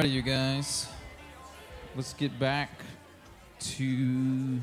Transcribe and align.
Alright, 0.00 0.14
you 0.14 0.22
guys. 0.22 0.86
Let's 1.96 2.12
get 2.12 2.38
back 2.38 2.70
to 3.58 4.60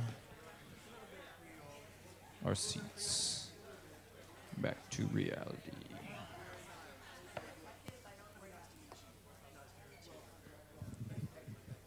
our 2.45 2.55
seats. 2.55 3.49
Back 4.59 4.89
to 4.91 5.03
reality. 5.07 5.71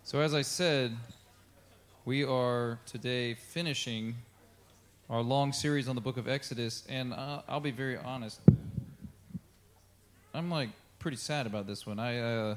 So, 0.03 0.21
as 0.21 0.35
I 0.35 0.43
said, 0.43 0.95
we 2.05 2.25
are 2.25 2.79
today 2.85 3.33
finishing 3.33 4.17
our 5.09 5.23
long 5.23 5.55
series 5.55 5.89
on 5.89 5.95
the 5.95 6.03
book 6.03 6.19
of 6.19 6.29
Exodus, 6.29 6.85
and 6.87 7.15
uh, 7.15 7.41
I'll 7.49 7.61
be 7.61 7.71
very 7.71 7.97
honest. 7.97 8.43
I'm 10.35 10.51
like 10.51 10.69
pretty 10.99 11.17
sad 11.17 11.47
about 11.47 11.67
this 11.67 11.87
one. 11.87 11.99
I 11.99 12.19
uh, 12.19 12.57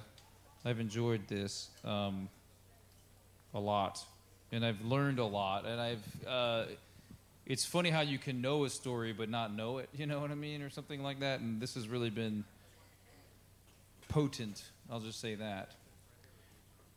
I've 0.64 0.80
enjoyed 0.80 1.28
this 1.28 1.70
um, 1.84 2.30
a 3.54 3.60
lot, 3.60 4.04
and 4.52 4.66
I've 4.66 4.82
learned 4.82 5.20
a 5.20 5.26
lot, 5.26 5.66
and 5.66 5.82
I've. 5.82 6.26
Uh, 6.28 6.66
it's 7.48 7.66
funny 7.66 7.90
how 7.90 8.02
you 8.02 8.18
can 8.18 8.40
know 8.42 8.64
a 8.66 8.70
story 8.70 9.12
but 9.12 9.28
not 9.28 9.54
know 9.54 9.80
it. 9.80 9.90
You 9.96 10.06
know 10.06 10.20
what 10.20 10.32
I 10.32 10.36
mean, 10.36 10.62
or 10.62 10.70
something 10.70 11.02
like 11.02 11.20
that. 11.22 11.40
And 11.40 11.60
this 11.60 11.74
has 11.74 11.88
really 11.88 12.12
been 12.12 12.44
potent. 14.08 14.64
I'll 14.90 15.00
just 15.00 15.20
say 15.20 15.36
that. 15.36 15.72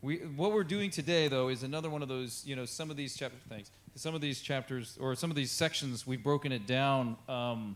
We, 0.01 0.17
what 0.17 0.53
we're 0.53 0.63
doing 0.63 0.91
today, 0.91 1.27
though, 1.27 1.47
is 1.47 1.63
another 1.63 1.89
one 1.89 2.03
of 2.03 2.07
those. 2.07 2.43
You 2.45 2.55
know, 2.55 2.65
some 2.65 2.91
of 2.91 2.97
these 2.97 3.15
chapters. 3.17 3.41
Thanks. 3.49 3.71
Some 3.95 4.13
of 4.13 4.21
these 4.21 4.41
chapters 4.41 4.97
or 5.01 5.15
some 5.15 5.31
of 5.31 5.35
these 5.35 5.51
sections, 5.51 6.05
we've 6.05 6.23
broken 6.23 6.51
it 6.51 6.67
down. 6.67 7.17
Um, 7.27 7.75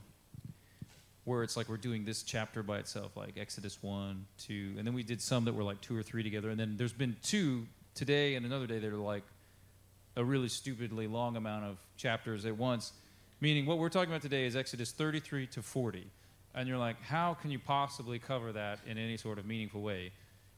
where 1.29 1.43
it's 1.43 1.55
like 1.55 1.69
we're 1.69 1.77
doing 1.77 2.03
this 2.05 2.23
chapter 2.23 2.63
by 2.63 2.79
itself, 2.79 3.15
like 3.15 3.37
Exodus 3.37 3.77
1, 3.83 4.25
2, 4.39 4.73
and 4.79 4.87
then 4.87 4.95
we 4.95 5.03
did 5.03 5.21
some 5.21 5.45
that 5.45 5.53
were 5.53 5.63
like 5.63 5.79
two 5.79 5.95
or 5.95 6.01
three 6.01 6.23
together, 6.23 6.49
and 6.49 6.59
then 6.59 6.75
there's 6.75 6.91
been 6.91 7.15
two 7.21 7.67
today 7.93 8.33
and 8.33 8.47
another 8.47 8.65
day 8.65 8.79
that 8.79 8.91
are 8.91 8.97
like 8.97 9.21
a 10.15 10.23
really 10.23 10.49
stupidly 10.49 11.05
long 11.05 11.37
amount 11.37 11.65
of 11.65 11.77
chapters 11.97 12.45
at 12.45 12.57
once. 12.57 12.93
Meaning, 13.41 13.67
what 13.67 13.77
we're 13.77 13.89
talking 13.89 14.09
about 14.09 14.23
today 14.23 14.45
is 14.45 14.55
Exodus 14.55 14.91
33 14.91 15.45
to 15.47 15.61
40. 15.61 16.07
And 16.55 16.67
you're 16.67 16.79
like, 16.79 16.99
how 17.03 17.35
can 17.35 17.51
you 17.51 17.59
possibly 17.59 18.17
cover 18.17 18.51
that 18.51 18.79
in 18.87 18.97
any 18.97 19.15
sort 19.15 19.37
of 19.37 19.45
meaningful 19.45 19.81
way? 19.81 20.11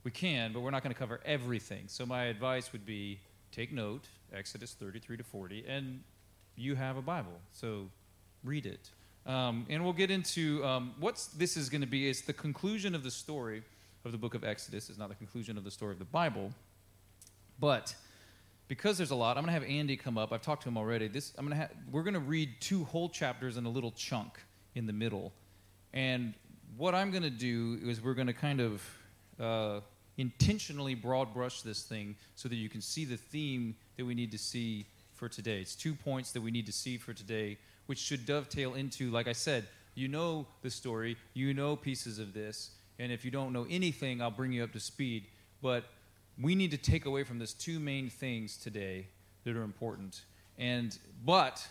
We 0.05 0.11
can, 0.11 0.53
but 0.53 0.61
we're 0.61 0.71
not 0.71 0.83
going 0.83 0.93
to 0.93 0.97
cover 0.97 1.19
everything. 1.25 1.83
So, 1.87 2.05
my 2.05 2.23
advice 2.23 2.71
would 2.71 2.85
be 2.85 3.19
take 3.51 3.73
note, 3.73 4.05
Exodus 4.33 4.73
33 4.73 5.17
to 5.17 5.23
40, 5.23 5.65
and 5.67 6.01
you 6.55 6.75
have 6.75 6.95
a 6.95 7.01
Bible. 7.01 7.39
So, 7.51 7.89
read 8.41 8.65
it. 8.65 8.89
Um, 9.25 9.65
and 9.69 9.83
we'll 9.83 9.93
get 9.93 10.09
into 10.09 10.65
um, 10.65 10.93
what 10.99 11.27
this 11.37 11.55
is 11.55 11.69
going 11.69 11.81
to 11.81 11.87
be. 11.87 12.09
It's 12.09 12.21
the 12.21 12.33
conclusion 12.33 12.95
of 12.95 13.03
the 13.03 13.11
story 13.11 13.63
of 14.03 14.11
the 14.11 14.17
book 14.17 14.33
of 14.33 14.43
Exodus. 14.43 14.89
It's 14.89 14.97
not 14.97 15.09
the 15.09 15.15
conclusion 15.15 15.57
of 15.57 15.63
the 15.63 15.71
story 15.71 15.93
of 15.93 15.99
the 15.99 16.05
Bible. 16.05 16.51
But 17.59 17.93
because 18.67 18.97
there's 18.97 19.11
a 19.11 19.15
lot, 19.15 19.37
I'm 19.37 19.43
going 19.43 19.53
to 19.53 19.59
have 19.59 19.69
Andy 19.69 19.95
come 19.95 20.17
up. 20.17 20.33
I've 20.33 20.41
talked 20.41 20.63
to 20.63 20.69
him 20.69 20.77
already. 20.77 21.07
This, 21.07 21.33
I'm 21.37 21.49
to 21.49 21.55
ha- 21.55 21.69
we're 21.91 22.03
going 22.03 22.15
to 22.15 22.19
read 22.19 22.49
two 22.59 22.83
whole 22.85 23.09
chapters 23.09 23.57
in 23.57 23.65
a 23.65 23.69
little 23.69 23.91
chunk 23.91 24.39
in 24.75 24.87
the 24.87 24.93
middle. 24.93 25.33
And 25.93 26.33
what 26.77 26.95
I'm 26.95 27.11
going 27.11 27.23
to 27.23 27.29
do 27.29 27.79
is 27.83 28.01
we're 28.01 28.13
going 28.13 28.27
to 28.27 28.33
kind 28.33 28.59
of 28.59 28.81
uh, 29.39 29.81
intentionally 30.17 30.95
broad 30.95 31.33
brush 31.33 31.61
this 31.61 31.83
thing 31.83 32.15
so 32.35 32.49
that 32.49 32.55
you 32.55 32.69
can 32.69 32.81
see 32.81 33.05
the 33.05 33.17
theme 33.17 33.75
that 33.97 34.05
we 34.05 34.15
need 34.15 34.31
to 34.31 34.37
see 34.37 34.87
for 35.13 35.27
today. 35.29 35.59
It's 35.59 35.75
two 35.75 35.93
points 35.93 36.31
that 36.31 36.41
we 36.41 36.49
need 36.49 36.65
to 36.65 36.71
see 36.71 36.97
for 36.97 37.13
today 37.13 37.57
which 37.91 37.99
should 37.99 38.25
dovetail 38.25 38.73
into, 38.73 39.11
like 39.11 39.27
I 39.27 39.33
said, 39.33 39.67
you 39.95 40.07
know 40.07 40.47
the 40.61 40.69
story, 40.69 41.17
you 41.33 41.53
know 41.53 41.75
pieces 41.75 42.19
of 42.19 42.33
this, 42.33 42.71
and 42.99 43.11
if 43.11 43.25
you 43.25 43.31
don't 43.31 43.51
know 43.51 43.67
anything, 43.69 44.21
I'll 44.21 44.31
bring 44.31 44.53
you 44.53 44.63
up 44.63 44.71
to 44.71 44.79
speed. 44.79 45.25
But 45.61 45.83
we 46.41 46.55
need 46.55 46.71
to 46.71 46.77
take 46.77 47.05
away 47.05 47.25
from 47.25 47.37
this 47.37 47.51
two 47.51 47.81
main 47.81 48.09
things 48.09 48.55
today 48.55 49.07
that 49.43 49.57
are 49.57 49.63
important. 49.63 50.21
And 50.57 50.97
but 51.25 51.67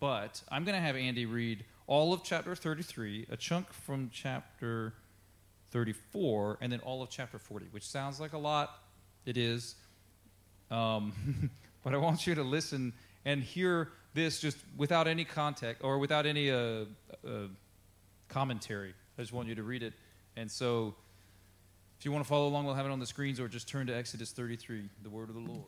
but 0.00 0.42
I'm 0.48 0.64
going 0.64 0.74
to 0.74 0.80
have 0.80 0.96
Andy 0.96 1.24
read 1.24 1.64
all 1.86 2.12
of 2.12 2.24
chapter 2.24 2.56
33, 2.56 3.28
a 3.30 3.36
chunk 3.36 3.72
from 3.72 4.10
chapter 4.12 4.92
34, 5.70 6.58
and 6.60 6.72
then 6.72 6.80
all 6.80 7.00
of 7.00 7.10
chapter 7.10 7.38
40, 7.38 7.66
which 7.70 7.86
sounds 7.86 8.18
like 8.18 8.32
a 8.32 8.38
lot. 8.38 8.82
It 9.24 9.36
is. 9.36 9.76
Um, 10.68 11.12
but 11.84 11.94
I 11.94 11.98
want 11.98 12.26
you 12.26 12.34
to 12.34 12.42
listen 12.42 12.92
and 13.24 13.40
hear 13.40 13.92
this 14.14 14.40
just 14.40 14.56
without 14.76 15.06
any 15.06 15.24
context 15.24 15.84
or 15.84 15.98
without 15.98 16.26
any 16.26 16.50
uh, 16.50 16.84
uh, 17.26 17.46
commentary. 18.28 18.94
I 19.18 19.22
just 19.22 19.32
want 19.32 19.48
you 19.48 19.54
to 19.54 19.62
read 19.62 19.82
it. 19.82 19.92
And 20.36 20.50
so, 20.50 20.94
if 21.98 22.04
you 22.04 22.12
want 22.12 22.24
to 22.24 22.28
follow 22.28 22.48
along, 22.48 22.64
we'll 22.64 22.74
have 22.74 22.86
it 22.86 22.92
on 22.92 22.98
the 22.98 23.06
screens 23.06 23.38
or 23.38 23.48
just 23.48 23.68
turn 23.68 23.86
to 23.88 23.94
Exodus 23.94 24.32
33, 24.32 24.88
the 25.02 25.10
word 25.10 25.28
of 25.28 25.34
the 25.34 25.40
Lord. 25.40 25.64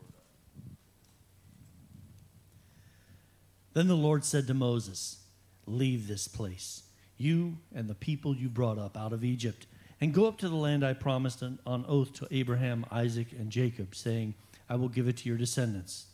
Then 3.73 3.87
the 3.87 3.95
Lord 3.95 4.25
said 4.25 4.47
to 4.47 4.53
Moses, 4.53 5.19
Leave 5.65 6.07
this 6.07 6.27
place, 6.27 6.83
you 7.17 7.57
and 7.73 7.87
the 7.87 7.95
people 7.95 8.35
you 8.35 8.49
brought 8.49 8.77
up 8.77 8.97
out 8.97 9.13
of 9.13 9.23
Egypt, 9.23 9.67
and 10.01 10.13
go 10.13 10.25
up 10.25 10.37
to 10.39 10.49
the 10.49 10.55
land 10.55 10.83
I 10.83 10.93
promised 10.93 11.43
on 11.43 11.85
oath 11.87 12.13
to 12.13 12.27
Abraham, 12.31 12.85
Isaac, 12.91 13.27
and 13.31 13.49
Jacob, 13.49 13.95
saying, 13.95 14.33
I 14.69 14.75
will 14.75 14.89
give 14.89 15.07
it 15.07 15.17
to 15.17 15.29
your 15.29 15.37
descendants. 15.37 16.07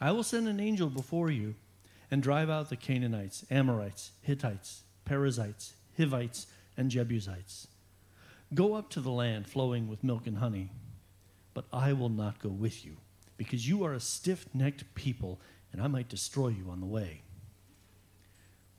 I 0.00 0.12
will 0.12 0.22
send 0.22 0.46
an 0.48 0.60
angel 0.60 0.88
before 0.88 1.30
you 1.30 1.54
and 2.10 2.22
drive 2.22 2.50
out 2.50 2.68
the 2.68 2.76
Canaanites, 2.76 3.44
Amorites, 3.50 4.12
Hittites, 4.22 4.82
Perizzites, 5.04 5.74
Hivites, 5.96 6.46
and 6.76 6.90
Jebusites. 6.90 7.68
Go 8.52 8.74
up 8.74 8.90
to 8.90 9.00
the 9.00 9.10
land 9.10 9.46
flowing 9.46 9.88
with 9.88 10.04
milk 10.04 10.26
and 10.26 10.38
honey, 10.38 10.70
but 11.54 11.66
I 11.72 11.92
will 11.92 12.08
not 12.08 12.40
go 12.40 12.48
with 12.48 12.84
you, 12.84 12.96
because 13.36 13.68
you 13.68 13.84
are 13.84 13.94
a 13.94 14.00
stiff 14.00 14.46
necked 14.54 14.94
people, 14.94 15.40
and 15.72 15.82
I 15.82 15.86
might 15.86 16.08
destroy 16.08 16.48
you 16.48 16.70
on 16.70 16.80
the 16.80 16.86
way. 16.86 17.22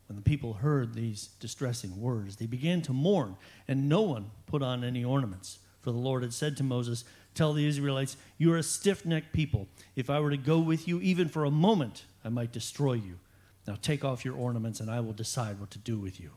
When 0.08 0.16
the 0.16 0.22
people 0.22 0.54
heard 0.54 0.94
these 0.94 1.30
distressing 1.40 2.00
words, 2.00 2.36
they 2.36 2.46
began 2.46 2.82
to 2.84 2.94
mourn, 2.94 3.38
and 3.68 3.90
no 3.90 4.02
one 4.02 4.32
put 4.46 4.62
on 4.62 4.84
any 4.84 5.04
ornaments. 5.04 5.60
For 5.82 5.92
the 5.92 5.98
Lord 5.98 6.22
had 6.24 6.34
said 6.34 6.58
to 6.58 6.64
Moses, 6.64 7.06
Tell 7.36 7.54
the 7.54 7.68
Israelites, 7.68 8.18
You 8.38 8.54
are 8.54 8.58
a 8.58 8.64
stiff 8.64 9.06
necked 9.06 9.34
people. 9.34 9.68
If 9.96 10.10
I 10.10 10.20
were 10.20 10.32
to 10.32 10.38
go 10.38 10.60
with 10.60 10.88
you 10.88 11.00
even 11.02 11.28
for 11.28 11.44
a 11.44 11.52
moment, 11.52 12.06
I 12.24 12.30
might 12.30 12.52
destroy 12.52 12.94
you. 12.94 13.20
Now 13.68 13.78
take 13.82 14.04
off 14.04 14.26
your 14.26 14.36
ornaments, 14.36 14.80
and 14.80 14.90
I 14.90 15.02
will 15.02 15.14
decide 15.14 15.60
what 15.60 15.70
to 15.72 15.78
do 15.78 16.00
with 16.00 16.20
you. 16.20 16.32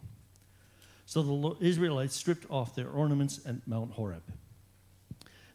So 1.06 1.22
the 1.22 1.66
Israelites 1.66 2.16
stripped 2.16 2.44
off 2.50 2.74
their 2.74 2.90
ornaments 2.90 3.40
at 3.46 3.66
Mount 3.66 3.92
Horeb. 3.92 4.24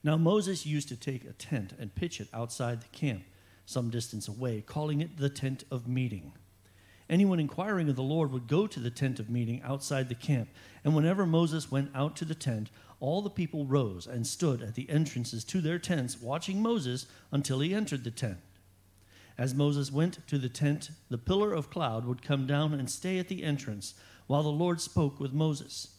Now 0.04 0.18
Moses 0.18 0.66
used 0.66 0.88
to 0.90 0.96
take 0.96 1.26
a 1.26 1.34
tent 1.34 1.74
and 1.78 1.94
pitch 1.94 2.20
it 2.20 2.28
outside 2.34 2.82
the 2.82 2.98
camp, 2.98 3.24
some 3.66 3.90
distance 3.90 4.28
away, 4.28 4.62
calling 4.62 5.02
it 5.02 5.18
the 5.18 5.30
tent 5.30 5.64
of 5.70 5.88
meeting. 5.88 6.34
Anyone 7.10 7.40
inquiring 7.40 7.90
of 7.90 7.96
the 7.96 8.02
Lord 8.02 8.32
would 8.32 8.48
go 8.48 8.66
to 8.66 8.80
the 8.80 8.90
tent 8.90 9.20
of 9.20 9.30
meeting 9.30 9.62
outside 9.64 10.10
the 10.10 10.16
camp, 10.16 10.50
and 10.84 10.96
whenever 10.96 11.26
Moses 11.26 11.70
went 11.70 11.92
out 11.94 12.16
to 12.16 12.26
the 12.26 12.36
tent, 12.36 12.70
all 13.04 13.22
the 13.22 13.30
people 13.30 13.66
rose 13.66 14.08
and 14.08 14.26
stood 14.26 14.62
at 14.62 14.76
the 14.76 14.90
entrances 14.90 15.44
to 15.44 15.60
their 15.60 15.78
tents, 15.78 16.22
watching 16.22 16.62
Moses 16.62 17.06
until 17.34 17.60
he 17.60 17.74
entered 17.76 18.06
the 18.06 18.12
tent. 18.12 18.38
As 19.38 19.54
Moses 19.54 19.92
went 19.92 20.26
to 20.28 20.38
the 20.38 20.48
tent, 20.48 20.90
the 21.10 21.18
pillar 21.18 21.52
of 21.52 21.70
cloud 21.70 22.06
would 22.06 22.22
come 22.22 22.48
down 22.48 22.74
and 22.74 22.90
stay 22.90 23.20
at 23.20 23.28
the 23.28 23.44
entrance 23.44 23.94
while 24.28 24.42
the 24.42 24.48
Lord 24.48 24.80
spoke 24.80 25.20
with 25.20 25.34
Moses. 25.34 25.90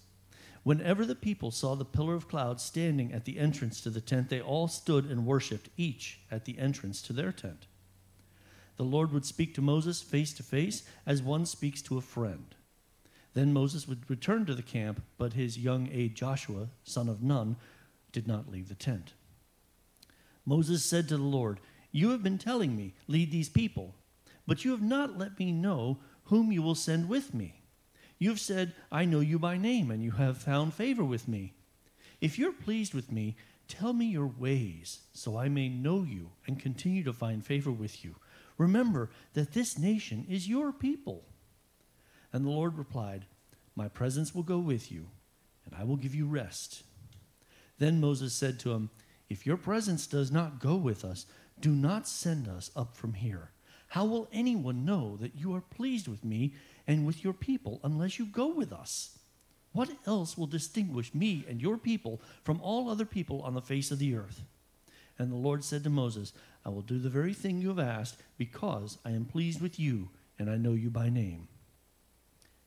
Whenever 0.62 1.04
the 1.04 1.14
people 1.14 1.50
saw 1.50 1.74
the 1.74 1.84
pillar 1.84 2.14
of 2.14 2.26
cloud 2.26 2.58
standing 2.58 3.12
at 3.12 3.26
the 3.26 3.38
entrance 3.38 3.82
to 3.82 3.90
the 3.90 4.00
tent, 4.00 4.30
they 4.30 4.40
all 4.40 4.66
stood 4.66 5.04
and 5.04 5.26
worshiped, 5.26 5.68
each 5.76 6.20
at 6.30 6.46
the 6.46 6.58
entrance 6.58 7.02
to 7.02 7.12
their 7.12 7.32
tent. 7.32 7.66
The 8.76 8.82
Lord 8.82 9.12
would 9.12 9.26
speak 9.26 9.54
to 9.56 9.60
Moses 9.60 10.00
face 10.00 10.32
to 10.32 10.42
face 10.42 10.84
as 11.04 11.20
one 11.20 11.44
speaks 11.44 11.82
to 11.82 11.98
a 11.98 12.00
friend. 12.00 12.54
Then 13.34 13.52
Moses 13.52 13.86
would 13.88 14.08
return 14.08 14.46
to 14.46 14.54
the 14.54 14.62
camp, 14.62 15.02
but 15.18 15.32
his 15.32 15.58
young 15.58 15.88
aide 15.92 16.14
Joshua, 16.14 16.68
son 16.84 17.08
of 17.08 17.22
Nun, 17.22 17.56
did 18.12 18.28
not 18.28 18.50
leave 18.50 18.68
the 18.68 18.74
tent. 18.74 19.12
Moses 20.46 20.84
said 20.84 21.08
to 21.08 21.16
the 21.16 21.22
Lord, 21.22 21.58
You 21.90 22.10
have 22.10 22.22
been 22.22 22.38
telling 22.38 22.76
me, 22.76 22.94
lead 23.08 23.30
these 23.30 23.48
people, 23.48 23.94
but 24.46 24.64
you 24.64 24.70
have 24.70 24.82
not 24.82 25.18
let 25.18 25.38
me 25.38 25.50
know 25.50 25.98
whom 26.24 26.52
you 26.52 26.62
will 26.62 26.74
send 26.76 27.08
with 27.08 27.34
me. 27.34 27.60
You 28.18 28.30
have 28.30 28.40
said, 28.40 28.72
I 28.92 29.04
know 29.04 29.20
you 29.20 29.38
by 29.38 29.56
name, 29.56 29.90
and 29.90 30.02
you 30.02 30.12
have 30.12 30.38
found 30.38 30.72
favor 30.72 31.04
with 31.04 31.26
me. 31.26 31.54
If 32.20 32.38
you're 32.38 32.52
pleased 32.52 32.94
with 32.94 33.10
me, 33.10 33.36
tell 33.66 33.92
me 33.92 34.06
your 34.06 34.28
ways, 34.38 35.00
so 35.12 35.36
I 35.36 35.48
may 35.48 35.68
know 35.68 36.04
you 36.04 36.30
and 36.46 36.60
continue 36.60 37.02
to 37.04 37.12
find 37.12 37.44
favor 37.44 37.72
with 37.72 38.04
you. 38.04 38.14
Remember 38.56 39.10
that 39.32 39.52
this 39.52 39.76
nation 39.76 40.24
is 40.28 40.48
your 40.48 40.72
people. 40.72 41.24
And 42.34 42.44
the 42.44 42.50
Lord 42.50 42.76
replied, 42.76 43.26
My 43.76 43.86
presence 43.86 44.34
will 44.34 44.42
go 44.42 44.58
with 44.58 44.90
you, 44.90 45.06
and 45.64 45.72
I 45.72 45.84
will 45.84 45.96
give 45.96 46.16
you 46.16 46.26
rest. 46.26 46.82
Then 47.78 48.00
Moses 48.00 48.34
said 48.34 48.58
to 48.60 48.72
him, 48.72 48.90
If 49.28 49.46
your 49.46 49.56
presence 49.56 50.08
does 50.08 50.32
not 50.32 50.58
go 50.58 50.74
with 50.74 51.04
us, 51.04 51.26
do 51.60 51.70
not 51.70 52.08
send 52.08 52.48
us 52.48 52.72
up 52.74 52.96
from 52.96 53.14
here. 53.14 53.52
How 53.90 54.04
will 54.04 54.28
anyone 54.32 54.84
know 54.84 55.16
that 55.20 55.36
you 55.36 55.54
are 55.54 55.60
pleased 55.60 56.08
with 56.08 56.24
me 56.24 56.54
and 56.88 57.06
with 57.06 57.22
your 57.22 57.32
people 57.32 57.78
unless 57.84 58.18
you 58.18 58.26
go 58.26 58.48
with 58.48 58.72
us? 58.72 59.16
What 59.70 59.90
else 60.04 60.36
will 60.36 60.48
distinguish 60.48 61.14
me 61.14 61.44
and 61.48 61.62
your 61.62 61.78
people 61.78 62.20
from 62.42 62.60
all 62.60 62.90
other 62.90 63.04
people 63.04 63.42
on 63.42 63.54
the 63.54 63.62
face 63.62 63.92
of 63.92 64.00
the 64.00 64.16
earth? 64.16 64.42
And 65.20 65.30
the 65.30 65.36
Lord 65.36 65.62
said 65.62 65.84
to 65.84 65.90
Moses, 65.90 66.32
I 66.66 66.70
will 66.70 66.82
do 66.82 66.98
the 66.98 67.08
very 67.08 67.32
thing 67.32 67.60
you 67.60 67.68
have 67.68 67.78
asked, 67.78 68.20
because 68.36 68.98
I 69.04 69.10
am 69.10 69.24
pleased 69.24 69.62
with 69.62 69.78
you, 69.78 70.08
and 70.36 70.50
I 70.50 70.56
know 70.56 70.72
you 70.72 70.90
by 70.90 71.08
name. 71.08 71.46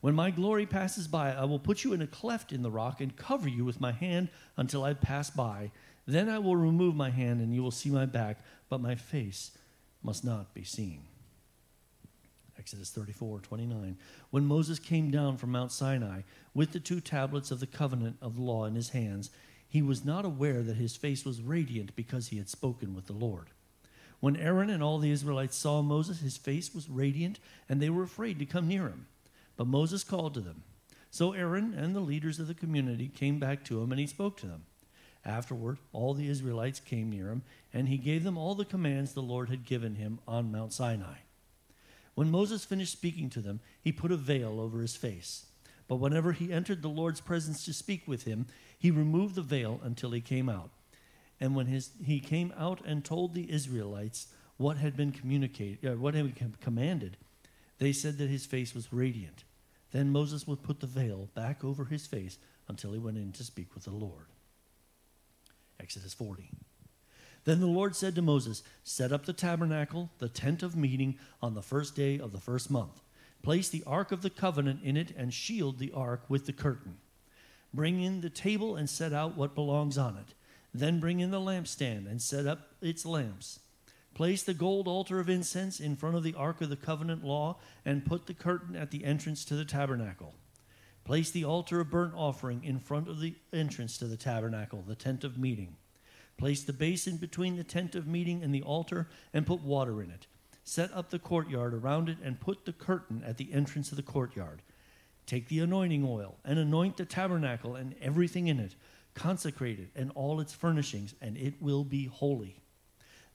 When 0.00 0.14
my 0.14 0.30
glory 0.30 0.64
passes 0.64 1.08
by, 1.08 1.32
I 1.32 1.44
will 1.44 1.58
put 1.58 1.82
you 1.82 1.92
in 1.92 2.02
a 2.02 2.06
cleft 2.06 2.52
in 2.52 2.62
the 2.62 2.70
rock 2.70 3.00
and 3.00 3.16
cover 3.16 3.48
you 3.48 3.64
with 3.64 3.80
my 3.80 3.92
hand 3.92 4.28
until 4.56 4.84
I 4.84 4.94
pass 4.94 5.28
by. 5.30 5.72
Then 6.06 6.28
I 6.28 6.38
will 6.38 6.56
remove 6.56 6.94
my 6.94 7.10
hand 7.10 7.40
and 7.40 7.54
you 7.54 7.62
will 7.62 7.72
see 7.72 7.90
my 7.90 8.06
back, 8.06 8.38
but 8.68 8.80
my 8.80 8.94
face 8.94 9.50
must 10.02 10.24
not 10.24 10.54
be 10.54 10.62
seen. 10.62 11.02
Exodus 12.58 12.90
34, 12.90 13.40
29. 13.40 13.96
When 14.30 14.44
Moses 14.44 14.78
came 14.78 15.10
down 15.10 15.36
from 15.36 15.52
Mount 15.52 15.72
Sinai 15.72 16.22
with 16.54 16.72
the 16.72 16.80
two 16.80 17.00
tablets 17.00 17.50
of 17.50 17.60
the 17.60 17.66
covenant 17.66 18.16
of 18.20 18.36
the 18.36 18.42
law 18.42 18.64
in 18.64 18.74
his 18.74 18.90
hands, 18.90 19.30
he 19.68 19.82
was 19.82 20.04
not 20.04 20.24
aware 20.24 20.62
that 20.62 20.76
his 20.76 20.96
face 20.96 21.24
was 21.24 21.40
radiant 21.40 21.94
because 21.94 22.28
he 22.28 22.38
had 22.38 22.48
spoken 22.48 22.94
with 22.94 23.06
the 23.06 23.12
Lord. 23.12 23.48
When 24.20 24.36
Aaron 24.36 24.70
and 24.70 24.82
all 24.82 24.98
the 24.98 25.10
Israelites 25.10 25.56
saw 25.56 25.82
Moses, 25.82 26.20
his 26.20 26.36
face 26.36 26.74
was 26.74 26.88
radiant, 26.88 27.38
and 27.68 27.80
they 27.80 27.90
were 27.90 28.02
afraid 28.02 28.38
to 28.38 28.46
come 28.46 28.66
near 28.66 28.88
him. 28.88 29.06
But 29.58 29.66
Moses 29.66 30.04
called 30.04 30.32
to 30.34 30.40
them. 30.40 30.62
So 31.10 31.32
Aaron 31.32 31.74
and 31.74 31.94
the 31.94 32.00
leaders 32.00 32.38
of 32.38 32.46
the 32.46 32.54
community 32.54 33.08
came 33.08 33.38
back 33.38 33.64
to 33.64 33.82
him, 33.82 33.90
and 33.90 34.00
he 34.00 34.06
spoke 34.06 34.38
to 34.38 34.46
them. 34.46 34.64
Afterward, 35.24 35.78
all 35.92 36.14
the 36.14 36.28
Israelites 36.28 36.80
came 36.80 37.10
near 37.10 37.28
him, 37.28 37.42
and 37.74 37.88
he 37.88 37.98
gave 37.98 38.24
them 38.24 38.38
all 38.38 38.54
the 38.54 38.64
commands 38.64 39.12
the 39.12 39.20
Lord 39.20 39.50
had 39.50 39.66
given 39.66 39.96
him 39.96 40.20
on 40.26 40.52
Mount 40.52 40.72
Sinai. 40.72 41.16
When 42.14 42.30
Moses 42.30 42.64
finished 42.64 42.92
speaking 42.92 43.28
to 43.30 43.40
them, 43.40 43.60
he 43.82 43.92
put 43.92 44.12
a 44.12 44.16
veil 44.16 44.60
over 44.60 44.80
his 44.80 44.96
face. 44.96 45.46
But 45.88 45.96
whenever 45.96 46.32
he 46.32 46.52
entered 46.52 46.82
the 46.82 46.88
Lord's 46.88 47.20
presence 47.20 47.64
to 47.64 47.72
speak 47.72 48.06
with 48.06 48.24
him, 48.24 48.46
he 48.78 48.90
removed 48.90 49.34
the 49.34 49.42
veil 49.42 49.80
until 49.82 50.12
he 50.12 50.20
came 50.20 50.48
out. 50.48 50.70
And 51.40 51.56
when 51.56 51.66
his, 51.66 51.90
he 52.04 52.20
came 52.20 52.52
out 52.56 52.80
and 52.84 53.04
told 53.04 53.34
the 53.34 53.50
Israelites 53.50 54.28
what 54.56 54.76
had 54.76 54.96
been 54.96 55.12
communicated, 55.12 55.84
uh, 55.84 55.96
what 55.96 56.14
had 56.14 56.34
been 56.34 56.54
commanded, 56.60 57.16
they 57.78 57.92
said 57.92 58.18
that 58.18 58.28
his 58.28 58.46
face 58.46 58.74
was 58.74 58.92
radiant. 58.92 59.44
Then 59.90 60.10
Moses 60.10 60.46
would 60.46 60.62
put 60.62 60.80
the 60.80 60.86
veil 60.86 61.30
back 61.34 61.64
over 61.64 61.86
his 61.86 62.06
face 62.06 62.38
until 62.68 62.92
he 62.92 62.98
went 62.98 63.16
in 63.16 63.32
to 63.32 63.44
speak 63.44 63.74
with 63.74 63.84
the 63.84 63.90
Lord. 63.90 64.26
Exodus 65.80 66.12
40. 66.14 66.50
Then 67.44 67.60
the 67.60 67.66
Lord 67.66 67.96
said 67.96 68.14
to 68.16 68.22
Moses, 68.22 68.62
Set 68.84 69.12
up 69.12 69.24
the 69.24 69.32
tabernacle, 69.32 70.10
the 70.18 70.28
tent 70.28 70.62
of 70.62 70.76
meeting, 70.76 71.18
on 71.40 71.54
the 71.54 71.62
first 71.62 71.94
day 71.94 72.18
of 72.18 72.32
the 72.32 72.40
first 72.40 72.70
month. 72.70 73.00
Place 73.42 73.68
the 73.68 73.84
ark 73.86 74.12
of 74.12 74.22
the 74.22 74.30
covenant 74.30 74.80
in 74.82 74.96
it 74.96 75.12
and 75.16 75.32
shield 75.32 75.78
the 75.78 75.92
ark 75.92 76.24
with 76.28 76.46
the 76.46 76.52
curtain. 76.52 76.98
Bring 77.72 78.02
in 78.02 78.20
the 78.20 78.30
table 78.30 78.76
and 78.76 78.90
set 78.90 79.12
out 79.12 79.36
what 79.36 79.54
belongs 79.54 79.96
on 79.96 80.16
it. 80.16 80.34
Then 80.74 81.00
bring 81.00 81.20
in 81.20 81.30
the 81.30 81.40
lampstand 81.40 82.06
and 82.10 82.20
set 82.20 82.46
up 82.46 82.74
its 82.82 83.06
lamps. 83.06 83.60
Place 84.18 84.42
the 84.42 84.52
gold 84.52 84.88
altar 84.88 85.20
of 85.20 85.30
incense 85.30 85.78
in 85.78 85.94
front 85.94 86.16
of 86.16 86.24
the 86.24 86.34
ark 86.34 86.60
of 86.60 86.70
the 86.70 86.74
covenant 86.74 87.22
law 87.22 87.56
and 87.84 88.04
put 88.04 88.26
the 88.26 88.34
curtain 88.34 88.74
at 88.74 88.90
the 88.90 89.04
entrance 89.04 89.44
to 89.44 89.54
the 89.54 89.64
tabernacle. 89.64 90.34
Place 91.04 91.30
the 91.30 91.44
altar 91.44 91.78
of 91.78 91.90
burnt 91.90 92.14
offering 92.16 92.64
in 92.64 92.80
front 92.80 93.08
of 93.08 93.20
the 93.20 93.36
entrance 93.52 93.96
to 93.98 94.06
the 94.06 94.16
tabernacle, 94.16 94.82
the 94.84 94.96
tent 94.96 95.22
of 95.22 95.38
meeting. 95.38 95.76
Place 96.36 96.64
the 96.64 96.72
basin 96.72 97.16
between 97.16 97.54
the 97.54 97.62
tent 97.62 97.94
of 97.94 98.08
meeting 98.08 98.42
and 98.42 98.52
the 98.52 98.62
altar 98.62 99.08
and 99.32 99.46
put 99.46 99.62
water 99.62 100.02
in 100.02 100.10
it. 100.10 100.26
Set 100.64 100.92
up 100.92 101.10
the 101.10 101.20
courtyard 101.20 101.72
around 101.72 102.08
it 102.08 102.18
and 102.20 102.40
put 102.40 102.64
the 102.64 102.72
curtain 102.72 103.22
at 103.24 103.36
the 103.36 103.52
entrance 103.52 103.92
of 103.92 103.96
the 103.96 104.02
courtyard. 104.02 104.62
Take 105.26 105.46
the 105.46 105.60
anointing 105.60 106.04
oil 106.04 106.38
and 106.44 106.58
anoint 106.58 106.96
the 106.96 107.04
tabernacle 107.04 107.76
and 107.76 107.94
everything 108.02 108.48
in 108.48 108.58
it, 108.58 108.74
consecrate 109.14 109.78
it 109.78 109.90
and 109.94 110.10
all 110.16 110.40
its 110.40 110.52
furnishings, 110.52 111.14
and 111.20 111.36
it 111.36 111.62
will 111.62 111.84
be 111.84 112.06
holy. 112.06 112.62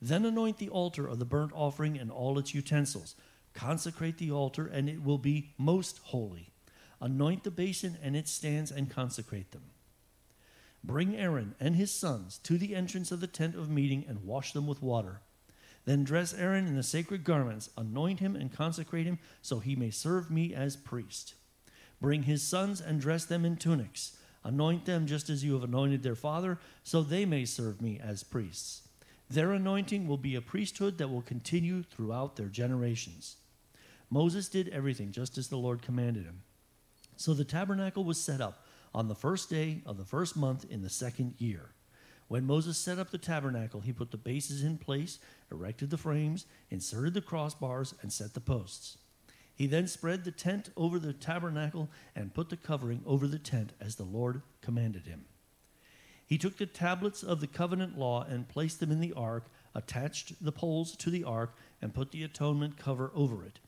Then 0.06 0.26
anoint 0.26 0.58
the 0.58 0.68
altar 0.68 1.08
of 1.08 1.20
the 1.20 1.24
burnt 1.24 1.54
offering 1.56 1.98
and 1.98 2.12
all 2.12 2.38
its 2.38 2.54
utensils. 2.54 3.16
Consecrate 3.54 4.18
the 4.18 4.32
altar, 4.32 4.68
and 4.68 4.90
it 4.90 5.02
will 5.02 5.18
be 5.18 5.54
most 5.58 6.02
holy. 6.04 6.52
Anoint 7.00 7.46
the 7.46 7.52
basin 7.52 7.98
and 8.04 8.14
its 8.14 8.30
stands, 8.30 8.70
and 8.70 8.90
consecrate 8.90 9.52
them. 9.52 9.64
Bring 10.84 11.16
Aaron 11.16 11.56
and 11.58 11.78
his 11.78 11.90
sons 11.90 12.38
to 12.40 12.58
the 12.58 12.76
entrance 12.76 13.14
of 13.14 13.22
the 13.22 13.28
tent 13.28 13.56
of 13.56 13.70
meeting 13.70 14.04
and 14.06 14.26
wash 14.26 14.52
them 14.52 14.68
with 14.68 14.84
water. 14.84 15.22
Then 15.86 16.04
dress 16.04 16.34
Aaron 16.34 16.68
in 16.68 16.76
the 16.76 16.84
sacred 16.84 17.24
garments, 17.24 17.70
anoint 17.78 18.20
him 18.20 18.36
and 18.36 18.52
consecrate 18.52 19.06
him, 19.06 19.20
so 19.42 19.60
he 19.60 19.74
may 19.74 19.90
serve 19.90 20.30
me 20.30 20.54
as 20.54 20.76
priest. 20.76 21.36
Bring 22.02 22.24
his 22.24 22.44
sons 22.44 22.82
and 22.82 23.00
dress 23.00 23.24
them 23.24 23.46
in 23.46 23.56
tunics. 23.56 24.18
Anoint 24.44 24.84
them 24.84 25.08
just 25.08 25.30
as 25.30 25.46
you 25.46 25.54
have 25.54 25.64
anointed 25.64 26.04
their 26.04 26.14
father, 26.14 26.60
so 26.84 27.04
they 27.04 27.24
may 27.24 27.46
serve 27.46 27.82
me 27.82 28.02
as 28.04 28.24
priests. 28.24 28.83
Their 29.34 29.54
anointing 29.54 30.08
will 30.08 30.18
be 30.18 30.36
a 30.36 30.42
priesthood 30.42 31.00
that 31.00 31.08
will 31.08 31.24
continue 31.24 31.82
throughout 31.82 32.36
their 32.36 32.50
generations. 32.50 33.38
Moses 34.12 34.48
did 34.48 34.70
everything 34.70 35.12
just 35.12 35.40
as 35.40 35.48
the 35.48 35.58
Lord 35.58 35.82
commanded 35.82 36.26
him. 36.26 36.44
So 37.18 37.34
the 37.34 37.44
tabernacle 37.44 38.04
was 38.04 38.22
set 38.22 38.42
up 38.42 38.68
on 38.94 39.08
the 39.08 39.16
first 39.16 39.50
day 39.50 39.82
of 39.88 39.98
the 39.98 40.06
first 40.06 40.38
month 40.38 40.68
in 40.70 40.84
the 40.84 40.90
second 40.90 41.34
year. 41.40 41.72
When 42.28 42.46
Moses 42.46 42.78
set 42.78 43.00
up 43.00 43.10
the 43.10 43.18
tabernacle, 43.18 43.82
he 43.82 43.92
put 43.92 44.12
the 44.12 44.18
bases 44.18 44.64
in 44.64 44.78
place, 44.78 45.18
erected 45.52 45.90
the 45.90 45.98
frames, 45.98 46.46
inserted 46.70 47.16
the 47.16 47.22
crossbars, 47.22 47.96
and 48.04 48.14
set 48.14 48.36
the 48.36 48.40
posts. 48.40 49.00
He 49.56 49.66
then 49.66 49.88
spread 49.88 50.26
the 50.26 50.32
tent 50.32 50.70
over 50.78 51.00
the 51.00 51.12
tabernacle 51.12 51.90
and 52.16 52.36
put 52.36 52.52
the 52.52 52.58
covering 52.58 53.02
over 53.04 53.26
the 53.26 53.40
tent 53.40 53.74
as 53.82 53.96
the 53.96 54.04
Lord 54.04 54.44
commanded 54.62 55.08
him. 55.08 55.26
He 56.26 56.38
took 56.38 56.58
the 56.58 56.66
tablets 56.66 57.24
of 57.24 57.42
the 57.42 57.48
covenant 57.48 57.98
law 57.98 58.24
and 58.24 58.48
placed 58.48 58.80
them 58.80 58.92
in 58.92 59.00
the 59.00 59.14
ark, 59.14 59.46
attached 59.76 60.44
the 60.44 60.52
poles 60.52 60.96
to 60.98 61.10
the 61.10 61.24
ark, 61.24 61.56
and 61.82 61.94
put 61.94 62.12
the 62.12 62.24
atonement 62.24 62.78
cover 62.78 63.12
over 63.14 63.44
it. 63.44 63.60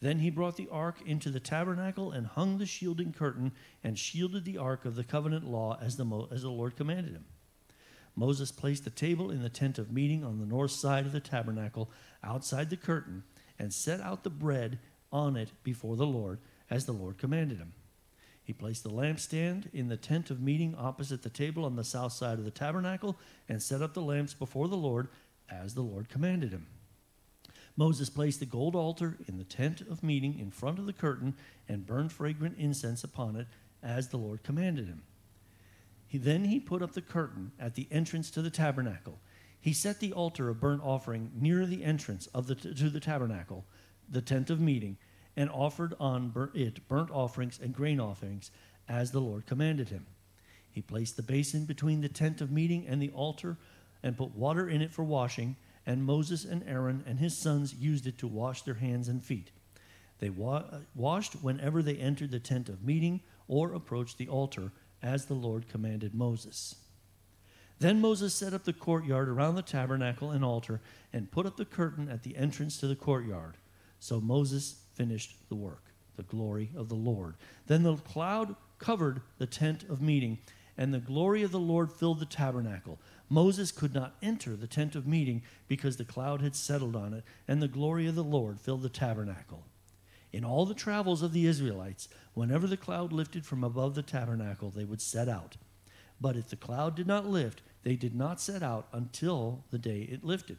Then 0.00 0.20
he 0.20 0.30
brought 0.30 0.56
the 0.56 0.68
ark 0.70 1.02
into 1.04 1.30
the 1.30 1.40
tabernacle 1.40 2.10
and 2.10 2.26
hung 2.26 2.58
the 2.58 2.66
shielding 2.66 3.12
curtain 3.12 3.52
and 3.84 3.98
shielded 3.98 4.44
the 4.44 4.56
ark 4.56 4.84
of 4.84 4.96
the 4.96 5.04
covenant 5.04 5.44
law 5.44 5.78
as 5.80 5.96
the, 5.96 6.28
as 6.30 6.42
the 6.42 6.50
Lord 6.50 6.74
commanded 6.74 7.12
him. 7.12 7.26
Moses 8.16 8.50
placed 8.50 8.84
the 8.84 8.90
table 8.90 9.30
in 9.30 9.42
the 9.42 9.48
tent 9.48 9.78
of 9.78 9.92
meeting 9.92 10.24
on 10.24 10.38
the 10.38 10.46
north 10.46 10.72
side 10.72 11.06
of 11.06 11.12
the 11.12 11.20
tabernacle 11.20 11.90
outside 12.24 12.70
the 12.70 12.76
curtain 12.76 13.22
and 13.58 13.72
set 13.72 14.00
out 14.00 14.24
the 14.24 14.30
bread 14.30 14.78
on 15.12 15.36
it 15.36 15.50
before 15.62 15.96
the 15.96 16.06
Lord, 16.06 16.38
as 16.70 16.86
the 16.86 16.92
Lord 16.92 17.18
commanded 17.18 17.58
him. 17.58 17.72
He 18.50 18.54
placed 18.54 18.82
the 18.82 18.90
lampstand 18.90 19.72
in 19.72 19.86
the 19.86 19.96
tent 19.96 20.28
of 20.28 20.40
meeting 20.40 20.74
opposite 20.76 21.22
the 21.22 21.30
table 21.30 21.64
on 21.64 21.76
the 21.76 21.84
south 21.84 22.12
side 22.14 22.36
of 22.36 22.44
the 22.44 22.50
tabernacle 22.50 23.16
and 23.48 23.62
set 23.62 23.80
up 23.80 23.94
the 23.94 24.02
lamps 24.02 24.34
before 24.34 24.66
the 24.66 24.76
Lord, 24.76 25.06
as 25.48 25.74
the 25.74 25.82
Lord 25.82 26.08
commanded 26.08 26.50
him. 26.50 26.66
Moses 27.76 28.10
placed 28.10 28.40
the 28.40 28.46
gold 28.46 28.74
altar 28.74 29.18
in 29.28 29.38
the 29.38 29.44
tent 29.44 29.82
of 29.82 30.02
meeting 30.02 30.36
in 30.36 30.50
front 30.50 30.80
of 30.80 30.86
the 30.86 30.92
curtain 30.92 31.36
and 31.68 31.86
burned 31.86 32.10
fragrant 32.10 32.58
incense 32.58 33.04
upon 33.04 33.36
it, 33.36 33.46
as 33.84 34.08
the 34.08 34.16
Lord 34.16 34.42
commanded 34.42 34.88
him. 34.88 35.04
He, 36.08 36.18
then 36.18 36.46
he 36.46 36.58
put 36.58 36.82
up 36.82 36.94
the 36.94 37.02
curtain 37.02 37.52
at 37.56 37.76
the 37.76 37.86
entrance 37.92 38.32
to 38.32 38.42
the 38.42 38.50
tabernacle. 38.50 39.20
He 39.60 39.72
set 39.72 40.00
the 40.00 40.12
altar 40.12 40.48
of 40.48 40.58
burnt 40.58 40.82
offering 40.82 41.30
near 41.36 41.66
the 41.66 41.84
entrance 41.84 42.26
of 42.34 42.48
the, 42.48 42.56
to 42.56 42.90
the 42.90 42.98
tabernacle 42.98 43.64
the 44.08 44.20
tent 44.20 44.50
of 44.50 44.60
meeting, 44.60 44.98
and 45.40 45.48
offered 45.48 45.94
on 45.98 46.50
it 46.52 46.86
burnt 46.86 47.10
offerings 47.10 47.58
and 47.62 47.72
grain 47.72 47.98
offerings, 47.98 48.50
as 48.86 49.10
the 49.10 49.22
Lord 49.22 49.46
commanded 49.46 49.88
him. 49.88 50.04
He 50.70 50.82
placed 50.82 51.16
the 51.16 51.22
basin 51.22 51.64
between 51.64 52.02
the 52.02 52.10
tent 52.10 52.42
of 52.42 52.50
meeting 52.50 52.86
and 52.86 53.00
the 53.00 53.08
altar, 53.12 53.56
and 54.02 54.18
put 54.18 54.36
water 54.36 54.68
in 54.68 54.82
it 54.82 54.92
for 54.92 55.02
washing, 55.02 55.56
and 55.86 56.04
Moses 56.04 56.44
and 56.44 56.62
Aaron 56.68 57.02
and 57.06 57.18
his 57.18 57.38
sons 57.38 57.72
used 57.72 58.06
it 58.06 58.18
to 58.18 58.26
wash 58.26 58.60
their 58.60 58.74
hands 58.74 59.08
and 59.08 59.24
feet. 59.24 59.50
They 60.18 60.28
wa- 60.28 60.64
washed 60.94 61.32
whenever 61.42 61.82
they 61.82 61.96
entered 61.96 62.32
the 62.32 62.38
tent 62.38 62.68
of 62.68 62.84
meeting 62.84 63.22
or 63.48 63.72
approached 63.72 64.18
the 64.18 64.28
altar, 64.28 64.72
as 65.02 65.24
the 65.24 65.32
Lord 65.32 65.70
commanded 65.70 66.14
Moses. 66.14 66.74
Then 67.78 68.02
Moses 68.02 68.34
set 68.34 68.52
up 68.52 68.64
the 68.64 68.74
courtyard 68.74 69.30
around 69.30 69.54
the 69.54 69.62
tabernacle 69.62 70.32
and 70.32 70.44
altar, 70.44 70.82
and 71.14 71.30
put 71.30 71.46
up 71.46 71.56
the 71.56 71.64
curtain 71.64 72.10
at 72.10 72.24
the 72.24 72.36
entrance 72.36 72.76
to 72.80 72.86
the 72.86 72.94
courtyard. 72.94 73.56
So 74.00 74.20
Moses 74.20 74.82
finished 75.00 75.34
the 75.48 75.54
work, 75.54 75.84
the 76.18 76.22
glory 76.24 76.68
of 76.76 76.90
the 76.90 76.94
Lord. 76.94 77.36
Then 77.66 77.84
the 77.84 77.96
cloud 77.96 78.54
covered 78.78 79.22
the 79.38 79.46
tent 79.46 79.82
of 79.84 80.02
meeting, 80.02 80.40
and 80.76 80.92
the 80.92 80.98
glory 80.98 81.42
of 81.42 81.52
the 81.52 81.58
Lord 81.58 81.90
filled 81.90 82.20
the 82.20 82.26
tabernacle. 82.26 82.98
Moses 83.30 83.72
could 83.72 83.94
not 83.94 84.14
enter 84.20 84.54
the 84.54 84.66
tent 84.66 84.94
of 84.94 85.06
meeting 85.06 85.40
because 85.68 85.96
the 85.96 86.04
cloud 86.04 86.42
had 86.42 86.54
settled 86.54 86.96
on 86.96 87.14
it, 87.14 87.24
and 87.48 87.62
the 87.62 87.66
glory 87.66 88.06
of 88.08 88.14
the 88.14 88.22
Lord 88.22 88.60
filled 88.60 88.82
the 88.82 88.90
tabernacle. 88.90 89.64
In 90.34 90.44
all 90.44 90.66
the 90.66 90.74
travels 90.74 91.22
of 91.22 91.32
the 91.32 91.46
Israelites, 91.46 92.10
whenever 92.34 92.66
the 92.66 92.76
cloud 92.76 93.10
lifted 93.10 93.46
from 93.46 93.64
above 93.64 93.94
the 93.94 94.02
tabernacle, 94.02 94.68
they 94.68 94.84
would 94.84 95.00
set 95.00 95.30
out. 95.30 95.56
But 96.20 96.36
if 96.36 96.50
the 96.50 96.56
cloud 96.56 96.94
did 96.94 97.06
not 97.06 97.26
lift, 97.26 97.62
they 97.84 97.96
did 97.96 98.14
not 98.14 98.38
set 98.38 98.62
out 98.62 98.86
until 98.92 99.64
the 99.70 99.78
day 99.78 100.02
it 100.02 100.24
lifted. 100.24 100.58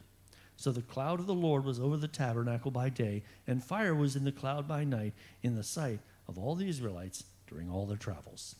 So 0.62 0.70
the 0.70 0.80
cloud 0.80 1.18
of 1.18 1.26
the 1.26 1.34
Lord 1.34 1.64
was 1.64 1.80
over 1.80 1.96
the 1.96 2.06
tabernacle 2.06 2.70
by 2.70 2.88
day, 2.88 3.24
and 3.48 3.64
fire 3.64 3.96
was 3.96 4.14
in 4.14 4.22
the 4.22 4.30
cloud 4.30 4.68
by 4.68 4.84
night, 4.84 5.12
in 5.42 5.56
the 5.56 5.64
sight 5.64 5.98
of 6.28 6.38
all 6.38 6.54
the 6.54 6.68
Israelites 6.68 7.24
during 7.48 7.68
all 7.68 7.84
their 7.84 7.96
travels. 7.96 8.54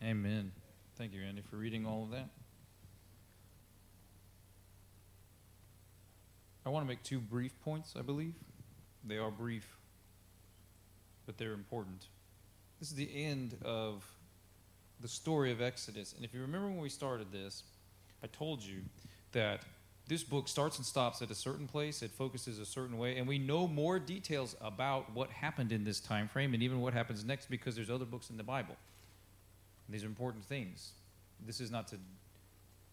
Amen. 0.00 0.52
Thank 0.94 1.12
you, 1.12 1.22
Andy, 1.22 1.42
for 1.42 1.56
reading 1.56 1.84
all 1.84 2.04
of 2.04 2.12
that. 2.12 2.28
I 6.64 6.68
want 6.68 6.86
to 6.86 6.88
make 6.88 7.02
two 7.02 7.18
brief 7.18 7.60
points, 7.62 7.94
I 7.98 8.02
believe. 8.02 8.34
They 9.02 9.18
are 9.18 9.32
brief, 9.32 9.66
but 11.26 11.38
they're 11.38 11.54
important. 11.54 12.06
This 12.78 12.88
is 12.88 12.94
the 12.94 13.10
end 13.12 13.56
of 13.64 14.04
the 15.00 15.08
story 15.08 15.50
of 15.50 15.60
Exodus. 15.60 16.12
And 16.12 16.24
if 16.24 16.32
you 16.32 16.40
remember 16.40 16.68
when 16.68 16.78
we 16.78 16.88
started 16.88 17.32
this, 17.32 17.64
I 18.22 18.28
told 18.28 18.62
you 18.62 18.82
that 19.32 19.64
this 20.08 20.22
book 20.22 20.48
starts 20.48 20.78
and 20.78 20.86
stops 20.86 21.22
at 21.22 21.30
a 21.30 21.34
certain 21.34 21.66
place, 21.66 22.02
it 22.02 22.10
focuses 22.10 22.58
a 22.58 22.66
certain 22.66 22.98
way, 22.98 23.16
and 23.16 23.26
we 23.26 23.38
know 23.38 23.66
more 23.66 23.98
details 23.98 24.56
about 24.60 25.14
what 25.14 25.30
happened 25.30 25.72
in 25.72 25.84
this 25.84 26.00
time 26.00 26.28
frame 26.28 26.54
and 26.54 26.62
even 26.62 26.80
what 26.80 26.92
happens 26.92 27.24
next 27.24 27.48
because 27.48 27.76
there's 27.76 27.90
other 27.90 28.04
books 28.04 28.28
in 28.30 28.36
the 28.36 28.42
Bible. 28.42 28.76
And 29.86 29.94
these 29.94 30.04
are 30.04 30.08
important 30.08 30.44
things. 30.44 30.90
This 31.46 31.60
is 31.60 31.70
not 31.70 31.88
to 31.88 31.96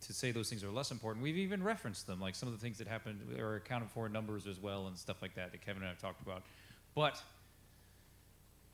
to 0.01 0.13
say 0.13 0.31
those 0.31 0.49
things 0.49 0.63
are 0.63 0.71
less 0.71 0.91
important. 0.91 1.23
We've 1.23 1.37
even 1.37 1.61
referenced 1.61 2.07
them, 2.07 2.21
like 2.21 2.35
some 2.35 2.47
of 2.47 2.55
the 2.55 2.61
things 2.61 2.77
that 2.77 2.87
happened 2.87 3.19
are 3.37 3.55
accounted 3.55 3.89
for 3.89 4.05
in 4.05 4.13
numbers 4.13 4.47
as 4.47 4.59
well 4.59 4.87
and 4.87 4.97
stuff 4.97 5.21
like 5.21 5.35
that 5.35 5.51
that 5.51 5.65
Kevin 5.65 5.83
and 5.83 5.91
I 5.91 5.95
talked 5.95 6.21
about. 6.21 6.43
But 6.95 7.21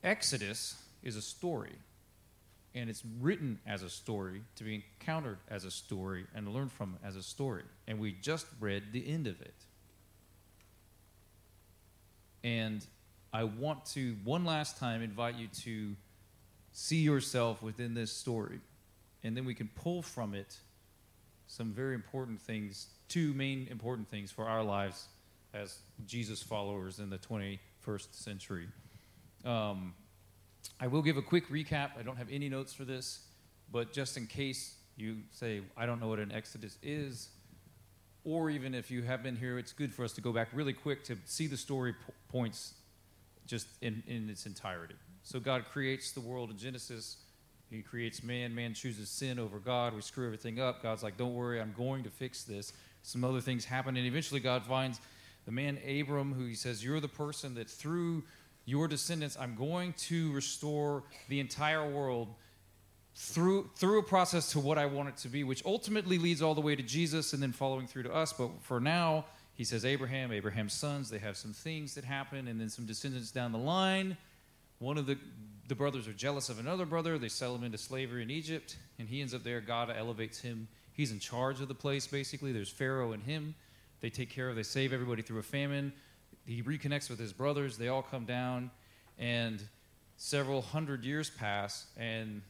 Exodus 0.04 0.76
is 1.02 1.16
a 1.16 1.22
story, 1.22 1.72
and 2.76 2.90
it's 2.90 3.02
written 3.20 3.58
as 3.66 3.82
a 3.82 3.88
story 3.88 4.42
to 4.56 4.62
be 4.62 4.84
encountered 5.00 5.38
as 5.48 5.64
a 5.64 5.70
story 5.70 6.26
and 6.34 6.46
learned 6.52 6.70
from 6.70 6.98
as 7.02 7.16
a 7.16 7.22
story. 7.22 7.62
And 7.88 7.98
we 7.98 8.12
just 8.12 8.46
read 8.60 8.92
the 8.92 9.08
end 9.08 9.26
of 9.26 9.40
it. 9.40 9.54
And 12.44 12.86
I 13.32 13.44
want 13.44 13.86
to, 13.86 14.16
one 14.24 14.44
last 14.44 14.76
time, 14.76 15.02
invite 15.02 15.36
you 15.36 15.48
to 15.62 15.96
see 16.72 16.98
yourself 16.98 17.62
within 17.62 17.94
this 17.94 18.12
story. 18.12 18.60
And 19.24 19.34
then 19.34 19.46
we 19.46 19.54
can 19.54 19.70
pull 19.74 20.02
from 20.02 20.34
it 20.34 20.58
some 21.46 21.72
very 21.72 21.94
important 21.94 22.42
things, 22.42 22.88
two 23.08 23.32
main 23.32 23.68
important 23.70 24.06
things 24.08 24.30
for 24.30 24.44
our 24.44 24.62
lives 24.62 25.06
as 25.54 25.78
Jesus 26.06 26.42
followers 26.42 26.98
in 26.98 27.08
the 27.08 27.18
21st 27.18 28.12
century. 28.12 28.68
Um, 29.46 29.94
I 30.80 30.86
will 30.86 31.02
give 31.02 31.16
a 31.16 31.22
quick 31.22 31.48
recap. 31.48 31.90
I 31.98 32.02
don't 32.02 32.16
have 32.16 32.28
any 32.30 32.48
notes 32.48 32.72
for 32.72 32.84
this, 32.84 33.20
but 33.70 33.92
just 33.92 34.16
in 34.16 34.26
case 34.26 34.76
you 34.96 35.18
say, 35.32 35.62
I 35.76 35.86
don't 35.86 36.00
know 36.00 36.08
what 36.08 36.18
an 36.18 36.32
Exodus 36.32 36.78
is, 36.82 37.28
or 38.24 38.50
even 38.50 38.74
if 38.74 38.90
you 38.90 39.02
have 39.02 39.22
been 39.22 39.36
here, 39.36 39.58
it's 39.58 39.72
good 39.72 39.94
for 39.94 40.04
us 40.04 40.12
to 40.14 40.20
go 40.20 40.32
back 40.32 40.48
really 40.52 40.72
quick 40.72 41.04
to 41.04 41.16
see 41.26 41.46
the 41.46 41.56
story 41.56 41.92
po- 41.92 42.12
points 42.28 42.74
just 43.46 43.68
in, 43.80 44.02
in 44.08 44.28
its 44.28 44.46
entirety. 44.46 44.96
So 45.22 45.38
God 45.38 45.64
creates 45.72 46.12
the 46.12 46.20
world 46.20 46.50
in 46.50 46.58
Genesis. 46.58 47.18
He 47.70 47.82
creates 47.82 48.22
man. 48.22 48.54
Man 48.54 48.74
chooses 48.74 49.08
sin 49.08 49.38
over 49.38 49.58
God. 49.58 49.94
We 49.94 50.00
screw 50.00 50.26
everything 50.26 50.60
up. 50.60 50.82
God's 50.82 51.02
like, 51.02 51.16
don't 51.16 51.34
worry, 51.34 51.60
I'm 51.60 51.74
going 51.76 52.02
to 52.04 52.10
fix 52.10 52.42
this. 52.44 52.72
Some 53.02 53.24
other 53.24 53.40
things 53.40 53.64
happen. 53.64 53.96
And 53.96 54.06
eventually, 54.06 54.40
God 54.40 54.64
finds 54.64 55.00
the 55.44 55.52
man 55.52 55.78
Abram, 55.88 56.32
who 56.32 56.44
he 56.44 56.54
says, 56.54 56.84
You're 56.84 57.00
the 57.00 57.08
person 57.08 57.54
that 57.54 57.70
through 57.70 58.24
your 58.66 58.88
descendants, 58.88 59.36
I'm 59.40 59.54
going 59.54 59.94
to 59.94 60.30
restore 60.32 61.04
the 61.28 61.40
entire 61.40 61.88
world 61.88 62.28
through, 63.14 63.70
through 63.76 64.00
a 64.00 64.02
process 64.02 64.52
to 64.52 64.60
what 64.60 64.76
I 64.76 64.84
want 64.84 65.08
it 65.08 65.16
to 65.18 65.28
be, 65.28 65.42
which 65.44 65.64
ultimately 65.64 66.18
leads 66.18 66.42
all 66.42 66.54
the 66.54 66.60
way 66.60 66.76
to 66.76 66.82
Jesus 66.82 67.32
and 67.32 67.42
then 67.42 67.52
following 67.52 67.86
through 67.86 68.02
to 68.02 68.14
us. 68.14 68.34
But 68.34 68.50
for 68.60 68.80
now, 68.80 69.24
he 69.54 69.64
says, 69.64 69.86
Abraham, 69.86 70.32
Abraham's 70.32 70.74
sons, 70.74 71.08
they 71.08 71.18
have 71.18 71.36
some 71.38 71.54
things 71.54 71.94
that 71.94 72.04
happen, 72.04 72.48
and 72.48 72.60
then 72.60 72.68
some 72.68 72.84
descendants 72.84 73.30
down 73.30 73.52
the 73.52 73.58
line. 73.58 74.18
One 74.78 74.98
of 74.98 75.06
the 75.06 75.16
the 75.68 75.74
brothers 75.74 76.06
are 76.06 76.12
jealous 76.12 76.48
of 76.48 76.58
another 76.58 76.86
brother. 76.86 77.18
They 77.18 77.28
sell 77.28 77.54
him 77.54 77.64
into 77.64 77.78
slavery 77.78 78.22
in 78.22 78.30
Egypt, 78.30 78.76
and 78.98 79.08
he 79.08 79.20
ends 79.20 79.34
up 79.34 79.42
there. 79.42 79.60
God 79.60 79.92
elevates 79.96 80.40
him. 80.40 80.68
He's 80.92 81.10
in 81.10 81.18
charge 81.18 81.60
of 81.60 81.68
the 81.68 81.74
place, 81.74 82.06
basically. 82.06 82.52
There's 82.52 82.70
Pharaoh 82.70 83.12
and 83.12 83.22
him. 83.22 83.54
They 84.00 84.10
take 84.10 84.30
care 84.30 84.48
of, 84.48 84.56
they 84.56 84.62
save 84.62 84.92
everybody 84.92 85.22
through 85.22 85.38
a 85.38 85.42
famine. 85.42 85.92
He 86.46 86.62
reconnects 86.62 87.10
with 87.10 87.18
his 87.18 87.32
brothers. 87.32 87.76
They 87.76 87.88
all 87.88 88.02
come 88.02 88.24
down, 88.24 88.70
and 89.18 89.60
several 90.16 90.62
hundred 90.62 91.04
years 91.04 91.28
pass, 91.30 91.86
and 91.96 92.42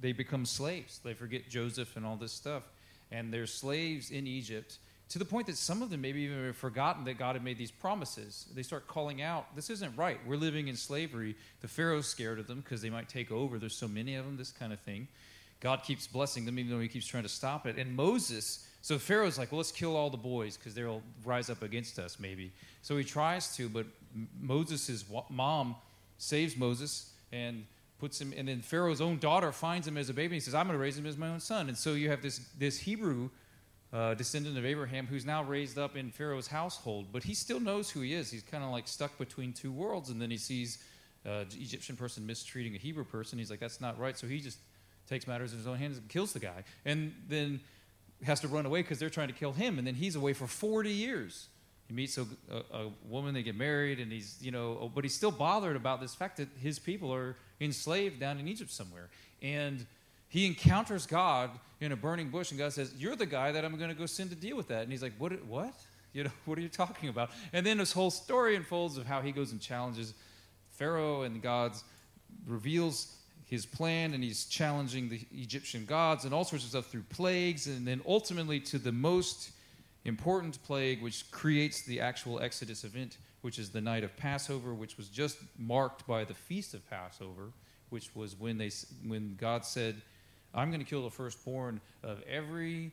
they 0.00 0.12
become 0.12 0.46
slaves. 0.46 1.00
They 1.04 1.14
forget 1.14 1.48
Joseph 1.48 1.96
and 1.96 2.04
all 2.04 2.16
this 2.16 2.32
stuff. 2.32 2.64
And 3.10 3.32
they're 3.32 3.46
slaves 3.46 4.10
in 4.10 4.26
Egypt 4.26 4.78
to 5.10 5.18
the 5.18 5.24
point 5.24 5.46
that 5.46 5.56
some 5.56 5.82
of 5.82 5.90
them 5.90 6.00
maybe 6.00 6.22
even 6.22 6.44
have 6.44 6.56
forgotten 6.56 7.04
that 7.04 7.18
God 7.18 7.36
had 7.36 7.44
made 7.44 7.58
these 7.58 7.70
promises. 7.70 8.46
They 8.54 8.62
start 8.62 8.88
calling 8.88 9.22
out, 9.22 9.54
This 9.54 9.70
isn't 9.70 9.96
right. 9.96 10.18
We're 10.26 10.36
living 10.36 10.68
in 10.68 10.76
slavery. 10.76 11.36
The 11.60 11.68
Pharaoh's 11.68 12.08
scared 12.08 12.38
of 12.38 12.48
them 12.48 12.60
because 12.60 12.82
they 12.82 12.90
might 12.90 13.08
take 13.08 13.30
over. 13.30 13.58
There's 13.58 13.76
so 13.76 13.88
many 13.88 14.16
of 14.16 14.24
them, 14.24 14.36
this 14.36 14.50
kind 14.50 14.72
of 14.72 14.80
thing. 14.80 15.06
God 15.60 15.82
keeps 15.84 16.06
blessing 16.06 16.44
them, 16.44 16.58
even 16.58 16.70
though 16.70 16.80
he 16.80 16.88
keeps 16.88 17.06
trying 17.06 17.22
to 17.22 17.28
stop 17.28 17.66
it. 17.66 17.76
And 17.78 17.94
Moses, 17.94 18.65
so 18.86 19.00
Pharaoh's 19.00 19.36
like, 19.36 19.50
Well, 19.50 19.56
let's 19.56 19.72
kill 19.72 19.96
all 19.96 20.10
the 20.10 20.16
boys 20.16 20.56
because 20.56 20.72
they'll 20.72 21.02
rise 21.24 21.50
up 21.50 21.64
against 21.64 21.98
us, 21.98 22.20
maybe. 22.20 22.52
So 22.82 22.96
he 22.96 23.02
tries 23.02 23.56
to, 23.56 23.68
but 23.68 23.84
Moses' 24.40 25.04
mom 25.28 25.74
saves 26.18 26.56
Moses 26.56 27.10
and 27.32 27.64
puts 27.98 28.20
him, 28.20 28.32
and 28.36 28.46
then 28.46 28.60
Pharaoh's 28.60 29.00
own 29.00 29.18
daughter 29.18 29.50
finds 29.50 29.88
him 29.88 29.96
as 29.96 30.08
a 30.08 30.14
baby 30.14 30.26
and 30.26 30.34
he 30.34 30.40
says, 30.40 30.54
I'm 30.54 30.68
going 30.68 30.78
to 30.78 30.80
raise 30.80 30.96
him 30.96 31.04
as 31.04 31.16
my 31.16 31.26
own 31.26 31.40
son. 31.40 31.66
And 31.66 31.76
so 31.76 31.94
you 31.94 32.10
have 32.10 32.22
this, 32.22 32.38
this 32.60 32.78
Hebrew 32.78 33.28
uh, 33.92 34.14
descendant 34.14 34.56
of 34.56 34.64
Abraham, 34.64 35.08
who's 35.08 35.26
now 35.26 35.42
raised 35.42 35.78
up 35.78 35.96
in 35.96 36.12
Pharaoh's 36.12 36.46
household, 36.46 37.06
but 37.10 37.24
he 37.24 37.34
still 37.34 37.58
knows 37.58 37.90
who 37.90 38.02
he 38.02 38.14
is. 38.14 38.30
He's 38.30 38.44
kind 38.44 38.62
of 38.62 38.70
like 38.70 38.86
stuck 38.86 39.18
between 39.18 39.52
two 39.52 39.72
worlds, 39.72 40.10
and 40.10 40.22
then 40.22 40.30
he 40.30 40.36
sees 40.36 40.78
uh, 41.26 41.30
an 41.40 41.48
Egyptian 41.54 41.96
person 41.96 42.24
mistreating 42.24 42.76
a 42.76 42.78
Hebrew 42.78 43.04
person. 43.04 43.36
He's 43.36 43.50
like, 43.50 43.58
that's 43.58 43.80
not 43.80 43.98
right. 43.98 44.16
So 44.16 44.28
he 44.28 44.38
just 44.38 44.58
takes 45.08 45.26
matters 45.26 45.50
in 45.50 45.58
his 45.58 45.66
own 45.66 45.76
hands 45.76 45.98
and 45.98 46.08
kills 46.08 46.32
the 46.32 46.38
guy, 46.38 46.62
and 46.84 47.12
then 47.28 47.58
has 48.24 48.40
to 48.40 48.48
run 48.48 48.66
away 48.66 48.82
because 48.82 48.98
they're 48.98 49.10
trying 49.10 49.28
to 49.28 49.34
kill 49.34 49.52
him, 49.52 49.78
and 49.78 49.86
then 49.86 49.94
he's 49.94 50.16
away 50.16 50.32
for 50.32 50.46
40 50.46 50.90
years. 50.90 51.48
He 51.88 51.94
meets 51.94 52.18
a, 52.18 52.26
a, 52.50 52.78
a, 52.78 52.90
woman, 53.08 53.34
they 53.34 53.42
get 53.42 53.56
married, 53.56 54.00
and 54.00 54.10
he's, 54.10 54.36
you 54.40 54.50
know, 54.50 54.78
oh, 54.80 54.90
but 54.92 55.04
he's 55.04 55.14
still 55.14 55.30
bothered 55.30 55.76
about 55.76 56.00
this 56.00 56.14
fact 56.14 56.38
that 56.38 56.48
his 56.60 56.78
people 56.78 57.14
are 57.14 57.36
enslaved 57.60 58.18
down 58.18 58.38
in 58.38 58.48
Egypt 58.48 58.70
somewhere. 58.70 59.08
And 59.40 59.86
he 60.28 60.46
encounters 60.46 61.06
God 61.06 61.50
in 61.80 61.92
a 61.92 61.96
burning 61.96 62.30
bush, 62.30 62.50
and 62.50 62.58
God 62.58 62.72
says, 62.72 62.92
You're 62.98 63.14
the 63.14 63.26
guy 63.26 63.52
that 63.52 63.64
I'm 63.64 63.76
going 63.76 63.90
to 63.90 63.94
go 63.94 64.06
send 64.06 64.30
to 64.30 64.36
deal 64.36 64.56
with 64.56 64.68
that. 64.68 64.82
And 64.82 64.90
he's 64.90 65.02
like, 65.02 65.12
What? 65.18 65.44
What? 65.44 65.74
You 66.12 66.24
know, 66.24 66.30
what 66.44 66.58
are 66.58 66.62
you 66.62 66.68
talking 66.68 67.08
about? 67.08 67.30
And 67.52 67.64
then 67.64 67.78
this 67.78 67.92
whole 67.92 68.10
story 68.10 68.56
unfolds 68.56 68.96
of 68.96 69.06
how 69.06 69.20
he 69.20 69.30
goes 69.30 69.52
and 69.52 69.60
challenges 69.60 70.14
Pharaoh, 70.72 71.22
and 71.22 71.40
God 71.40 71.72
reveals 72.46 73.14
his 73.46 73.64
plan, 73.64 74.12
and 74.12 74.22
he's 74.22 74.44
challenging 74.44 75.08
the 75.08 75.20
Egyptian 75.32 75.84
gods 75.84 76.24
and 76.24 76.34
all 76.34 76.44
sorts 76.44 76.64
of 76.64 76.70
stuff 76.70 76.86
through 76.86 77.04
plagues, 77.04 77.66
and 77.66 77.86
then 77.86 78.00
ultimately 78.06 78.58
to 78.60 78.78
the 78.78 78.92
most 78.92 79.52
important 80.04 80.62
plague, 80.64 81.00
which 81.00 81.30
creates 81.30 81.82
the 81.82 82.00
actual 82.00 82.40
Exodus 82.40 82.84
event, 82.84 83.18
which 83.42 83.58
is 83.58 83.70
the 83.70 83.80
night 83.80 84.02
of 84.02 84.16
Passover, 84.16 84.74
which 84.74 84.96
was 84.96 85.08
just 85.08 85.38
marked 85.58 86.06
by 86.06 86.24
the 86.24 86.34
feast 86.34 86.74
of 86.74 86.88
Passover, 86.90 87.52
which 87.90 88.14
was 88.16 88.38
when 88.38 88.58
they 88.58 88.70
when 89.06 89.36
God 89.36 89.64
said 89.64 90.02
I'm 90.52 90.70
going 90.70 90.80
to 90.80 90.86
kill 90.86 91.04
the 91.04 91.10
firstborn 91.10 91.80
of 92.02 92.22
every 92.22 92.90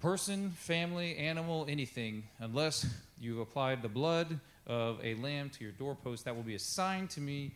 person, 0.00 0.50
family, 0.50 1.16
animal, 1.16 1.64
anything, 1.68 2.24
unless 2.40 2.86
you've 3.20 3.38
applied 3.38 3.82
the 3.82 3.88
blood 3.88 4.40
of 4.66 4.98
a 5.02 5.14
lamb 5.16 5.50
to 5.50 5.64
your 5.64 5.72
doorpost. 5.72 6.24
That 6.24 6.34
will 6.34 6.42
be 6.42 6.56
a 6.56 6.60
sign 6.60 7.06
to 7.08 7.20
me 7.20 7.52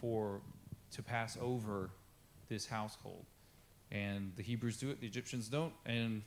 for 0.00 0.40
to 0.94 1.02
pass 1.02 1.36
over 1.40 1.90
this 2.48 2.66
household. 2.66 3.24
And 3.90 4.32
the 4.36 4.42
Hebrews 4.42 4.78
do 4.78 4.90
it, 4.90 5.00
the 5.00 5.06
Egyptians 5.06 5.48
don't. 5.48 5.72
And 5.86 6.22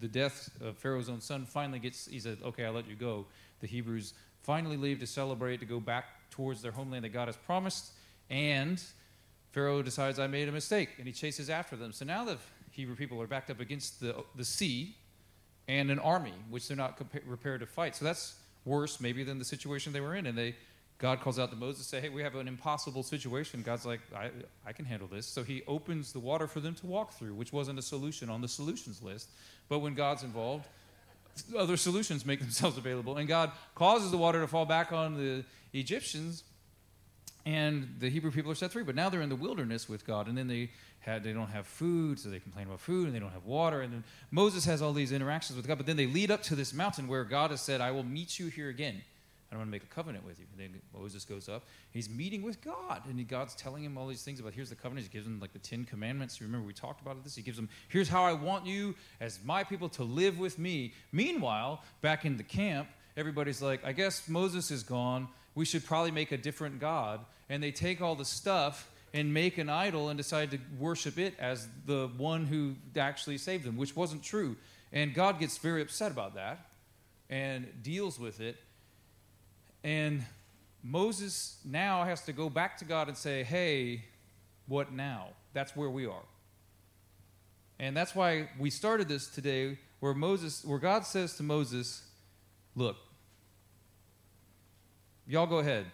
the 0.00 0.08
death 0.08 0.50
of 0.60 0.76
Pharaoh's 0.78 1.08
own 1.08 1.20
son 1.20 1.46
finally 1.46 1.78
gets, 1.78 2.06
he 2.06 2.18
said, 2.18 2.38
Okay, 2.44 2.64
I'll 2.64 2.72
let 2.72 2.88
you 2.88 2.96
go. 2.96 3.26
The 3.60 3.66
Hebrews 3.66 4.14
finally 4.42 4.76
leave 4.76 5.00
to 5.00 5.06
celebrate, 5.06 5.60
to 5.60 5.66
go 5.66 5.80
back 5.80 6.30
towards 6.30 6.62
their 6.62 6.72
homeland 6.72 7.04
that 7.04 7.10
God 7.10 7.28
has 7.28 7.36
promised. 7.36 7.92
And 8.30 8.82
Pharaoh 9.52 9.82
decides 9.82 10.18
I 10.18 10.26
made 10.26 10.48
a 10.48 10.52
mistake, 10.52 10.90
and 10.98 11.06
he 11.06 11.12
chases 11.12 11.48
after 11.48 11.76
them. 11.76 11.92
So 11.92 12.04
now 12.04 12.24
the 12.24 12.38
Hebrew 12.70 12.94
people 12.94 13.20
are 13.22 13.26
backed 13.26 13.50
up 13.50 13.60
against 13.60 14.00
the, 14.00 14.14
the 14.34 14.44
sea 14.44 14.96
and 15.68 15.90
an 15.90 15.98
army, 15.98 16.34
which 16.50 16.68
they're 16.68 16.76
not 16.76 16.96
prepared 16.96 17.60
to 17.60 17.66
fight. 17.66 17.96
So 17.96 18.04
that's 18.04 18.36
worse, 18.64 19.00
maybe, 19.00 19.24
than 19.24 19.38
the 19.38 19.44
situation 19.44 19.92
they 19.92 20.00
were 20.00 20.14
in. 20.14 20.26
And 20.26 20.36
they 20.36 20.54
God 20.98 21.20
calls 21.20 21.38
out 21.38 21.50
to 21.50 21.56
Moses, 21.56 21.86
say, 21.86 22.00
"Hey, 22.00 22.08
we 22.08 22.22
have 22.22 22.34
an 22.36 22.48
impossible 22.48 23.02
situation." 23.02 23.62
God's 23.62 23.84
like, 23.84 24.00
"I, 24.14 24.30
I 24.64 24.72
can 24.72 24.86
handle 24.86 25.08
this." 25.08 25.26
So 25.26 25.42
He 25.42 25.62
opens 25.66 26.12
the 26.12 26.20
water 26.20 26.46
for 26.46 26.60
them 26.60 26.74
to 26.76 26.86
walk 26.86 27.12
through, 27.12 27.34
which 27.34 27.52
wasn't 27.52 27.78
a 27.78 27.82
solution 27.82 28.30
on 28.30 28.40
the 28.40 28.48
solutions 28.48 29.02
list. 29.02 29.28
But 29.68 29.80
when 29.80 29.94
God's 29.94 30.22
involved, 30.22 30.66
other 31.56 31.76
solutions 31.76 32.24
make 32.24 32.40
themselves 32.46 32.78
available, 32.78 33.18
and 33.18 33.28
God 33.28 33.52
causes 33.74 34.10
the 34.10 34.16
water 34.16 34.40
to 34.40 34.46
fall 34.46 34.64
back 34.64 34.90
on 34.90 35.16
the 35.16 35.44
Egyptians, 35.74 36.44
and 37.44 37.96
the 37.98 38.08
Hebrew 38.08 38.30
people 38.30 38.50
are 38.50 38.56
set 38.56 38.72
free. 38.72 38.82
But 38.82 38.94
now 38.94 39.10
they're 39.10 39.20
in 39.20 39.28
the 39.28 39.36
wilderness 39.36 39.90
with 39.90 40.06
God, 40.06 40.28
and 40.28 40.38
then 40.38 40.48
they 40.48 40.70
had 41.00 41.22
they 41.22 41.34
don't 41.34 41.50
have 41.50 41.66
food, 41.66 42.18
so 42.18 42.30
they 42.30 42.40
complain 42.40 42.68
about 42.68 42.80
food, 42.80 43.04
and 43.04 43.14
they 43.14 43.20
don't 43.20 43.32
have 43.32 43.44
water. 43.44 43.82
And 43.82 43.92
then 43.92 44.04
Moses 44.30 44.64
has 44.64 44.80
all 44.80 44.94
these 44.94 45.12
interactions 45.12 45.58
with 45.58 45.68
God, 45.68 45.76
but 45.76 45.84
then 45.84 45.98
they 45.98 46.06
lead 46.06 46.30
up 46.30 46.42
to 46.44 46.54
this 46.54 46.72
mountain 46.72 47.06
where 47.06 47.24
God 47.24 47.50
has 47.50 47.60
said, 47.60 47.82
"I 47.82 47.90
will 47.90 48.02
meet 48.02 48.38
you 48.38 48.46
here 48.46 48.70
again." 48.70 49.02
I 49.56 49.58
want 49.58 49.68
to 49.68 49.72
make 49.72 49.82
a 49.82 49.94
covenant 49.94 50.24
with 50.24 50.38
you. 50.38 50.46
And 50.52 50.74
then 50.74 50.80
Moses 50.94 51.24
goes 51.24 51.48
up. 51.48 51.64
He's 51.90 52.10
meeting 52.10 52.42
with 52.42 52.60
God. 52.62 53.02
And 53.08 53.26
God's 53.26 53.54
telling 53.54 53.82
him 53.82 53.96
all 53.96 54.06
these 54.06 54.22
things 54.22 54.38
about 54.38 54.52
here's 54.52 54.68
the 54.68 54.76
covenant. 54.76 55.06
He 55.06 55.12
gives 55.12 55.26
him 55.26 55.40
like 55.40 55.52
the 55.52 55.58
Ten 55.58 55.84
Commandments. 55.84 56.40
Remember 56.40 56.66
we 56.66 56.74
talked 56.74 57.00
about 57.00 57.22
this? 57.24 57.34
He 57.34 57.42
gives 57.42 57.58
him, 57.58 57.68
here's 57.88 58.08
how 58.08 58.24
I 58.24 58.34
want 58.34 58.66
you 58.66 58.94
as 59.20 59.38
my 59.44 59.64
people 59.64 59.88
to 59.90 60.04
live 60.04 60.38
with 60.38 60.58
me. 60.58 60.92
Meanwhile, 61.10 61.82
back 62.02 62.24
in 62.24 62.36
the 62.36 62.42
camp, 62.42 62.88
everybody's 63.16 63.62
like, 63.62 63.84
I 63.84 63.92
guess 63.92 64.28
Moses 64.28 64.70
is 64.70 64.82
gone. 64.82 65.28
We 65.54 65.64
should 65.64 65.84
probably 65.84 66.10
make 66.10 66.32
a 66.32 66.36
different 66.36 66.78
God. 66.78 67.20
And 67.48 67.62
they 67.62 67.72
take 67.72 68.00
all 68.02 68.14
the 68.14 68.24
stuff 68.24 68.90
and 69.14 69.32
make 69.32 69.56
an 69.56 69.70
idol 69.70 70.10
and 70.10 70.18
decide 70.18 70.50
to 70.50 70.58
worship 70.78 71.18
it 71.18 71.34
as 71.38 71.66
the 71.86 72.10
one 72.18 72.44
who 72.44 72.74
actually 73.00 73.38
saved 73.38 73.64
them, 73.64 73.76
which 73.76 73.96
wasn't 73.96 74.22
true. 74.22 74.56
And 74.92 75.14
God 75.14 75.40
gets 75.40 75.56
very 75.58 75.80
upset 75.80 76.12
about 76.12 76.34
that 76.34 76.68
and 77.30 77.66
deals 77.82 78.18
with 78.18 78.40
it 78.40 78.56
and 79.86 80.24
Moses 80.82 81.58
now 81.64 82.02
has 82.02 82.22
to 82.22 82.32
go 82.32 82.50
back 82.50 82.76
to 82.78 82.84
God 82.84 83.06
and 83.06 83.16
say, 83.16 83.44
hey, 83.44 84.04
what 84.66 84.92
now? 84.92 85.28
That's 85.52 85.76
where 85.76 85.88
we 85.88 86.06
are. 86.06 86.24
And 87.78 87.96
that's 87.96 88.12
why 88.12 88.48
we 88.58 88.68
started 88.68 89.06
this 89.06 89.28
today 89.28 89.78
where 90.00 90.12
Moses 90.12 90.64
where 90.64 90.80
God 90.80 91.06
says 91.06 91.36
to 91.36 91.44
Moses, 91.44 92.02
look, 92.74 92.96
y'all 95.24 95.46
go 95.46 95.58
ahead. 95.58 95.86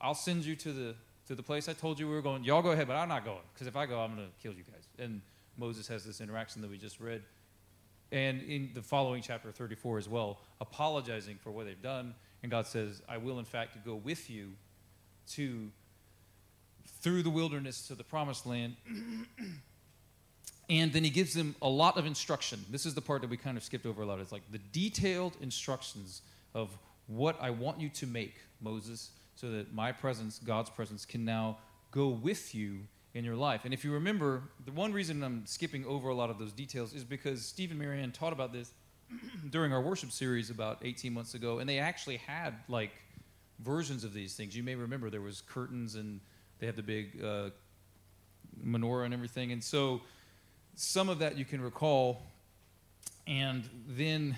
I'll 0.00 0.14
send 0.14 0.46
you 0.46 0.56
to 0.56 0.72
the 0.72 0.94
to 1.26 1.34
the 1.34 1.42
place 1.42 1.68
I 1.68 1.74
told 1.74 2.00
you 2.00 2.08
we 2.08 2.14
were 2.14 2.22
going. 2.22 2.44
Y'all 2.44 2.62
go 2.62 2.70
ahead, 2.70 2.88
but 2.88 2.96
I'm 2.96 3.08
not 3.10 3.26
going 3.26 3.44
because 3.52 3.66
if 3.66 3.76
I 3.76 3.84
go, 3.84 4.00
I'm 4.00 4.16
going 4.16 4.26
to 4.26 4.32
kill 4.42 4.54
you 4.54 4.64
guys. 4.72 4.88
And 4.98 5.20
Moses 5.58 5.86
has 5.88 6.02
this 6.02 6.22
interaction 6.22 6.62
that 6.62 6.70
we 6.70 6.78
just 6.78 6.98
read. 6.98 7.22
And 8.10 8.40
in 8.42 8.70
the 8.72 8.82
following 8.82 9.20
chapter 9.22 9.52
34 9.52 9.98
as 9.98 10.08
well, 10.08 10.38
apologizing 10.62 11.36
for 11.42 11.50
what 11.50 11.66
they've 11.66 11.82
done 11.82 12.14
and 12.44 12.50
God 12.50 12.66
says, 12.66 13.00
I 13.08 13.16
will 13.16 13.38
in 13.38 13.46
fact 13.46 13.82
go 13.86 13.94
with 13.94 14.28
you 14.28 14.50
to 15.30 15.70
through 17.00 17.22
the 17.22 17.30
wilderness 17.30 17.88
to 17.88 17.94
the 17.94 18.04
promised 18.04 18.44
land. 18.44 18.76
and 20.68 20.92
then 20.92 21.04
he 21.04 21.08
gives 21.08 21.32
them 21.32 21.56
a 21.62 21.68
lot 21.68 21.96
of 21.96 22.04
instruction. 22.04 22.62
This 22.70 22.84
is 22.84 22.92
the 22.92 23.00
part 23.00 23.22
that 23.22 23.30
we 23.30 23.38
kind 23.38 23.56
of 23.56 23.64
skipped 23.64 23.86
over 23.86 24.02
a 24.02 24.06
lot. 24.06 24.20
It's 24.20 24.30
like 24.30 24.42
the 24.52 24.60
detailed 24.72 25.38
instructions 25.40 26.20
of 26.54 26.68
what 27.06 27.40
I 27.40 27.48
want 27.48 27.80
you 27.80 27.88
to 27.88 28.06
make, 28.06 28.34
Moses, 28.60 29.12
so 29.36 29.50
that 29.50 29.72
my 29.72 29.90
presence, 29.90 30.38
God's 30.38 30.68
presence, 30.68 31.06
can 31.06 31.24
now 31.24 31.56
go 31.92 32.08
with 32.08 32.54
you 32.54 32.80
in 33.14 33.24
your 33.24 33.36
life. 33.36 33.62
And 33.64 33.72
if 33.72 33.86
you 33.86 33.92
remember, 33.92 34.42
the 34.66 34.72
one 34.72 34.92
reason 34.92 35.24
I'm 35.24 35.46
skipping 35.46 35.86
over 35.86 36.10
a 36.10 36.14
lot 36.14 36.28
of 36.28 36.38
those 36.38 36.52
details 36.52 36.92
is 36.92 37.04
because 37.04 37.42
Stephen 37.42 37.78
Marianne 37.78 38.12
taught 38.12 38.34
about 38.34 38.52
this 38.52 38.70
during 39.50 39.72
our 39.72 39.80
worship 39.80 40.10
series 40.10 40.50
about 40.50 40.78
18 40.82 41.12
months 41.12 41.34
ago, 41.34 41.58
and 41.58 41.68
they 41.68 41.78
actually 41.78 42.18
had 42.18 42.54
like 42.68 42.92
versions 43.60 44.04
of 44.04 44.12
these 44.12 44.34
things. 44.34 44.56
You 44.56 44.62
may 44.62 44.74
remember 44.74 45.10
there 45.10 45.20
was 45.20 45.40
curtains 45.40 45.94
and 45.94 46.20
they 46.58 46.66
had 46.66 46.76
the 46.76 46.82
big 46.82 47.22
uh, 47.22 47.50
menorah 48.64 49.04
and 49.04 49.14
everything, 49.14 49.52
and 49.52 49.62
so 49.62 50.00
some 50.74 51.08
of 51.08 51.20
that 51.20 51.36
you 51.36 51.44
can 51.44 51.60
recall. 51.60 52.22
And 53.26 53.68
then 53.88 54.36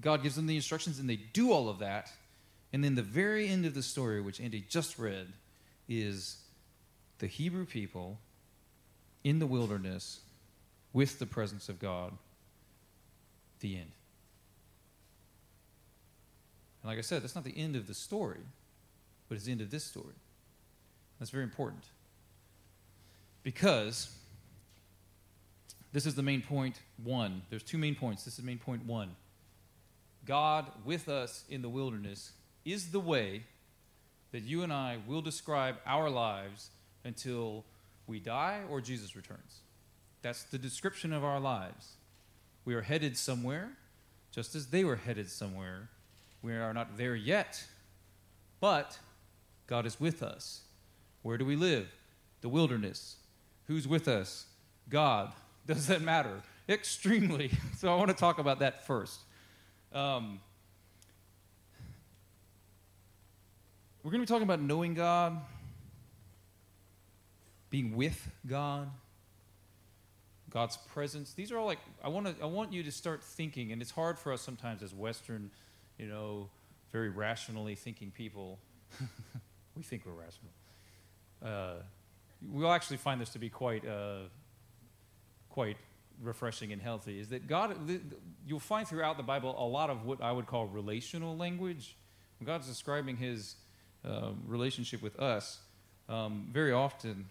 God 0.00 0.22
gives 0.22 0.36
them 0.36 0.46
the 0.46 0.56
instructions, 0.56 0.98
and 0.98 1.08
they 1.08 1.16
do 1.16 1.52
all 1.52 1.68
of 1.68 1.80
that. 1.80 2.10
And 2.72 2.82
then 2.82 2.94
the 2.94 3.02
very 3.02 3.48
end 3.48 3.66
of 3.66 3.74
the 3.74 3.82
story, 3.82 4.20
which 4.20 4.40
Andy 4.40 4.64
just 4.68 4.98
read, 4.98 5.32
is 5.88 6.38
the 7.18 7.26
Hebrew 7.26 7.66
people 7.66 8.18
in 9.22 9.38
the 9.38 9.46
wilderness 9.46 10.20
with 10.92 11.18
the 11.18 11.26
presence 11.26 11.68
of 11.68 11.78
God 11.78 12.12
the 13.64 13.76
end. 13.76 13.90
And 16.82 16.90
like 16.90 16.98
I 16.98 17.00
said, 17.00 17.22
that's 17.22 17.34
not 17.34 17.44
the 17.44 17.58
end 17.58 17.76
of 17.76 17.86
the 17.86 17.94
story, 17.94 18.42
but 19.28 19.36
it's 19.36 19.46
the 19.46 19.52
end 19.52 19.62
of 19.62 19.70
this 19.70 19.84
story. 19.84 20.14
That's 21.18 21.30
very 21.30 21.44
important. 21.44 21.84
Because 23.42 24.14
this 25.94 26.04
is 26.04 26.14
the 26.14 26.22
main 26.22 26.42
point 26.42 26.78
one. 27.02 27.40
There's 27.48 27.62
two 27.62 27.78
main 27.78 27.94
points. 27.94 28.24
This 28.24 28.38
is 28.38 28.44
main 28.44 28.58
point 28.58 28.84
one. 28.84 29.16
God 30.26 30.66
with 30.84 31.08
us 31.08 31.44
in 31.48 31.62
the 31.62 31.68
wilderness 31.70 32.32
is 32.66 32.90
the 32.90 33.00
way 33.00 33.44
that 34.32 34.42
you 34.42 34.62
and 34.62 34.72
I 34.72 34.98
will 35.06 35.22
describe 35.22 35.76
our 35.86 36.10
lives 36.10 36.68
until 37.02 37.64
we 38.06 38.20
die 38.20 38.60
or 38.70 38.82
Jesus 38.82 39.16
returns. 39.16 39.60
That's 40.20 40.42
the 40.42 40.58
description 40.58 41.14
of 41.14 41.24
our 41.24 41.40
lives. 41.40 41.92
We 42.64 42.74
are 42.74 42.82
headed 42.82 43.16
somewhere, 43.16 43.70
just 44.30 44.54
as 44.54 44.68
they 44.68 44.84
were 44.84 44.96
headed 44.96 45.30
somewhere. 45.30 45.90
We 46.42 46.52
are 46.52 46.72
not 46.72 46.96
there 46.96 47.14
yet, 47.14 47.64
but 48.60 48.98
God 49.66 49.86
is 49.86 50.00
with 50.00 50.22
us. 50.22 50.62
Where 51.22 51.38
do 51.38 51.44
we 51.44 51.56
live? 51.56 51.88
The 52.40 52.48
wilderness. 52.48 53.16
Who's 53.66 53.88
with 53.88 54.08
us? 54.08 54.46
God. 54.88 55.32
Does 55.66 55.86
that 55.86 56.02
matter? 56.02 56.42
Extremely. 56.68 57.50
So 57.78 57.92
I 57.92 57.96
want 57.96 58.08
to 58.08 58.16
talk 58.16 58.38
about 58.38 58.60
that 58.60 58.86
first. 58.86 59.20
Um, 59.92 60.40
we're 64.02 64.10
going 64.10 64.20
to 64.20 64.26
be 64.26 64.28
talking 64.30 64.44
about 64.44 64.60
knowing 64.60 64.94
God, 64.94 65.38
being 67.68 67.94
with 67.94 68.30
God, 68.46 68.90
God's 70.54 70.76
presence. 70.76 71.34
These 71.34 71.50
are 71.50 71.58
all 71.58 71.66
like 71.66 71.80
I 72.02 72.08
want 72.08 72.26
to 72.26 72.42
I 72.42 72.46
want 72.46 72.72
you 72.72 72.84
to 72.84 72.92
start 72.92 73.24
thinking, 73.24 73.72
and 73.72 73.82
it's 73.82 73.90
hard 73.90 74.18
for 74.18 74.32
us 74.32 74.40
sometimes 74.40 74.84
as 74.84 74.94
Western, 74.94 75.50
you 75.98 76.06
know, 76.06 76.48
very 76.92 77.10
rationally 77.10 77.74
thinking 77.74 78.12
people. 78.12 78.60
we 79.76 79.82
think 79.82 80.06
we're 80.06 80.12
rational. 80.12 80.52
Uh, 81.44 81.82
we'll 82.52 82.72
actually 82.72 82.98
find 82.98 83.20
this 83.20 83.30
to 83.30 83.40
be 83.40 83.50
quite 83.50 83.84
uh, 83.84 84.28
quite 85.48 85.76
refreshing 86.22 86.72
and 86.72 86.80
healthy. 86.80 87.18
Is 87.18 87.30
that 87.30 87.48
God? 87.48 87.76
You'll 88.46 88.60
find 88.60 88.86
throughout 88.86 89.16
the 89.16 89.24
Bible 89.24 89.56
a 89.58 89.66
lot 89.66 89.90
of 89.90 90.04
what 90.04 90.22
I 90.22 90.30
would 90.30 90.46
call 90.46 90.66
relational 90.66 91.36
language. 91.36 91.96
When 92.38 92.46
God's 92.46 92.68
describing 92.68 93.16
His 93.16 93.56
uh, 94.04 94.30
relationship 94.46 95.02
with 95.02 95.18
us, 95.18 95.58
um, 96.08 96.48
very 96.52 96.72
often 96.72 97.26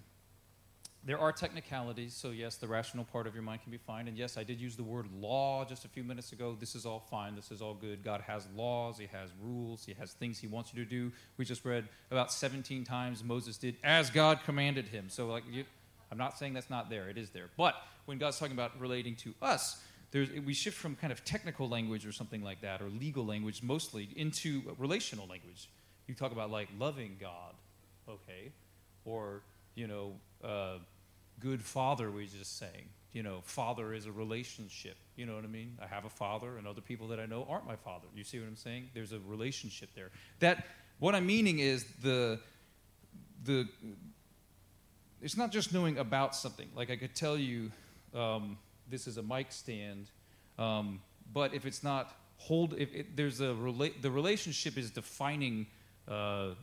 there 1.05 1.19
are 1.19 1.33
technicalities, 1.33 2.13
so 2.13 2.29
yes, 2.29 2.55
the 2.55 2.67
rational 2.67 3.03
part 3.03 3.27
of 3.27 3.33
your 3.33 3.43
mind 3.43 3.61
can 3.61 3.71
be 3.71 3.77
fine. 3.77 4.07
And 4.07 4.17
yes, 4.17 4.37
I 4.37 4.43
did 4.43 4.61
use 4.61 4.77
the 4.77 4.83
word 4.83 5.07
law 5.19 5.65
just 5.65 5.83
a 5.83 5.89
few 5.89 6.03
minutes 6.03 6.31
ago. 6.31 6.55
This 6.57 6.75
is 6.75 6.85
all 6.85 6.99
fine. 6.99 7.35
This 7.35 7.51
is 7.51 7.61
all 7.61 7.73
good. 7.73 8.03
God 8.03 8.21
has 8.21 8.47
laws, 8.55 8.97
He 8.97 9.07
has 9.07 9.29
rules, 9.41 9.85
He 9.85 9.93
has 9.99 10.13
things 10.13 10.39
He 10.39 10.47
wants 10.47 10.73
you 10.73 10.83
to 10.83 10.89
do. 10.89 11.11
We 11.37 11.43
just 11.43 11.65
read 11.65 11.89
about 12.09 12.31
17 12.31 12.85
times 12.85 13.21
Moses 13.21 13.57
did 13.57 13.75
as 13.83 14.09
God 14.09 14.39
commanded 14.45 14.87
him. 14.87 15.09
So, 15.09 15.27
like, 15.27 15.43
you, 15.51 15.65
I'm 16.09 16.17
not 16.17 16.37
saying 16.37 16.53
that's 16.53 16.69
not 16.69 16.89
there, 16.89 17.09
it 17.09 17.17
is 17.17 17.31
there. 17.31 17.49
But 17.57 17.75
when 18.05 18.17
God's 18.17 18.39
talking 18.39 18.53
about 18.53 18.79
relating 18.79 19.15
to 19.17 19.33
us, 19.41 19.81
we 20.45 20.53
shift 20.53 20.77
from 20.77 20.95
kind 20.95 21.11
of 21.11 21.25
technical 21.25 21.67
language 21.67 22.05
or 22.05 22.11
something 22.11 22.43
like 22.43 22.61
that, 22.61 22.81
or 22.81 22.87
legal 22.87 23.25
language 23.25 23.61
mostly, 23.61 24.09
into 24.15 24.61
relational 24.77 25.27
language. 25.27 25.69
You 26.07 26.15
talk 26.15 26.31
about 26.31 26.49
like 26.51 26.69
loving 26.77 27.17
God, 27.19 27.55
okay, 28.07 28.51
or 29.05 29.41
you 29.75 29.87
know, 29.87 30.13
uh, 30.43 30.77
good 31.43 31.61
father, 31.61 32.09
we 32.09 32.25
just 32.25 32.57
saying. 32.57 32.87
You 33.11 33.21
know, 33.21 33.41
father 33.43 33.93
is 33.93 34.07
a 34.07 34.11
relationship. 34.11 34.95
You 35.15 35.27
know 35.27 35.35
what 35.35 35.43
I 35.43 35.47
mean? 35.47 35.77
I 35.79 35.85
have 35.85 36.05
a 36.05 36.09
father, 36.09 36.57
and 36.57 36.65
other 36.65 36.81
people 36.81 37.09
that 37.09 37.19
I 37.19 37.27
know 37.27 37.45
aren't 37.47 37.67
my 37.67 37.75
father. 37.75 38.07
You 38.15 38.23
see 38.23 38.39
what 38.39 38.47
I'm 38.47 38.55
saying? 38.55 38.89
There's 38.93 39.11
a 39.11 39.19
relationship 39.19 39.89
there. 39.93 40.09
That 40.39 40.65
what 40.99 41.13
I'm 41.13 41.27
meaning 41.27 41.59
is 41.59 41.85
the 42.01 42.39
the 43.43 43.67
it's 45.21 45.37
not 45.37 45.51
just 45.51 45.73
knowing 45.73 45.97
about 45.97 46.35
something. 46.35 46.69
Like 46.75 46.89
I 46.89 46.95
could 46.95 47.13
tell 47.13 47.37
you, 47.37 47.71
um, 48.15 48.57
this 48.89 49.05
is 49.05 49.17
a 49.17 49.23
mic 49.23 49.51
stand, 49.51 50.07
um, 50.57 51.01
but 51.31 51.53
if 51.53 51.65
it's 51.65 51.83
not 51.83 52.15
hold, 52.37 52.73
if 52.77 52.93
it, 52.95 53.15
there's 53.15 53.41
a 53.41 53.53
rela- 53.53 54.01
the 54.01 54.09
relationship 54.09 54.77
is 54.77 54.89
defining. 54.89 55.67
Uh, 56.07 56.55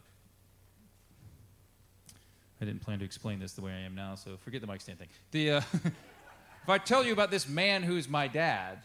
I 2.60 2.64
didn't 2.64 2.82
plan 2.82 2.98
to 2.98 3.04
explain 3.04 3.38
this 3.38 3.52
the 3.52 3.62
way 3.62 3.72
I 3.72 3.80
am 3.80 3.94
now, 3.94 4.14
so 4.14 4.36
forget 4.44 4.60
the 4.60 4.66
mic 4.66 4.80
stand 4.80 4.98
thing. 4.98 5.08
The, 5.30 5.50
uh, 5.52 5.60
if 6.62 6.68
I 6.68 6.78
tell 6.78 7.04
you 7.04 7.12
about 7.12 7.30
this 7.30 7.48
man 7.48 7.82
who's 7.82 8.08
my 8.08 8.28
dad, 8.28 8.78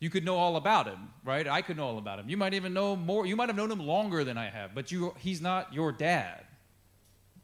You 0.00 0.10
could 0.10 0.24
know 0.24 0.36
all 0.36 0.56
about 0.56 0.86
him, 0.86 1.10
right? 1.24 1.46
I 1.48 1.60
could 1.60 1.76
know 1.76 1.86
all 1.86 1.98
about 1.98 2.20
him. 2.20 2.28
You 2.28 2.36
might 2.36 2.54
even 2.54 2.72
know 2.72 2.94
more. 2.94 3.26
You 3.26 3.34
might 3.34 3.48
have 3.48 3.56
known 3.56 3.70
him 3.70 3.80
longer 3.80 4.22
than 4.22 4.38
I 4.38 4.48
have, 4.48 4.74
but 4.74 4.92
you, 4.92 5.12
he's 5.18 5.40
not 5.40 5.74
your 5.74 5.90
dad. 5.90 6.44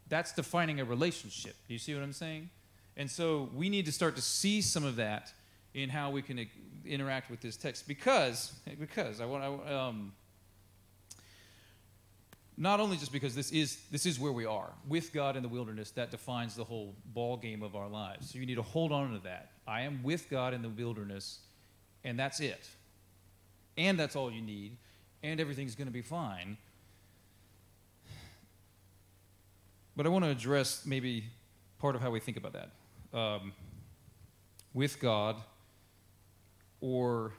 That's 0.09 0.33
defining 0.33 0.79
a 0.79 0.85
relationship. 0.85 1.57
You 1.66 1.79
see 1.79 1.94
what 1.94 2.03
I'm 2.05 2.12
saying? 2.12 2.50
And 2.96 3.11
so 3.11 3.48
we 3.53 3.68
need 3.68 3.87
to 3.87 3.92
start 3.92 4.14
to 4.16 4.22
see 4.22 4.62
some 4.62 4.85
of 4.85 4.96
that 4.96 5.33
in 5.72 5.88
how 5.88 6.11
we 6.11 6.22
can 6.22 6.48
interact 6.87 7.29
with 7.29 7.40
this 7.40 7.57
text 7.57 7.88
because 7.88 8.53
because 8.79 9.20
I 9.20 9.24
want 9.24 9.42
to 9.42 9.77
um, 9.77 10.12
not 12.57 12.79
only 12.81 12.97
just 12.97 13.12
because 13.12 13.35
this 13.35 13.51
is 13.51 13.79
this 13.90 14.07
is 14.07 14.19
where 14.21 14.33
we 14.33 14.47
are 14.47 14.71
with 14.88 15.12
God 15.12 15.37
in 15.37 15.43
the 15.43 15.49
wilderness 15.49 15.90
that 15.93 16.11
defines 16.11 16.55
the 16.55 16.64
whole 16.64 16.95
ball 17.12 17.37
game 17.37 17.62
of 17.62 17.75
our 17.75 17.88
lives. 17.88 18.31
So 18.31 18.38
you 18.38 18.47
need 18.47 18.55
to 18.57 18.62
hold 18.62 18.93
on 18.93 19.12
to 19.12 19.19
that. 19.25 19.51
I 19.67 19.83
am 19.83 20.03
with 20.03 20.31
God 20.31 20.55
in 20.55 20.62
the 20.62 20.69
wilderness 20.69 21.40
and 22.05 22.19
that's 22.19 22.40
it. 22.40 22.69
And 23.77 23.99
that's 23.99 24.14
all 24.14 24.31
you 24.31 24.43
need 24.43 24.77
and 25.23 25.40
everything's 25.40 25.75
going 25.75 25.88
to 25.88 25.93
be 25.93 26.03
fine. 26.03 26.57
But 29.97 30.07
I 30.07 30.09
want 30.09 30.25
to 30.25 30.31
address 30.31 30.85
maybe 30.87 31.25
part 31.79 31.97
of 31.97 32.03
how 32.03 32.11
we 32.11 32.21
think 32.21 32.37
about 32.37 32.53
that. 32.53 33.19
Um, 33.19 33.53
with 34.73 35.01
God 35.01 35.37
or 36.81 37.33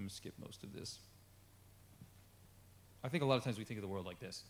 I'm 0.00 0.04
going 0.04 0.08
to 0.08 0.14
skip 0.14 0.32
most 0.42 0.62
of 0.62 0.72
this. 0.72 0.98
I 3.04 3.08
think 3.08 3.22
a 3.22 3.26
lot 3.26 3.36
of 3.36 3.44
times 3.44 3.58
we 3.58 3.64
think 3.64 3.76
of 3.76 3.82
the 3.82 3.88
world 3.88 4.06
like 4.06 4.18
this 4.18 4.44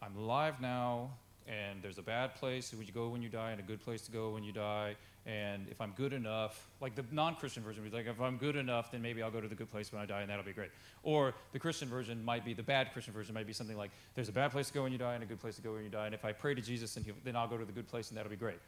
I'm 0.00 0.16
alive 0.16 0.60
now, 0.60 1.10
and 1.48 1.82
there's 1.82 1.98
a 1.98 2.02
bad 2.02 2.36
place 2.36 2.72
where 2.72 2.84
you 2.84 2.92
go 2.92 3.08
when 3.08 3.22
you 3.22 3.28
die, 3.28 3.50
and 3.50 3.58
a 3.58 3.64
good 3.64 3.82
place 3.82 4.02
to 4.02 4.12
go 4.12 4.30
when 4.30 4.44
you 4.44 4.52
die, 4.52 4.94
and 5.26 5.66
if 5.68 5.80
I'm 5.80 5.90
good 5.96 6.12
enough, 6.12 6.68
like 6.80 6.94
the 6.94 7.04
non-Christian 7.10 7.64
version 7.64 7.82
would 7.82 7.90
be 7.90 7.96
like, 7.96 8.06
if 8.06 8.20
I'm 8.20 8.36
good 8.36 8.54
enough, 8.54 8.92
then 8.92 9.02
maybe 9.02 9.20
I'll 9.20 9.32
go 9.32 9.40
to 9.40 9.48
the 9.48 9.56
good 9.56 9.70
place 9.70 9.92
when 9.92 10.00
I 10.00 10.06
die, 10.06 10.20
and 10.20 10.30
that'll 10.30 10.44
be 10.44 10.52
great. 10.52 10.70
Or 11.02 11.34
the 11.52 11.58
Christian 11.58 11.88
version 11.88 12.24
might 12.24 12.44
be 12.44 12.54
the 12.54 12.62
bad 12.62 12.92
Christian 12.92 13.14
version 13.14 13.34
might 13.34 13.48
be 13.48 13.52
something 13.52 13.76
like, 13.76 13.90
there's 14.14 14.28
a 14.28 14.32
bad 14.32 14.52
place 14.52 14.68
to 14.68 14.74
go 14.74 14.84
when 14.84 14.92
you 14.92 14.98
die, 14.98 15.14
and 15.14 15.24
a 15.24 15.26
good 15.26 15.40
place 15.40 15.56
to 15.56 15.62
go 15.62 15.72
when 15.72 15.82
you 15.82 15.90
die, 15.90 16.06
and 16.06 16.14
if 16.14 16.24
I 16.24 16.30
pray 16.30 16.54
to 16.54 16.62
Jesus, 16.62 16.94
then, 16.94 17.04
then 17.24 17.34
I'll 17.34 17.48
go 17.48 17.58
to 17.58 17.64
the 17.64 17.72
good 17.72 17.88
place, 17.88 18.10
and 18.10 18.16
that'll 18.16 18.30
be 18.30 18.36
great. 18.36 18.60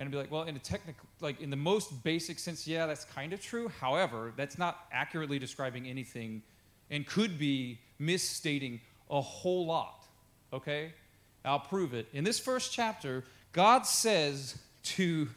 And 0.00 0.10
be 0.10 0.16
like, 0.16 0.30
well, 0.30 0.44
in 0.44 0.56
a 0.56 0.58
technical, 0.58 1.06
like 1.20 1.42
in 1.42 1.50
the 1.50 1.56
most 1.56 2.02
basic 2.02 2.38
sense, 2.38 2.66
yeah, 2.66 2.86
that's 2.86 3.04
kind 3.04 3.34
of 3.34 3.42
true. 3.42 3.68
However, 3.68 4.32
that's 4.34 4.56
not 4.56 4.86
accurately 4.90 5.38
describing 5.38 5.86
anything, 5.86 6.42
and 6.90 7.06
could 7.06 7.38
be 7.38 7.78
misstating 7.98 8.80
a 9.10 9.20
whole 9.20 9.66
lot. 9.66 10.06
Okay, 10.54 10.94
I'll 11.44 11.60
prove 11.60 11.92
it. 11.92 12.08
In 12.14 12.24
this 12.24 12.38
first 12.38 12.72
chapter, 12.72 13.24
God 13.52 13.86
says 13.86 14.56
to 14.84 15.28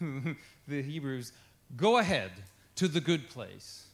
the 0.66 0.82
Hebrews, 0.82 1.32
Go 1.76 1.98
ahead 1.98 2.30
to 2.76 2.88
the 2.88 3.02
good 3.02 3.28
place. 3.28 3.86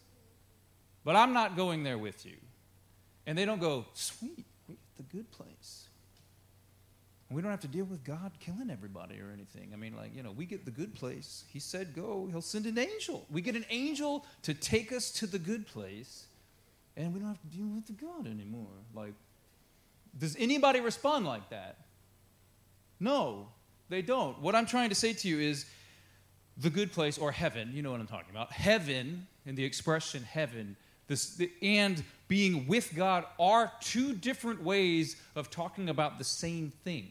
But 1.04 1.16
I'm 1.16 1.32
not 1.32 1.56
going 1.56 1.82
there 1.82 1.98
with 1.98 2.24
you. 2.24 2.36
And 3.26 3.36
they 3.36 3.44
don't 3.44 3.60
go, 3.60 3.86
Sweet, 3.92 4.46
we 4.68 4.74
get 4.74 4.96
the 4.96 5.16
good 5.16 5.30
place. 5.32 5.81
We 7.34 7.42
don't 7.42 7.50
have 7.50 7.60
to 7.60 7.68
deal 7.68 7.84
with 7.84 8.04
God 8.04 8.32
killing 8.40 8.70
everybody 8.70 9.20
or 9.20 9.30
anything. 9.32 9.70
I 9.72 9.76
mean, 9.76 9.96
like, 9.96 10.14
you 10.14 10.22
know, 10.22 10.32
we 10.32 10.44
get 10.44 10.64
the 10.64 10.70
good 10.70 10.94
place. 10.94 11.44
He 11.48 11.58
said, 11.58 11.94
Go, 11.94 12.28
He'll 12.30 12.40
send 12.40 12.66
an 12.66 12.78
angel. 12.78 13.26
We 13.30 13.40
get 13.40 13.54
an 13.54 13.66
angel 13.70 14.24
to 14.42 14.54
take 14.54 14.92
us 14.92 15.10
to 15.12 15.26
the 15.26 15.38
good 15.38 15.66
place, 15.66 16.26
and 16.96 17.12
we 17.14 17.20
don't 17.20 17.28
have 17.28 17.40
to 17.40 17.56
deal 17.56 17.66
with 17.66 17.86
the 17.86 17.92
God 17.92 18.26
anymore. 18.26 18.66
Like, 18.94 19.14
does 20.18 20.36
anybody 20.36 20.80
respond 20.80 21.26
like 21.26 21.48
that? 21.50 21.78
No, 23.00 23.48
they 23.88 24.02
don't. 24.02 24.40
What 24.40 24.54
I'm 24.54 24.66
trying 24.66 24.88
to 24.90 24.94
say 24.94 25.12
to 25.12 25.28
you 25.28 25.40
is 25.40 25.66
the 26.56 26.70
good 26.70 26.92
place 26.92 27.18
or 27.18 27.32
heaven, 27.32 27.70
you 27.72 27.82
know 27.82 27.90
what 27.90 28.00
I'm 28.00 28.06
talking 28.06 28.30
about. 28.30 28.52
Heaven, 28.52 29.26
and 29.46 29.56
the 29.56 29.64
expression 29.64 30.22
heaven, 30.22 30.76
this, 31.08 31.34
the, 31.34 31.50
and 31.62 32.02
being 32.28 32.66
with 32.66 32.94
God 32.94 33.24
are 33.38 33.72
two 33.80 34.14
different 34.14 34.62
ways 34.62 35.16
of 35.34 35.50
talking 35.50 35.88
about 35.88 36.18
the 36.18 36.24
same 36.24 36.72
thing. 36.84 37.10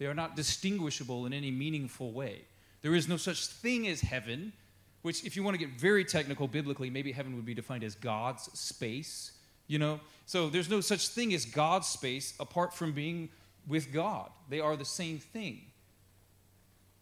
They 0.00 0.06
are 0.06 0.14
not 0.14 0.34
distinguishable 0.34 1.26
in 1.26 1.34
any 1.34 1.50
meaningful 1.50 2.10
way. 2.10 2.40
There 2.80 2.94
is 2.94 3.06
no 3.06 3.18
such 3.18 3.46
thing 3.48 3.86
as 3.86 4.00
heaven, 4.00 4.54
which, 5.02 5.26
if 5.26 5.36
you 5.36 5.42
want 5.42 5.58
to 5.60 5.64
get 5.64 5.78
very 5.78 6.06
technical 6.06 6.48
biblically, 6.48 6.88
maybe 6.88 7.12
heaven 7.12 7.36
would 7.36 7.44
be 7.44 7.52
defined 7.52 7.84
as 7.84 7.94
God's 7.94 8.44
space, 8.58 9.32
you 9.66 9.78
know? 9.78 10.00
So 10.24 10.48
there's 10.48 10.70
no 10.70 10.80
such 10.80 11.08
thing 11.08 11.34
as 11.34 11.44
God's 11.44 11.86
space 11.86 12.32
apart 12.40 12.72
from 12.72 12.92
being 12.92 13.28
with 13.68 13.92
God. 13.92 14.30
They 14.48 14.58
are 14.58 14.74
the 14.74 14.86
same 14.86 15.18
thing. 15.18 15.60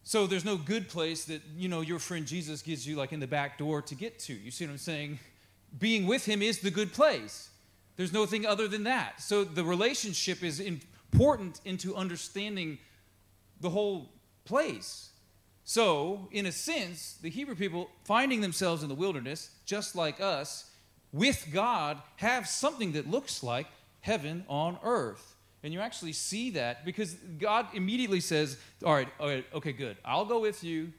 So 0.03 0.27
there's 0.27 0.43
no 0.43 0.57
good 0.57 0.89
place 0.89 1.23
that, 1.25 1.41
you 1.57 1.69
know, 1.69 1.79
your 1.79 1.99
friend 1.99 2.27
Jesus 2.27 2.61
gives 2.61 2.85
you 2.85 2.97
like 2.97 3.13
in 3.13 3.21
the 3.21 3.27
back 3.27 3.57
door 3.57 3.81
to 3.81 3.95
get 3.95 4.19
to. 4.19 4.33
You 4.33 4.51
see 4.51 4.65
what 4.65 4.71
I'm 4.71 4.77
saying? 4.77 5.19
Being 5.79 6.05
with 6.05 6.25
him 6.25 6.41
is 6.41 6.59
the 6.59 6.71
good 6.71 6.91
place. 6.91 7.49
There's 7.95 8.11
nothing 8.11 8.45
other 8.45 8.67
than 8.67 8.83
that. 8.83 9.21
So 9.21 9.45
the 9.45 9.63
relationship 9.63 10.43
is 10.43 10.59
important 10.59 11.61
into 11.63 11.95
understanding 11.95 12.77
the 13.61 13.69
whole 13.69 14.09
place. 14.45 15.09
So, 15.63 16.27
in 16.31 16.45
a 16.47 16.51
sense, 16.51 17.17
the 17.21 17.29
Hebrew 17.29 17.55
people 17.55 17.89
finding 18.03 18.41
themselves 18.41 18.81
in 18.81 18.89
the 18.89 18.95
wilderness, 18.95 19.51
just 19.65 19.95
like 19.95 20.19
us, 20.19 20.71
with 21.11 21.47
God, 21.53 22.01
have 22.17 22.47
something 22.47 22.93
that 22.93 23.09
looks 23.09 23.43
like 23.43 23.67
heaven 24.01 24.45
on 24.47 24.79
earth. 24.83 25.35
And 25.61 25.73
you 25.73 25.79
actually 25.81 26.13
see 26.13 26.51
that 26.51 26.85
because 26.85 27.13
God 27.37 27.67
immediately 27.73 28.21
says, 28.21 28.57
all 28.83 28.93
right, 28.93 29.09
all 29.19 29.27
right, 29.27 29.45
okay, 29.53 29.73
good. 29.73 29.97
I'll 30.05 30.25
go 30.25 30.39
with 30.39 30.63
you. 30.63 30.93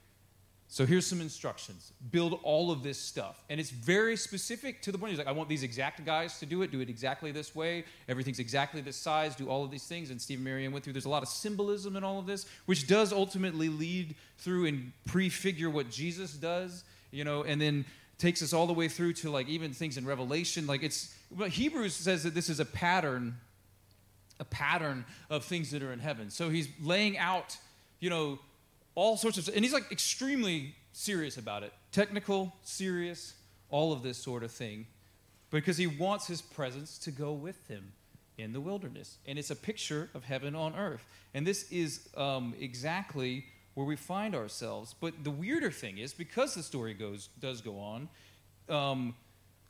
So 0.73 0.87
here's 0.87 1.05
some 1.05 1.21
instructions. 1.21 1.93
Build 2.13 2.39
all 2.45 2.71
of 2.71 2.85
this 2.85 2.97
stuff. 2.97 3.43
And 3.51 3.59
it's 3.59 3.71
very 3.71 4.17
specific 4.17 4.81
to 4.83 4.93
the 4.93 4.99
point. 4.99 5.11
He's 5.11 5.19
like, 5.19 5.27
I 5.27 5.33
want 5.33 5.49
these 5.49 5.65
exact 5.65 6.05
guys 6.05 6.39
to 6.39 6.47
do 6.47 6.63
it, 6.63 6.71
do 6.71 6.81
it 6.81 6.89
exactly 6.89 7.33
this 7.33 7.57
way. 7.57 7.85
Everything's 8.09 8.39
exactly 8.39 8.81
this 8.81 8.97
size, 8.97 9.35
do 9.35 9.49
all 9.49 9.65
of 9.65 9.73
these 9.73 9.83
things. 9.89 10.11
And 10.11 10.23
Stephen 10.23 10.45
Marion 10.45 10.71
went 10.71 10.85
through, 10.85 10.93
there's 10.93 11.07
a 11.07 11.11
lot 11.11 11.25
of 11.25 11.29
symbolism 11.29 11.97
in 11.97 12.05
all 12.05 12.21
of 12.21 12.27
this, 12.27 12.47
which 12.67 12.87
does 12.87 13.13
ultimately 13.13 13.69
lead 13.69 14.15
through 14.39 14.67
and 14.67 14.93
prefigure 15.09 15.69
what 15.69 15.91
Jesus 15.91 16.35
does, 16.35 16.85
you 17.11 17.25
know, 17.25 17.43
and 17.43 17.61
then 17.61 17.85
takes 18.19 18.41
us 18.41 18.53
all 18.53 18.69
the 18.69 18.73
way 18.73 18.87
through 18.87 19.15
to 19.15 19.31
like 19.31 19.49
even 19.49 19.73
things 19.73 19.97
in 19.97 20.07
Revelation. 20.07 20.69
Like 20.69 20.85
it's, 20.85 21.13
well, 21.37 21.49
Hebrews 21.49 21.97
says 21.97 22.23
that 22.23 22.35
this 22.35 22.49
is 22.49 22.61
a 22.61 22.65
pattern 22.65 23.35
a 24.39 24.45
pattern 24.45 25.05
of 25.29 25.45
things 25.45 25.71
that 25.71 25.83
are 25.83 25.93
in 25.93 25.99
heaven. 25.99 26.31
So 26.31 26.49
he's 26.49 26.67
laying 26.81 27.19
out, 27.19 27.59
you 28.01 28.09
know, 28.09 28.39
all 28.95 29.17
sorts 29.17 29.39
of 29.39 29.49
and 29.55 29.65
he's 29.65 29.73
like 29.73 29.91
extremely 29.91 30.75
serious 30.93 31.37
about 31.37 31.63
it. 31.63 31.73
Technical, 31.93 32.53
serious, 32.63 33.35
all 33.71 33.93
of 33.93 34.03
this 34.03 34.19
sort 34.19 34.43
of 34.43 34.51
thing. 34.51 34.87
Because 35.51 35.77
he 35.77 35.87
wants 35.87 36.27
his 36.27 36.41
presence 36.41 36.97
to 36.99 37.11
go 37.11 37.33
with 37.33 37.67
him 37.67 37.93
in 38.39 38.53
the 38.53 38.61
wilderness. 38.61 39.19
And 39.27 39.39
it's 39.39 39.51
a 39.51 39.57
picture 39.57 40.09
of 40.15 40.25
heaven 40.25 40.55
on 40.55 40.77
earth. 40.77 41.05
And 41.35 41.47
this 41.47 41.71
is 41.71 42.09
um, 42.17 42.55
exactly 42.61 43.45
where 43.75 43.87
we 43.87 43.97
find 43.97 44.35
ourselves. 44.35 44.95
But 45.01 45.25
the 45.25 45.31
weirder 45.31 45.71
thing 45.71 45.99
is, 45.99 46.13
because 46.13 46.55
the 46.55 46.63
story 46.63 46.95
goes 46.95 47.29
does 47.41 47.61
go 47.61 47.79
on, 47.79 48.09
um, 48.69 49.15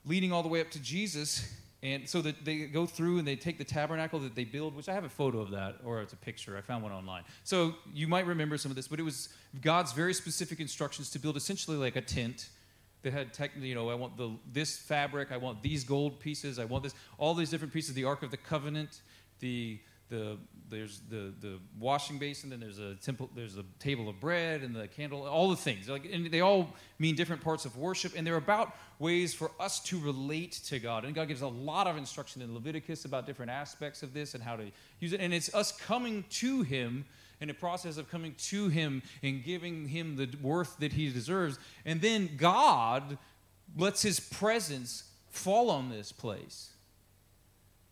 leading 0.04 0.32
all 0.32 0.42
the 0.42 0.48
way 0.48 0.60
up 0.60 0.70
to 0.72 0.80
Jesus, 0.80 1.50
and 1.82 2.08
so 2.08 2.20
that 2.20 2.44
they 2.44 2.66
go 2.66 2.84
through 2.84 3.18
and 3.18 3.26
they 3.26 3.36
take 3.36 3.56
the 3.56 3.64
tabernacle 3.64 4.18
that 4.20 4.34
they 4.34 4.44
build, 4.44 4.76
which 4.76 4.88
I 4.88 4.92
have 4.92 5.04
a 5.04 5.08
photo 5.08 5.40
of 5.40 5.50
that, 5.52 5.76
or 5.84 6.02
it's 6.02 6.12
a 6.12 6.16
picture. 6.16 6.56
I 6.56 6.60
found 6.60 6.82
one 6.82 6.92
online. 6.92 7.22
So 7.42 7.74
you 7.94 8.06
might 8.06 8.26
remember 8.26 8.58
some 8.58 8.70
of 8.70 8.76
this, 8.76 8.86
but 8.86 9.00
it 9.00 9.02
was 9.02 9.30
God's 9.62 9.92
very 9.92 10.12
specific 10.12 10.60
instructions 10.60 11.10
to 11.10 11.18
build 11.18 11.36
essentially 11.36 11.76
like 11.78 11.96
a 11.96 12.02
tent 12.02 12.50
that 13.02 13.14
had 13.14 13.32
technically, 13.32 13.68
you 13.68 13.74
know, 13.74 13.88
I 13.88 13.94
want 13.94 14.18
the 14.18 14.36
this 14.52 14.76
fabric, 14.76 15.32
I 15.32 15.38
want 15.38 15.62
these 15.62 15.84
gold 15.84 16.20
pieces, 16.20 16.58
I 16.58 16.66
want 16.66 16.84
this, 16.84 16.94
all 17.16 17.34
these 17.34 17.48
different 17.48 17.72
pieces, 17.72 17.94
the 17.94 18.04
Ark 18.04 18.22
of 18.22 18.30
the 18.30 18.36
Covenant, 18.36 19.00
the 19.38 19.80
the 20.10 20.36
there's 20.68 21.00
the 21.08 21.32
the 21.40 21.58
washing 21.78 22.18
basin, 22.18 22.50
then 22.50 22.60
there's 22.60 22.78
a 22.78 22.94
temple, 22.96 23.30
there's 23.34 23.56
a 23.56 23.64
table 23.78 24.08
of 24.08 24.20
bread 24.20 24.62
and 24.62 24.74
the 24.74 24.86
candle, 24.88 25.26
all 25.26 25.50
the 25.50 25.56
things. 25.56 25.88
Like, 25.88 26.08
and 26.12 26.30
they 26.30 26.40
all 26.40 26.74
mean 26.98 27.16
different 27.16 27.42
parts 27.42 27.64
of 27.64 27.76
worship, 27.76 28.12
and 28.16 28.26
they're 28.26 28.36
about 28.36 28.76
ways 28.98 29.32
for 29.32 29.50
us 29.58 29.80
to 29.80 29.98
relate 29.98 30.52
to 30.66 30.78
God. 30.78 31.04
And 31.04 31.14
God 31.14 31.28
gives 31.28 31.40
a 31.40 31.48
lot 31.48 31.86
of 31.86 31.96
instruction 31.96 32.42
in 32.42 32.54
Leviticus 32.54 33.04
about 33.04 33.26
different 33.26 33.50
aspects 33.50 34.02
of 34.02 34.12
this 34.12 34.34
and 34.34 34.42
how 34.42 34.56
to 34.56 34.70
use 35.00 35.12
it. 35.12 35.20
And 35.20 35.32
it's 35.32 35.52
us 35.54 35.72
coming 35.72 36.24
to 36.30 36.62
Him 36.62 37.06
in 37.40 37.48
a 37.50 37.54
process 37.54 37.96
of 37.96 38.10
coming 38.10 38.34
to 38.36 38.68
Him 38.68 39.02
and 39.22 39.42
giving 39.42 39.88
Him 39.88 40.16
the 40.16 40.28
worth 40.42 40.76
that 40.78 40.92
He 40.92 41.10
deserves. 41.10 41.58
And 41.84 42.00
then 42.00 42.30
God 42.36 43.18
lets 43.76 44.02
His 44.02 44.20
presence 44.20 45.04
fall 45.30 45.70
on 45.70 45.90
this 45.90 46.12
place, 46.12 46.70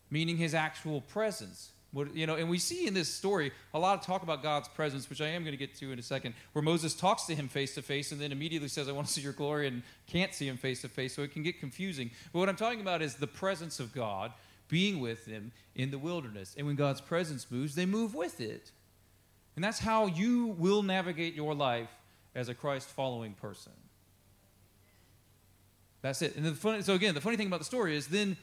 meaning 0.09 0.37
His 0.37 0.53
actual 0.53 1.01
presence. 1.01 1.71
What, 1.91 2.15
you 2.15 2.27
know, 2.27 2.35
and 2.35 2.49
we 2.49 2.59
see 2.59 2.85
in 2.85 2.93
this 2.93 3.09
story 3.09 3.51
a 3.73 3.79
lot 3.79 3.97
of 3.97 4.05
talk 4.05 4.21
about 4.21 4.43
God's 4.43 4.67
presence, 4.67 5.09
which 5.09 5.21
I 5.21 5.27
am 5.27 5.43
going 5.43 5.53
to 5.53 5.57
get 5.57 5.73
to 5.77 5.91
in 5.91 5.97
a 5.97 6.03
second, 6.03 6.35
where 6.53 6.61
Moses 6.61 6.93
talks 6.93 7.23
to 7.25 7.35
him 7.35 7.47
face 7.47 7.73
to 7.75 7.81
face 7.81 8.11
and 8.11 8.21
then 8.21 8.31
immediately 8.31 8.67
says, 8.67 8.87
I 8.87 8.91
want 8.91 9.07
to 9.07 9.13
see 9.13 9.21
your 9.21 9.33
glory, 9.33 9.67
and 9.67 9.81
can't 10.05 10.33
see 10.33 10.47
him 10.47 10.57
face 10.57 10.81
to 10.81 10.89
face, 10.89 11.15
so 11.15 11.23
it 11.23 11.31
can 11.31 11.41
get 11.41 11.59
confusing. 11.59 12.11
But 12.31 12.39
what 12.39 12.49
I'm 12.49 12.55
talking 12.55 12.81
about 12.81 13.01
is 13.01 13.15
the 13.15 13.27
presence 13.27 13.79
of 13.79 13.93
God 13.93 14.33
being 14.67 14.99
with 14.99 15.25
them 15.25 15.51
in 15.73 15.89
the 15.89 15.97
wilderness. 15.97 16.53
And 16.55 16.67
when 16.67 16.75
God's 16.75 17.01
presence 17.01 17.47
moves, 17.49 17.73
they 17.73 17.87
move 17.87 18.13
with 18.13 18.39
it. 18.39 18.71
And 19.55 19.63
that's 19.63 19.79
how 19.79 20.05
you 20.05 20.47
will 20.59 20.83
navigate 20.83 21.33
your 21.33 21.55
life 21.55 21.89
as 22.35 22.49
a 22.49 22.53
Christ 22.53 22.87
following 22.87 23.33
person. 23.33 23.73
That's 26.01 26.21
it. 26.21 26.35
And 26.35 26.45
the 26.45 26.53
funny, 26.53 26.81
so 26.83 26.93
again, 26.93 27.13
the 27.15 27.21
funny 27.21 27.35
thing 27.35 27.47
about 27.47 27.59
the 27.59 27.65
story 27.65 27.97
is 27.97 28.07
then 28.07 28.37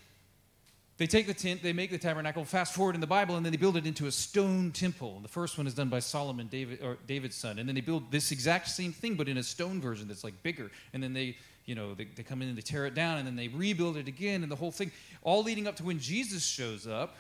they 0.99 1.07
take 1.07 1.27
the 1.27 1.35
tent, 1.35 1.63
they 1.63 1.75
make 1.75 1.91
the 1.91 1.99
tabernacle, 1.99 2.45
fast 2.45 2.75
forward 2.75 2.95
in 2.95 3.03
the 3.03 3.07
Bible, 3.07 3.37
and 3.37 3.45
then 3.45 3.53
they 3.53 3.59
build 3.59 3.77
it 3.77 3.87
into 3.87 4.07
a 4.07 4.13
stone 4.13 4.71
temple. 4.73 5.21
The 5.21 5.29
first 5.29 5.59
one 5.59 5.67
is 5.67 5.75
done 5.75 5.91
by 5.91 5.99
Solomon, 5.99 6.47
David, 6.47 6.83
or 6.83 6.97
David's 7.07 7.37
son. 7.37 7.59
And 7.59 7.69
then 7.69 7.75
they 7.75 7.83
build 7.83 8.11
this 8.11 8.33
exact 8.33 8.69
same 8.69 8.93
thing, 8.93 9.15
but 9.15 9.29
in 9.29 9.37
a 9.37 9.43
stone 9.43 9.79
version 9.81 10.09
that's 10.09 10.25
like 10.25 10.43
bigger. 10.43 10.71
And 10.95 11.03
then 11.03 11.13
they, 11.13 11.37
you 11.67 11.75
know, 11.75 11.93
they, 11.93 12.05
they 12.05 12.23
come 12.23 12.41
in 12.41 12.49
and 12.49 12.57
they 12.57 12.63
tear 12.63 12.87
it 12.87 12.95
down, 12.95 13.19
and 13.19 13.27
then 13.27 13.37
they 13.37 13.49
rebuild 13.49 13.99
it 13.99 14.09
again, 14.09 14.43
and 14.43 14.51
the 14.51 14.57
whole 14.57 14.73
thing, 14.73 14.91
all 15.23 15.43
leading 15.43 15.67
up 15.67 15.77
to 15.77 15.85
when 15.85 15.99
Jesus 15.99 16.45
shows 16.45 16.87
up, 16.87 17.17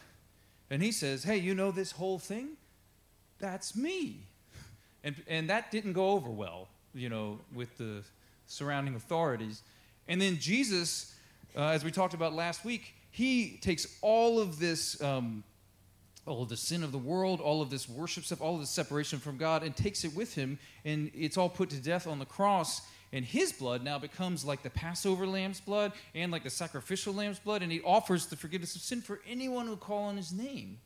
and 0.70 0.82
he 0.82 0.90
says, 0.90 1.22
Hey, 1.22 1.36
you 1.36 1.54
know 1.54 1.70
this 1.70 1.92
whole 1.92 2.18
thing? 2.18 2.56
That's 3.38 3.76
me. 3.76 4.20
And, 5.04 5.14
and 5.28 5.50
that 5.50 5.70
didn't 5.70 5.92
go 5.92 6.10
over 6.12 6.30
well, 6.30 6.68
you 6.94 7.08
know, 7.08 7.40
with 7.54 7.76
the 7.76 8.02
surrounding 8.46 8.94
authorities. 8.94 9.62
And 10.08 10.20
then 10.20 10.38
Jesus, 10.38 11.14
uh, 11.54 11.66
as 11.66 11.84
we 11.84 11.90
talked 11.90 12.14
about 12.14 12.32
last 12.32 12.64
week, 12.64 12.95
he 13.16 13.56
takes 13.62 13.86
all 14.02 14.38
of 14.38 14.58
this, 14.58 15.00
um, 15.00 15.42
all 16.26 16.42
of 16.42 16.50
the 16.50 16.56
sin 16.56 16.82
of 16.82 16.92
the 16.92 16.98
world, 16.98 17.40
all 17.40 17.62
of 17.62 17.70
this 17.70 17.88
worship 17.88 18.24
stuff, 18.24 18.42
all 18.42 18.56
of 18.56 18.60
this 18.60 18.68
separation 18.68 19.18
from 19.18 19.38
God, 19.38 19.62
and 19.62 19.74
takes 19.74 20.04
it 20.04 20.14
with 20.14 20.34
him, 20.34 20.58
and 20.84 21.10
it's 21.14 21.38
all 21.38 21.48
put 21.48 21.70
to 21.70 21.80
death 21.80 22.06
on 22.06 22.18
the 22.18 22.26
cross. 22.26 22.82
And 23.14 23.24
his 23.24 23.54
blood 23.54 23.82
now 23.82 23.98
becomes 23.98 24.44
like 24.44 24.62
the 24.62 24.68
Passover 24.68 25.26
lamb's 25.26 25.62
blood 25.62 25.92
and 26.14 26.30
like 26.30 26.44
the 26.44 26.50
sacrificial 26.50 27.14
lamb's 27.14 27.38
blood, 27.38 27.62
and 27.62 27.72
he 27.72 27.80
offers 27.80 28.26
the 28.26 28.36
forgiveness 28.36 28.76
of 28.76 28.82
sin 28.82 29.00
for 29.00 29.22
anyone 29.26 29.66
who 29.66 29.76
call 29.76 30.02
on 30.02 30.18
his 30.18 30.30
name. 30.30 30.76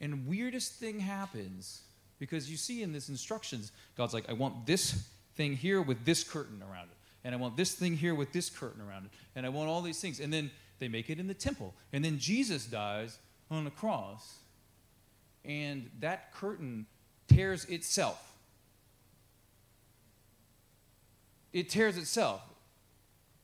And 0.00 0.28
weirdest 0.28 0.74
thing 0.74 1.00
happens 1.00 1.82
because 2.20 2.48
you 2.48 2.56
see 2.56 2.80
in 2.80 2.92
this 2.92 3.08
instructions, 3.08 3.72
God's 3.96 4.14
like, 4.14 4.28
I 4.28 4.34
want 4.34 4.66
this 4.66 5.08
thing 5.34 5.56
here 5.56 5.82
with 5.82 6.04
this 6.04 6.22
curtain 6.22 6.62
around 6.62 6.90
it, 6.92 6.96
and 7.24 7.34
I 7.34 7.38
want 7.38 7.56
this 7.56 7.74
thing 7.74 7.96
here 7.96 8.14
with 8.14 8.32
this 8.32 8.50
curtain 8.50 8.80
around 8.80 9.06
it, 9.06 9.10
and 9.34 9.44
I 9.44 9.48
want 9.48 9.68
all 9.68 9.82
these 9.82 10.00
things. 10.00 10.20
And 10.20 10.32
then 10.32 10.52
they 10.78 10.88
make 10.88 11.10
it 11.10 11.18
in 11.18 11.26
the 11.26 11.34
temple. 11.34 11.74
And 11.92 12.04
then 12.04 12.18
Jesus 12.18 12.66
dies 12.66 13.18
on 13.50 13.64
the 13.64 13.70
cross, 13.70 14.38
and 15.44 15.90
that 16.00 16.32
curtain 16.32 16.86
tears 17.28 17.64
itself. 17.66 18.32
It 21.52 21.68
tears 21.68 21.96
itself. 21.96 22.42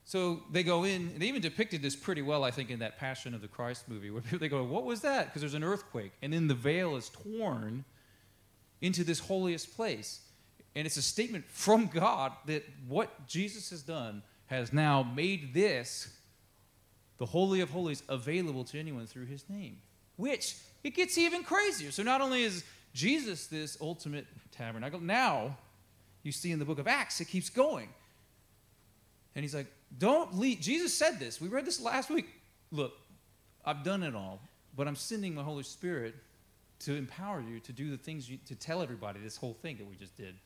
So 0.04 0.42
they 0.50 0.64
go 0.64 0.82
in, 0.82 1.16
they 1.18 1.26
even 1.26 1.40
depicted 1.40 1.82
this 1.82 1.94
pretty 1.94 2.22
well, 2.22 2.42
I 2.42 2.50
think, 2.50 2.70
in 2.70 2.80
that 2.80 2.98
Passion 2.98 3.32
of 3.32 3.42
the 3.42 3.48
Christ 3.48 3.88
movie, 3.88 4.10
where 4.10 4.20
people 4.20 4.40
they 4.40 4.48
go, 4.48 4.64
What 4.64 4.84
was 4.84 5.02
that? 5.02 5.26
Because 5.26 5.42
there's 5.42 5.54
an 5.54 5.62
earthquake. 5.62 6.10
And 6.20 6.32
then 6.32 6.48
the 6.48 6.54
veil 6.54 6.96
is 6.96 7.10
torn 7.10 7.84
into 8.80 9.04
this 9.04 9.20
holiest 9.20 9.76
place. 9.76 10.22
And 10.74 10.86
it's 10.86 10.96
a 10.96 11.02
statement 11.02 11.44
from 11.48 11.86
God 11.86 12.32
that 12.46 12.64
what 12.88 13.28
Jesus 13.28 13.70
has 13.70 13.82
done 13.82 14.22
has 14.46 14.72
now 14.72 15.04
made 15.04 15.54
this 15.54 16.16
the 17.20 17.26
Holy 17.26 17.60
of 17.60 17.68
Holies 17.68 18.02
available 18.08 18.64
to 18.64 18.80
anyone 18.80 19.06
through 19.06 19.26
his 19.26 19.44
name. 19.50 19.76
Which 20.16 20.56
it 20.82 20.94
gets 20.94 21.18
even 21.18 21.44
crazier. 21.44 21.90
So 21.90 22.02
not 22.02 22.22
only 22.22 22.42
is 22.42 22.64
Jesus 22.94 23.46
this 23.46 23.76
ultimate 23.78 24.26
tabernacle, 24.52 25.00
now 25.00 25.58
you 26.22 26.32
see 26.32 26.50
in 26.50 26.58
the 26.58 26.64
book 26.64 26.78
of 26.78 26.88
Acts, 26.88 27.20
it 27.20 27.26
keeps 27.26 27.50
going. 27.50 27.90
And 29.36 29.44
he's 29.44 29.54
like, 29.54 29.66
don't 29.98 30.38
leave. 30.38 30.60
Jesus 30.60 30.96
said 30.96 31.20
this. 31.20 31.42
We 31.42 31.48
read 31.48 31.66
this 31.66 31.78
last 31.78 32.08
week. 32.08 32.26
Look, 32.72 32.94
I've 33.66 33.84
done 33.84 34.02
it 34.02 34.14
all, 34.14 34.40
but 34.74 34.88
I'm 34.88 34.96
sending 34.96 35.34
my 35.34 35.42
Holy 35.42 35.62
Spirit 35.62 36.14
to 36.80 36.96
empower 36.96 37.42
you 37.42 37.60
to 37.60 37.72
do 37.72 37.90
the 37.90 37.98
things 37.98 38.30
you, 38.30 38.38
to 38.46 38.54
tell 38.54 38.80
everybody 38.80 39.20
this 39.20 39.36
whole 39.36 39.58
thing 39.60 39.76
that 39.76 39.86
we 39.86 39.94
just 39.94 40.16
did. 40.16 40.36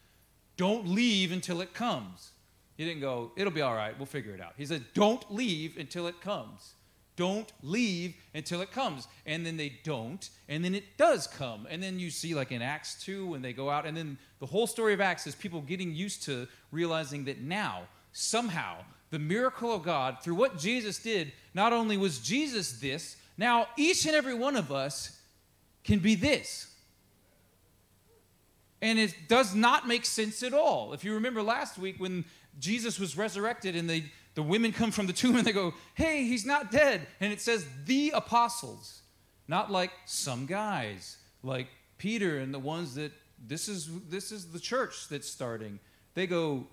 Don't 0.56 0.88
leave 0.88 1.30
until 1.30 1.60
it 1.60 1.72
comes. 1.72 2.30
He 2.76 2.84
didn't 2.84 3.00
go, 3.00 3.32
it'll 3.37 3.52
be 3.52 3.60
all 3.60 3.74
right, 3.74 3.96
we'll 3.98 4.06
figure 4.06 4.34
it 4.34 4.40
out. 4.40 4.54
He 4.56 4.66
said, 4.66 4.84
don't 4.94 5.32
leave 5.32 5.76
until 5.78 6.06
it 6.06 6.20
comes. 6.20 6.74
Don't 7.16 7.52
leave 7.62 8.16
until 8.34 8.60
it 8.60 8.72
comes. 8.72 9.06
And 9.24 9.46
then 9.46 9.56
they 9.56 9.78
don't, 9.84 10.28
and 10.48 10.64
then 10.64 10.74
it 10.74 10.96
does 10.96 11.28
come. 11.28 11.66
And 11.70 11.80
then 11.80 12.00
you 12.00 12.10
see, 12.10 12.34
like 12.34 12.50
in 12.50 12.60
Acts 12.60 13.02
2, 13.04 13.26
when 13.26 13.42
they 13.42 13.52
go 13.52 13.70
out, 13.70 13.87
and 13.87 13.96
then 13.96 14.18
the 14.40 14.46
whole 14.46 14.66
story 14.66 14.92
of 14.92 15.00
Acts 15.00 15.26
is 15.26 15.34
people 15.34 15.60
getting 15.60 15.94
used 15.94 16.24
to 16.24 16.48
realizing 16.72 17.24
that 17.26 17.40
now, 17.40 17.82
somehow, 18.12 18.78
the 19.10 19.18
miracle 19.20 19.72
of 19.72 19.84
God, 19.84 20.18
through 20.22 20.34
what 20.34 20.58
Jesus 20.58 20.98
did, 20.98 21.32
not 21.54 21.72
only 21.72 21.96
was 21.96 22.18
Jesus 22.18 22.80
this, 22.80 23.16
now 23.38 23.68
each 23.76 24.06
and 24.06 24.16
every 24.16 24.34
one 24.34 24.56
of 24.56 24.72
us 24.72 25.20
can 25.84 26.00
be 26.00 26.16
this. 26.16 26.72
And 28.82 28.98
it 28.98 29.14
does 29.28 29.54
not 29.54 29.87
make 29.87 30.04
sense 30.04 30.42
at 30.42 30.52
all. 30.52 30.92
If 30.92 31.04
you 31.04 31.14
remember 31.14 31.42
last 31.42 31.78
week 31.78 31.96
when 31.98 32.24
Jesus 32.58 32.98
was 32.98 33.16
resurrected 33.16 33.76
and 33.76 33.88
they, 33.88 34.04
the 34.34 34.42
women 34.42 34.72
come 34.72 34.90
from 34.90 35.06
the 35.06 35.12
tomb 35.12 35.36
and 35.36 35.46
they 35.46 35.52
go, 35.52 35.74
Hey, 35.94 36.24
he's 36.24 36.46
not 36.46 36.70
dead. 36.70 37.06
And 37.20 37.32
it 37.32 37.40
says 37.40 37.66
the 37.84 38.12
apostles, 38.14 39.02
not 39.48 39.70
like 39.70 39.90
some 40.06 40.46
guys, 40.46 41.16
like 41.42 41.68
Peter 41.98 42.38
and 42.38 42.52
the 42.52 42.58
ones 42.58 42.94
that 42.94 43.12
this 43.46 43.68
is, 43.68 43.88
this 44.08 44.32
is 44.32 44.52
the 44.52 44.60
church 44.60 45.08
that's 45.08 45.30
starting. 45.30 45.78
They 46.14 46.26
go, 46.26 46.66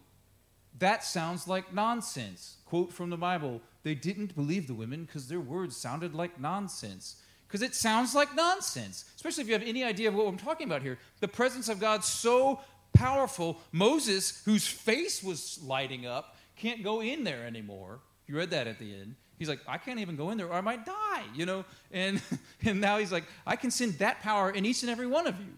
That 0.80 1.04
sounds 1.04 1.48
like 1.48 1.74
nonsense. 1.74 2.58
Quote 2.66 2.94
from 2.94 3.10
the 3.10 3.18
Bible 3.18 3.62
They 3.84 3.96
didn't 3.96 4.36
believe 4.36 4.68
the 4.68 4.74
women 4.74 5.06
because 5.06 5.28
their 5.28 5.42
words 5.42 5.76
sounded 5.76 6.16
like 6.16 6.40
nonsense. 6.40 7.18
Because 7.48 7.64
it 7.64 7.76
sounds 7.76 8.16
like 8.16 8.34
nonsense, 8.34 9.04
especially 9.18 9.42
if 9.42 9.48
you 9.50 9.54
have 9.54 9.64
any 9.64 9.84
idea 9.84 10.08
of 10.08 10.16
what 10.16 10.26
I'm 10.26 10.38
talking 10.38 10.68
about 10.68 10.82
here. 10.82 10.98
The 11.20 11.28
presence 11.28 11.68
of 11.68 11.82
God 11.82 12.02
so 12.06 12.62
powerful. 13.02 13.60
Moses, 13.72 14.42
whose 14.46 14.68
face 14.68 15.24
was 15.24 15.60
lighting 15.64 16.06
up, 16.06 16.38
can't 16.56 16.84
go 16.84 17.02
in 17.02 17.24
there 17.24 17.46
anymore. 17.46 18.00
You 18.28 18.38
read 18.38 18.52
that 18.52 18.68
at 18.68 18.80
the 18.80 18.94
end. 18.94 19.16
He's 19.40 19.50
like, 19.50 19.60
I 19.68 19.80
can't 19.80 20.00
even 20.00 20.16
go 20.16 20.30
in 20.30 20.38
there 20.38 20.48
or 20.48 20.54
I 20.54 20.62
might 20.62 20.86
die, 20.86 21.24
you 21.34 21.48
know? 21.48 21.66
And, 21.92 22.22
and 22.64 22.80
now 22.80 23.00
he's 23.00 23.12
like, 23.12 23.24
I 23.46 23.56
can 23.56 23.72
send 23.72 23.94
that 23.96 24.22
power 24.22 24.52
in 24.52 24.66
each 24.66 24.84
and 24.84 24.92
every 24.92 25.08
one 25.08 25.26
of 25.26 25.40
you. 25.40 25.54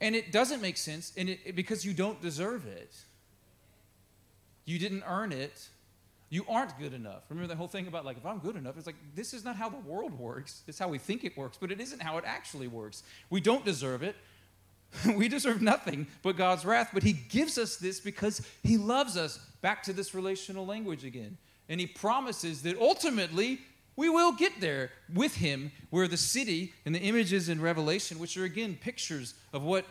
And 0.00 0.16
it 0.16 0.32
doesn't 0.32 0.60
make 0.60 0.76
sense 0.76 1.12
and 1.16 1.28
it, 1.28 1.54
because 1.54 1.84
you 1.84 1.92
don't 1.92 2.20
deserve 2.20 2.66
it. 2.66 2.92
You 4.64 4.78
didn't 4.78 5.04
earn 5.06 5.30
it. 5.30 5.68
You 6.30 6.44
aren't 6.48 6.76
good 6.78 6.94
enough. 6.94 7.22
Remember 7.28 7.46
the 7.46 7.56
whole 7.56 7.68
thing 7.68 7.86
about 7.86 8.04
like, 8.04 8.16
if 8.16 8.26
I'm 8.26 8.38
good 8.38 8.56
enough, 8.56 8.76
it's 8.76 8.86
like, 8.86 8.96
this 9.14 9.32
is 9.32 9.44
not 9.44 9.54
how 9.54 9.68
the 9.68 9.78
world 9.78 10.18
works. 10.18 10.62
It's 10.66 10.78
how 10.78 10.88
we 10.88 10.98
think 10.98 11.22
it 11.22 11.36
works, 11.36 11.58
but 11.60 11.70
it 11.70 11.80
isn't 11.80 12.02
how 12.02 12.18
it 12.18 12.24
actually 12.26 12.66
works. 12.66 13.04
We 13.30 13.40
don't 13.40 13.64
deserve 13.64 14.02
it. 14.02 14.16
we 15.16 15.28
deserve 15.28 15.62
nothing 15.62 16.06
but 16.22 16.36
God's 16.36 16.64
wrath, 16.64 16.90
but 16.92 17.02
He 17.02 17.12
gives 17.12 17.58
us 17.58 17.76
this 17.76 18.00
because 18.00 18.42
He 18.62 18.76
loves 18.76 19.16
us. 19.16 19.38
Back 19.60 19.82
to 19.84 19.92
this 19.92 20.14
relational 20.14 20.64
language 20.64 21.04
again. 21.04 21.36
And 21.68 21.80
He 21.80 21.86
promises 21.86 22.62
that 22.62 22.78
ultimately 22.78 23.60
we 23.96 24.08
will 24.08 24.32
get 24.32 24.60
there 24.60 24.90
with 25.12 25.36
Him, 25.36 25.72
where 25.90 26.08
the 26.08 26.16
city 26.16 26.72
and 26.84 26.94
the 26.94 27.00
images 27.00 27.48
in 27.48 27.60
Revelation, 27.60 28.18
which 28.18 28.36
are 28.36 28.44
again 28.44 28.78
pictures 28.80 29.34
of 29.52 29.62
what 29.62 29.84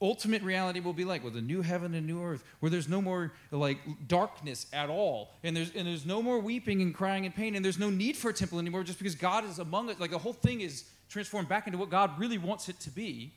ultimate 0.00 0.42
reality 0.42 0.80
will 0.80 0.92
be 0.92 1.04
like 1.04 1.24
with 1.24 1.36
a 1.36 1.40
new 1.40 1.60
heaven 1.60 1.94
and 1.94 2.06
new 2.06 2.22
earth 2.22 2.44
where 2.60 2.70
there's 2.70 2.88
no 2.88 3.02
more 3.02 3.32
like 3.50 3.78
darkness 4.06 4.66
at 4.72 4.88
all 4.88 5.32
and 5.42 5.56
there's 5.56 5.74
and 5.74 5.88
there's 5.88 6.06
no 6.06 6.22
more 6.22 6.38
weeping 6.38 6.80
and 6.82 6.94
crying 6.94 7.26
and 7.26 7.34
pain 7.34 7.56
and 7.56 7.64
there's 7.64 7.80
no 7.80 7.90
need 7.90 8.16
for 8.16 8.28
a 8.28 8.32
temple 8.32 8.60
anymore 8.60 8.84
just 8.84 8.98
because 8.98 9.16
god 9.16 9.44
is 9.44 9.58
among 9.58 9.90
us 9.90 9.98
like 9.98 10.12
the 10.12 10.18
whole 10.18 10.32
thing 10.32 10.60
is 10.60 10.84
transformed 11.08 11.48
back 11.48 11.66
into 11.66 11.78
what 11.78 11.90
god 11.90 12.16
really 12.16 12.38
wants 12.38 12.68
it 12.68 12.78
to 12.78 12.90
be 12.90 13.32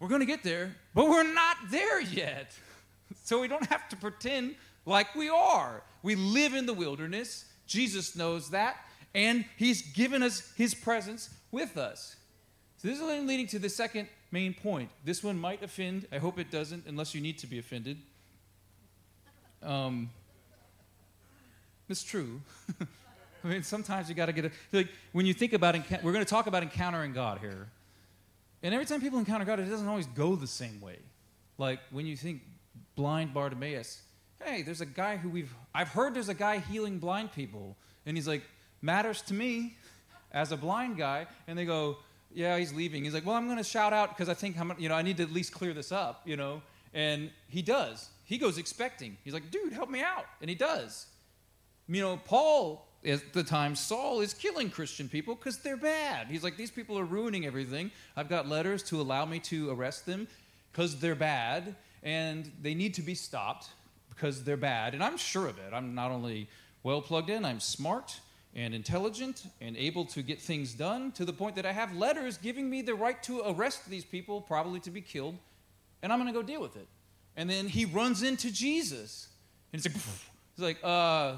we're 0.00 0.08
going 0.08 0.20
to 0.20 0.26
get 0.26 0.42
there, 0.42 0.74
but 0.94 1.08
we're 1.08 1.32
not 1.32 1.56
there 1.70 2.00
yet. 2.00 2.52
So 3.24 3.40
we 3.40 3.48
don't 3.48 3.66
have 3.66 3.88
to 3.88 3.96
pretend 3.96 4.54
like 4.84 5.14
we 5.14 5.30
are. 5.30 5.82
We 6.02 6.14
live 6.14 6.54
in 6.54 6.66
the 6.66 6.74
wilderness. 6.74 7.46
Jesus 7.66 8.16
knows 8.16 8.50
that, 8.50 8.76
and 9.14 9.44
He's 9.56 9.80
given 9.80 10.22
us 10.22 10.52
His 10.56 10.74
presence 10.74 11.30
with 11.50 11.76
us. 11.76 12.16
So 12.76 12.88
this 12.88 12.98
is 12.98 13.02
leading 13.02 13.46
to 13.48 13.58
the 13.58 13.68
second 13.68 14.08
main 14.30 14.54
point. 14.54 14.90
This 15.04 15.24
one 15.24 15.38
might 15.38 15.62
offend. 15.62 16.06
I 16.12 16.18
hope 16.18 16.38
it 16.38 16.50
doesn't, 16.50 16.84
unless 16.86 17.14
you 17.14 17.20
need 17.20 17.38
to 17.38 17.46
be 17.46 17.58
offended. 17.58 17.98
Um, 19.62 20.10
it's 21.88 22.02
true. 22.02 22.40
I 23.44 23.48
mean, 23.48 23.62
sometimes 23.62 24.08
you 24.08 24.14
got 24.14 24.26
to 24.26 24.32
get 24.32 24.46
a 24.46 24.50
like 24.72 24.88
when 25.12 25.26
you 25.26 25.34
think 25.34 25.52
about 25.52 25.74
we're 26.02 26.12
going 26.12 26.24
to 26.24 26.30
talk 26.30 26.46
about 26.46 26.62
encountering 26.62 27.12
God 27.12 27.38
here. 27.38 27.68
And 28.62 28.74
every 28.74 28.86
time 28.86 29.00
people 29.00 29.18
encounter 29.18 29.44
God, 29.44 29.60
it 29.60 29.64
doesn't 29.64 29.88
always 29.88 30.06
go 30.06 30.34
the 30.34 30.46
same 30.46 30.80
way. 30.80 30.98
Like 31.58 31.80
when 31.90 32.06
you 32.06 32.16
think 32.16 32.42
blind 32.96 33.32
Bartimaeus, 33.34 34.02
hey, 34.42 34.62
there's 34.62 34.80
a 34.80 34.86
guy 34.86 35.16
who 35.16 35.28
we've, 35.28 35.54
I've 35.74 35.88
heard 35.88 36.14
there's 36.14 36.28
a 36.28 36.34
guy 36.34 36.58
healing 36.58 36.98
blind 36.98 37.32
people. 37.32 37.76
And 38.06 38.16
he's 38.16 38.28
like, 38.28 38.42
matters 38.82 39.22
to 39.22 39.34
me 39.34 39.76
as 40.32 40.52
a 40.52 40.56
blind 40.56 40.96
guy. 40.96 41.26
And 41.46 41.58
they 41.58 41.64
go, 41.64 41.98
yeah, 42.32 42.58
he's 42.58 42.72
leaving. 42.72 43.04
He's 43.04 43.14
like, 43.14 43.26
well, 43.26 43.36
I'm 43.36 43.46
going 43.46 43.58
to 43.58 43.64
shout 43.64 43.92
out 43.92 44.10
because 44.10 44.28
I 44.28 44.34
think, 44.34 44.58
I'm, 44.58 44.72
you 44.78 44.88
know, 44.88 44.94
I 44.94 45.02
need 45.02 45.16
to 45.18 45.22
at 45.22 45.32
least 45.32 45.52
clear 45.52 45.72
this 45.72 45.92
up, 45.92 46.22
you 46.24 46.36
know. 46.36 46.62
And 46.94 47.30
he 47.48 47.62
does. 47.62 48.08
He 48.24 48.38
goes 48.38 48.58
expecting. 48.58 49.16
He's 49.24 49.34
like, 49.34 49.50
dude, 49.50 49.72
help 49.72 49.90
me 49.90 50.02
out. 50.02 50.26
And 50.40 50.48
he 50.48 50.56
does. 50.56 51.06
You 51.88 52.02
know, 52.02 52.20
Paul 52.24 52.87
at 53.08 53.32
the 53.32 53.42
time, 53.42 53.74
Saul 53.74 54.20
is 54.20 54.34
killing 54.34 54.70
Christian 54.70 55.08
people 55.08 55.34
because 55.34 55.58
they're 55.58 55.76
bad. 55.76 56.28
He's 56.28 56.44
like, 56.44 56.56
these 56.56 56.70
people 56.70 56.98
are 56.98 57.04
ruining 57.04 57.46
everything. 57.46 57.90
I've 58.16 58.28
got 58.28 58.48
letters 58.48 58.82
to 58.84 59.00
allow 59.00 59.24
me 59.24 59.38
to 59.40 59.70
arrest 59.70 60.06
them 60.06 60.28
because 60.70 61.00
they're 61.00 61.14
bad, 61.14 61.74
and 62.02 62.50
they 62.62 62.74
need 62.74 62.94
to 62.94 63.02
be 63.02 63.14
stopped 63.14 63.68
because 64.10 64.44
they're 64.44 64.56
bad. 64.56 64.94
And 64.94 65.02
I'm 65.02 65.16
sure 65.16 65.46
of 65.46 65.58
it. 65.58 65.72
I'm 65.72 65.94
not 65.94 66.10
only 66.10 66.48
well 66.82 67.00
plugged 67.00 67.30
in, 67.30 67.44
I'm 67.44 67.60
smart 67.60 68.20
and 68.54 68.74
intelligent 68.74 69.44
and 69.60 69.76
able 69.76 70.04
to 70.06 70.22
get 70.22 70.40
things 70.40 70.74
done 70.74 71.12
to 71.12 71.24
the 71.24 71.32
point 71.32 71.56
that 71.56 71.66
I 71.66 71.72
have 71.72 71.94
letters 71.96 72.38
giving 72.38 72.68
me 72.68 72.82
the 72.82 72.94
right 72.94 73.22
to 73.24 73.42
arrest 73.46 73.88
these 73.88 74.04
people, 74.04 74.40
probably 74.40 74.80
to 74.80 74.90
be 74.90 75.00
killed, 75.00 75.36
and 76.02 76.12
I'm 76.12 76.18
going 76.18 76.32
to 76.32 76.38
go 76.38 76.46
deal 76.46 76.60
with 76.60 76.76
it. 76.76 76.86
And 77.36 77.48
then 77.48 77.68
he 77.68 77.84
runs 77.84 78.22
into 78.22 78.52
Jesus. 78.52 79.28
And 79.72 79.84
it's 79.84 79.94
like, 79.94 80.02
he's 80.56 80.64
like, 80.64 80.78
uh, 80.82 81.36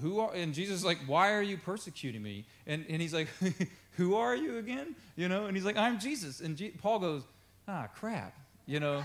who 0.00 0.20
are, 0.20 0.34
and 0.34 0.54
Jesus 0.54 0.78
is 0.78 0.84
like, 0.84 0.98
why 1.06 1.32
are 1.32 1.42
you 1.42 1.56
persecuting 1.56 2.22
me? 2.22 2.44
And, 2.66 2.84
and 2.88 3.00
he's 3.00 3.14
like, 3.14 3.28
who 3.96 4.16
are 4.16 4.34
you 4.34 4.58
again? 4.58 4.94
You 5.16 5.28
know, 5.28 5.46
and 5.46 5.56
he's 5.56 5.64
like, 5.64 5.76
I'm 5.76 5.98
Jesus. 5.98 6.40
And 6.40 6.56
G- 6.56 6.74
Paul 6.82 6.98
goes, 6.98 7.22
ah, 7.68 7.88
crap, 7.94 8.36
you 8.66 8.80
know. 8.80 9.04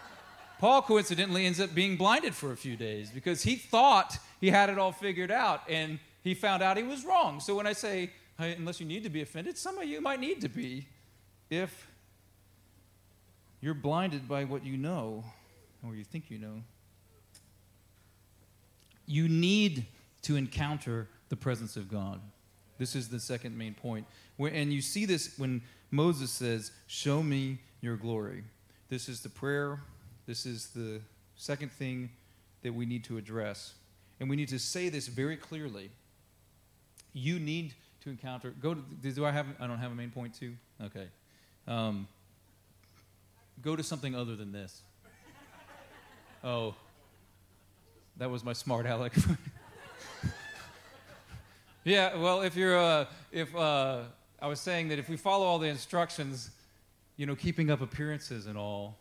Paul 0.58 0.82
coincidentally 0.82 1.46
ends 1.46 1.60
up 1.60 1.74
being 1.74 1.96
blinded 1.96 2.34
for 2.34 2.52
a 2.52 2.56
few 2.56 2.76
days 2.76 3.10
because 3.10 3.42
he 3.42 3.56
thought 3.56 4.18
he 4.40 4.50
had 4.50 4.70
it 4.70 4.78
all 4.78 4.92
figured 4.92 5.30
out 5.30 5.62
and 5.68 5.98
he 6.22 6.34
found 6.34 6.62
out 6.62 6.76
he 6.76 6.82
was 6.82 7.04
wrong. 7.04 7.40
So 7.40 7.54
when 7.54 7.66
I 7.66 7.72
say, 7.72 8.10
hey, 8.38 8.54
unless 8.54 8.80
you 8.80 8.86
need 8.86 9.02
to 9.04 9.10
be 9.10 9.20
offended, 9.22 9.58
some 9.58 9.78
of 9.78 9.84
you 9.84 10.00
might 10.00 10.20
need 10.20 10.40
to 10.40 10.48
be 10.48 10.86
if 11.50 11.86
you're 13.60 13.74
blinded 13.74 14.28
by 14.28 14.44
what 14.44 14.64
you 14.64 14.76
know 14.76 15.24
or 15.86 15.94
you 15.94 16.04
think 16.04 16.30
you 16.30 16.38
know. 16.38 16.62
You 19.06 19.28
need 19.28 19.86
to 20.24 20.36
encounter 20.36 21.08
the 21.28 21.36
presence 21.36 21.76
of 21.76 21.90
God. 21.90 22.20
This 22.78 22.96
is 22.96 23.08
the 23.08 23.20
second 23.20 23.56
main 23.56 23.74
point. 23.74 24.06
And 24.38 24.72
you 24.72 24.82
see 24.82 25.04
this 25.04 25.38
when 25.38 25.62
Moses 25.90 26.30
says, 26.30 26.72
Show 26.86 27.22
me 27.22 27.58
your 27.80 27.96
glory. 27.96 28.44
This 28.88 29.08
is 29.08 29.20
the 29.20 29.28
prayer. 29.28 29.80
This 30.26 30.44
is 30.46 30.68
the 30.68 31.00
second 31.36 31.72
thing 31.72 32.10
that 32.62 32.74
we 32.74 32.86
need 32.86 33.04
to 33.04 33.16
address. 33.16 33.74
And 34.18 34.28
we 34.28 34.36
need 34.36 34.48
to 34.48 34.58
say 34.58 34.88
this 34.88 35.06
very 35.06 35.36
clearly. 35.36 35.90
You 37.12 37.38
need 37.38 37.74
to 38.02 38.10
encounter. 38.10 38.50
Go 38.60 38.74
to. 38.74 38.80
Do 38.80 39.24
I 39.24 39.30
have? 39.30 39.46
I 39.60 39.66
don't 39.66 39.78
have 39.78 39.92
a 39.92 39.94
main 39.94 40.10
point 40.10 40.34
too. 40.34 40.54
Okay. 40.82 41.06
Um, 41.66 42.08
go 43.62 43.76
to 43.76 43.82
something 43.82 44.14
other 44.14 44.36
than 44.36 44.52
this. 44.52 44.82
Oh, 46.42 46.74
that 48.18 48.30
was 48.30 48.44
my 48.44 48.52
smart 48.52 48.86
aleck. 48.86 49.14
yeah. 51.84 52.16
Well, 52.16 52.42
if 52.42 52.56
you're, 52.56 52.78
uh, 52.78 53.06
if 53.30 53.54
uh, 53.54 54.02
I 54.40 54.46
was 54.46 54.60
saying 54.60 54.88
that 54.88 54.98
if 54.98 55.08
we 55.08 55.16
follow 55.16 55.44
all 55.44 55.58
the 55.58 55.68
instructions, 55.68 56.50
you 57.16 57.26
know, 57.26 57.36
keeping 57.36 57.70
up 57.70 57.80
appearances 57.80 58.46
and 58.46 58.58
all, 58.58 58.96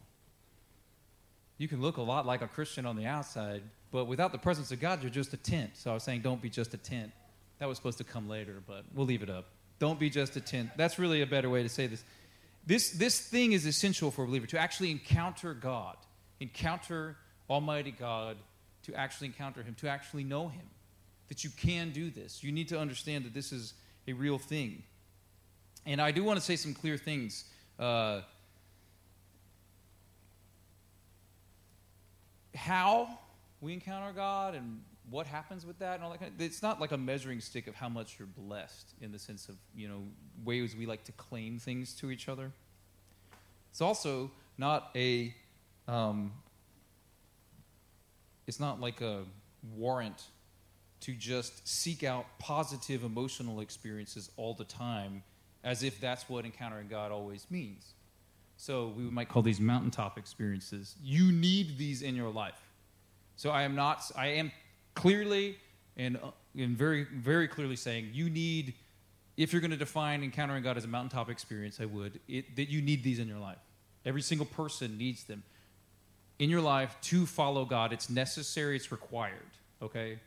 you 1.58 1.68
can 1.68 1.82
look 1.82 1.98
a 1.98 2.02
lot 2.02 2.26
like 2.26 2.42
a 2.42 2.48
Christian 2.48 2.86
on 2.86 2.96
the 2.96 3.06
outside, 3.06 3.62
but 3.92 4.06
without 4.06 4.32
the 4.32 4.38
presence 4.38 4.72
of 4.72 4.80
God, 4.80 5.02
you're 5.02 5.12
just 5.12 5.34
a 5.34 5.38
tent. 5.38 5.72
So 5.76 5.92
I 5.92 5.94
was 5.94 6.04
saying, 6.04 6.22
don't 6.22 6.42
be 6.42 6.50
just 6.50 6.74
a 6.74 6.78
tent. 6.78 7.12
That 7.60 7.68
was 7.68 7.78
supposed 7.78 8.00
to 8.00 8.04
come 8.04 8.28
later, 8.28 8.62
but 8.68 8.84
we'll 8.94 9.06
leave 9.06 9.24
it 9.24 9.30
up. 9.30 9.46
Don't 9.80 10.00
be 10.00 10.10
just 10.10 10.36
a 10.36 10.42
tent. 10.42 10.72
That's 10.76 11.00
really 11.00 11.22
a 11.22 11.28
better 11.28 11.50
way 11.50 11.64
to 11.64 11.70
say 11.70 11.88
this. 11.88 12.04
This, 12.66 12.92
this 12.92 13.20
thing 13.20 13.52
is 13.52 13.66
essential 13.66 14.12
for 14.12 14.24
a 14.24 14.28
believer 14.28 14.48
to 14.48 14.60
actually 14.60 14.92
encounter 14.92 15.54
God, 15.54 15.98
encounter 16.40 17.18
Almighty 17.50 17.92
God, 17.92 18.38
to 18.84 18.96
actually 18.96 19.28
encounter 19.28 19.62
Him, 19.62 19.76
to 19.76 19.88
actually 19.90 20.24
know 20.24 20.48
Him. 20.48 20.66
That 21.34 21.44
you 21.44 21.50
can 21.50 21.90
do 21.90 22.12
this. 22.12 22.44
You 22.44 22.52
need 22.52 22.68
to 22.68 22.80
understand 22.80 23.26
that 23.26 23.34
this 23.34 23.52
is 23.52 23.74
a 24.08 24.14
real 24.14 24.38
thing. 24.38 24.84
And 25.84 26.00
I 26.00 26.12
do 26.12 26.24
want 26.24 26.38
to 26.38 26.46
say 26.46 26.56
some 26.56 26.76
clear 26.76 26.96
things. 26.96 27.46
Uh, 27.80 28.22
how 32.54 33.18
we 33.62 33.74
encounter 33.74 34.14
God 34.14 34.54
and 34.54 34.82
what 35.10 35.26
happens 35.26 35.66
with 35.66 35.80
that 35.80 35.96
and 35.96 36.04
all 36.04 36.12
that 36.12 36.20
kind 36.20 36.32
of, 36.32 36.40
it's 36.40 36.62
not 36.62 36.80
like 36.80 36.92
a 36.92 36.98
measuring 37.00 37.42
stick 37.42 37.66
of 37.66 37.74
how 37.74 37.90
much 37.90 38.20
you're 38.20 38.28
blessed 38.28 38.94
in 39.02 39.12
the 39.12 39.18
sense 39.18 39.50
of 39.50 39.56
you 39.76 39.88
know 39.88 40.04
ways 40.46 40.76
we 40.76 40.86
like 40.86 41.04
to 41.06 41.12
claim 41.14 41.58
things 41.58 41.96
to 41.96 42.12
each 42.12 42.30
other 42.30 42.52
it's 43.72 43.82
also 43.82 44.30
not 44.60 44.92
a 44.96 45.34
um, 45.88 46.32
it's 48.46 48.60
not 48.60 48.80
like 48.80 49.02
a 49.02 49.24
warrant 49.76 50.28
to 51.04 51.14
just 51.14 51.68
seek 51.68 52.04
out 52.04 52.26
positive 52.40 53.04
emotional 53.04 53.60
experiences 53.60 54.30
all 54.38 54.54
the 54.54 54.66
time 54.66 55.24
as 55.64 55.84
if 55.84 56.00
that's 56.00 56.28
what 56.28 56.46
encountering 56.46 56.88
god 56.88 57.12
always 57.12 57.46
means 57.50 57.94
so 58.58 58.94
we 58.96 59.04
might 59.04 59.30
call 59.30 59.42
these 59.42 59.60
mountaintop 59.60 60.18
experiences 60.18 60.96
you 61.04 61.32
need 61.32 61.78
these 61.78 62.02
in 62.02 62.16
your 62.16 62.30
life 62.30 62.62
so 63.36 63.50
I 63.50 63.64
am 63.64 63.76
not, 63.76 64.10
I 64.16 64.28
am 64.28 64.52
clearly 64.94 65.58
and, 65.98 66.18
uh, 66.18 66.32
and 66.58 66.78
very, 66.78 67.06
very 67.06 67.48
clearly 67.48 67.76
saying 67.76 68.10
you 68.14 68.30
need, 68.30 68.74
if 69.38 69.52
you're 69.52 69.62
going 69.62 69.72
to 69.72 69.78
define 69.78 70.24
encountering 70.24 70.64
God 70.64 70.78
as 70.78 70.86
a 70.86 70.88
mountaintop 70.88 71.30
experience, 71.30 71.80
I 71.82 71.86
would, 71.86 72.20
it, 72.28 72.56
that 72.56 72.70
you 72.70 72.82
need 72.82 73.04
these 73.04 73.20
in 73.20 73.28
your 73.28 73.40
life. 73.40 73.58
Every 74.06 74.22
single 74.22 74.46
person 74.46 74.98
needs 74.98 75.24
them 75.24 75.44
in 76.40 76.50
your 76.50 76.62
life 76.62 76.96
to 77.04 77.26
follow 77.26 77.66
God. 77.66 77.94
It's 77.94 78.10
necessary, 78.10 78.76
it's 78.76 78.92
required, 78.92 79.40
okay? 79.82 80.20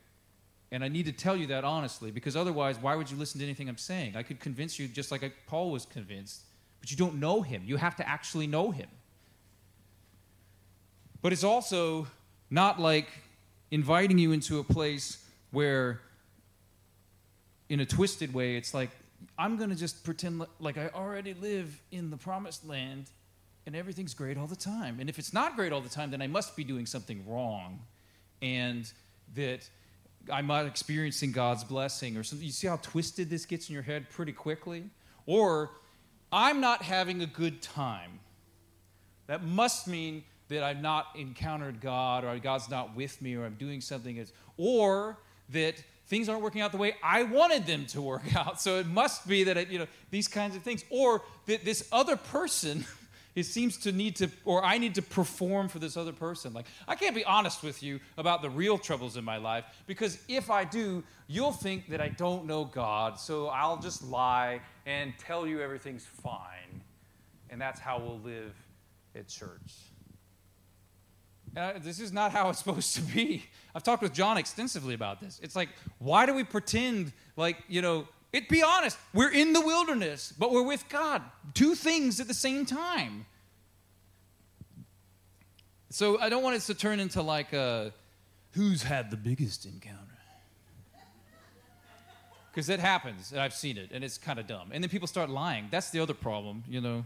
And 0.72 0.82
I 0.82 0.88
need 0.88 1.06
to 1.06 1.12
tell 1.12 1.36
you 1.36 1.46
that 1.48 1.64
honestly, 1.64 2.10
because 2.10 2.36
otherwise, 2.36 2.78
why 2.78 2.96
would 2.96 3.10
you 3.10 3.16
listen 3.16 3.38
to 3.38 3.44
anything 3.44 3.68
I'm 3.68 3.78
saying? 3.78 4.16
I 4.16 4.22
could 4.22 4.40
convince 4.40 4.78
you 4.78 4.88
just 4.88 5.10
like 5.12 5.32
Paul 5.46 5.70
was 5.70 5.86
convinced, 5.86 6.42
but 6.80 6.90
you 6.90 6.96
don't 6.96 7.16
know 7.16 7.42
him. 7.42 7.62
You 7.64 7.76
have 7.76 7.96
to 7.96 8.08
actually 8.08 8.46
know 8.46 8.70
him. 8.70 8.88
But 11.22 11.32
it's 11.32 11.44
also 11.44 12.08
not 12.50 12.80
like 12.80 13.08
inviting 13.70 14.18
you 14.18 14.32
into 14.32 14.58
a 14.58 14.64
place 14.64 15.24
where, 15.50 16.00
in 17.68 17.80
a 17.80 17.86
twisted 17.86 18.34
way, 18.34 18.56
it's 18.56 18.74
like, 18.74 18.90
I'm 19.38 19.56
going 19.56 19.70
to 19.70 19.76
just 19.76 20.04
pretend 20.04 20.44
like 20.60 20.78
I 20.78 20.88
already 20.88 21.34
live 21.34 21.80
in 21.90 22.10
the 22.10 22.16
promised 22.16 22.66
land 22.66 23.10
and 23.66 23.74
everything's 23.74 24.14
great 24.14 24.36
all 24.36 24.46
the 24.46 24.56
time. 24.56 24.98
And 25.00 25.08
if 25.08 25.18
it's 25.18 25.32
not 25.32 25.56
great 25.56 25.72
all 25.72 25.80
the 25.80 25.88
time, 25.88 26.10
then 26.10 26.22
I 26.22 26.26
must 26.26 26.56
be 26.56 26.64
doing 26.64 26.86
something 26.86 27.24
wrong. 27.26 27.80
And 28.40 28.90
that 29.34 29.68
I'm 30.32 30.46
not 30.46 30.66
experiencing 30.66 31.32
God's 31.32 31.64
blessing 31.64 32.16
or 32.16 32.22
something. 32.22 32.46
You 32.46 32.52
see 32.52 32.66
how 32.66 32.76
twisted 32.76 33.30
this 33.30 33.46
gets 33.46 33.68
in 33.68 33.74
your 33.74 33.82
head 33.82 34.10
pretty 34.10 34.32
quickly? 34.32 34.90
Or 35.26 35.70
I'm 36.32 36.60
not 36.60 36.82
having 36.82 37.22
a 37.22 37.26
good 37.26 37.62
time. 37.62 38.20
That 39.26 39.42
must 39.44 39.88
mean 39.88 40.24
that 40.48 40.62
I've 40.62 40.80
not 40.80 41.08
encountered 41.16 41.80
God 41.80 42.24
or 42.24 42.38
God's 42.38 42.70
not 42.70 42.94
with 42.94 43.20
me 43.20 43.34
or 43.34 43.44
I'm 43.44 43.54
doing 43.54 43.80
something 43.80 44.18
as, 44.18 44.32
or 44.56 45.18
that 45.50 45.82
things 46.06 46.28
aren't 46.28 46.42
working 46.42 46.60
out 46.60 46.72
the 46.72 46.78
way 46.78 46.94
I 47.02 47.24
wanted 47.24 47.66
them 47.66 47.86
to 47.86 48.00
work 48.00 48.34
out. 48.36 48.60
So 48.60 48.78
it 48.78 48.86
must 48.86 49.26
be 49.26 49.44
that, 49.44 49.70
you 49.70 49.78
know, 49.78 49.86
these 50.10 50.28
kinds 50.28 50.56
of 50.56 50.62
things. 50.62 50.84
Or 50.90 51.22
that 51.46 51.64
this 51.64 51.88
other 51.92 52.16
person, 52.16 52.84
it 53.36 53.44
seems 53.44 53.76
to 53.76 53.92
need 53.92 54.16
to, 54.16 54.30
or 54.46 54.64
I 54.64 54.78
need 54.78 54.94
to 54.94 55.02
perform 55.02 55.68
for 55.68 55.78
this 55.78 55.96
other 55.96 56.12
person. 56.12 56.54
Like, 56.54 56.64
I 56.88 56.96
can't 56.96 57.14
be 57.14 57.24
honest 57.24 57.62
with 57.62 57.82
you 57.82 58.00
about 58.16 58.40
the 58.40 58.48
real 58.48 58.78
troubles 58.78 59.18
in 59.18 59.24
my 59.24 59.36
life 59.36 59.64
because 59.86 60.18
if 60.26 60.50
I 60.50 60.64
do, 60.64 61.04
you'll 61.28 61.52
think 61.52 61.90
that 61.90 62.00
I 62.00 62.08
don't 62.08 62.46
know 62.46 62.64
God. 62.64 63.20
So 63.20 63.48
I'll 63.48 63.78
just 63.78 64.02
lie 64.02 64.60
and 64.86 65.12
tell 65.18 65.46
you 65.46 65.60
everything's 65.60 66.06
fine. 66.06 66.80
And 67.50 67.60
that's 67.60 67.78
how 67.78 67.98
we'll 67.98 68.20
live 68.20 68.54
at 69.14 69.28
church. 69.28 69.74
Uh, 71.54 71.74
this 71.78 72.00
is 72.00 72.12
not 72.12 72.32
how 72.32 72.48
it's 72.48 72.58
supposed 72.64 72.94
to 72.96 73.02
be. 73.02 73.44
I've 73.74 73.82
talked 73.82 74.02
with 74.02 74.14
John 74.14 74.38
extensively 74.38 74.94
about 74.94 75.20
this. 75.20 75.40
It's 75.42 75.54
like, 75.54 75.68
why 75.98 76.24
do 76.24 76.32
we 76.32 76.42
pretend 76.42 77.12
like, 77.36 77.58
you 77.68 77.82
know, 77.82 78.08
it 78.32 78.48
be 78.48 78.62
honest, 78.62 78.98
we're 79.14 79.32
in 79.32 79.52
the 79.52 79.60
wilderness, 79.60 80.32
but 80.38 80.52
we're 80.52 80.62
with 80.62 80.88
God. 80.88 81.22
Two 81.54 81.74
things 81.74 82.20
at 82.20 82.28
the 82.28 82.34
same 82.34 82.66
time. 82.66 83.26
So 85.90 86.20
I 86.20 86.28
don't 86.28 86.42
want 86.42 86.56
it 86.56 86.62
to 86.62 86.74
turn 86.74 87.00
into 87.00 87.22
like 87.22 87.52
a 87.52 87.92
who's 88.52 88.82
had 88.82 89.10
the 89.10 89.16
biggest 89.16 89.64
encounter. 89.64 90.02
Because 92.50 92.70
it 92.70 92.80
happens, 92.80 93.32
and 93.32 93.40
I've 93.40 93.52
seen 93.52 93.76
it, 93.76 93.90
and 93.92 94.02
it's 94.02 94.16
kind 94.16 94.38
of 94.38 94.46
dumb. 94.46 94.70
And 94.72 94.82
then 94.82 94.88
people 94.88 95.06
start 95.06 95.28
lying. 95.28 95.68
That's 95.70 95.90
the 95.90 96.00
other 96.00 96.14
problem, 96.14 96.64
you 96.66 96.80
know. 96.80 97.04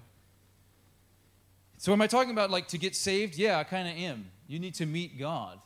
So 1.76 1.92
am 1.92 2.00
I 2.00 2.06
talking 2.06 2.30
about 2.30 2.50
like 2.50 2.68
to 2.68 2.78
get 2.78 2.94
saved? 2.94 3.36
Yeah, 3.36 3.58
I 3.58 3.64
kind 3.64 3.88
of 3.88 3.96
am. 3.96 4.30
You 4.46 4.60
need 4.60 4.74
to 4.74 4.86
meet 4.86 5.18
God. 5.18 5.58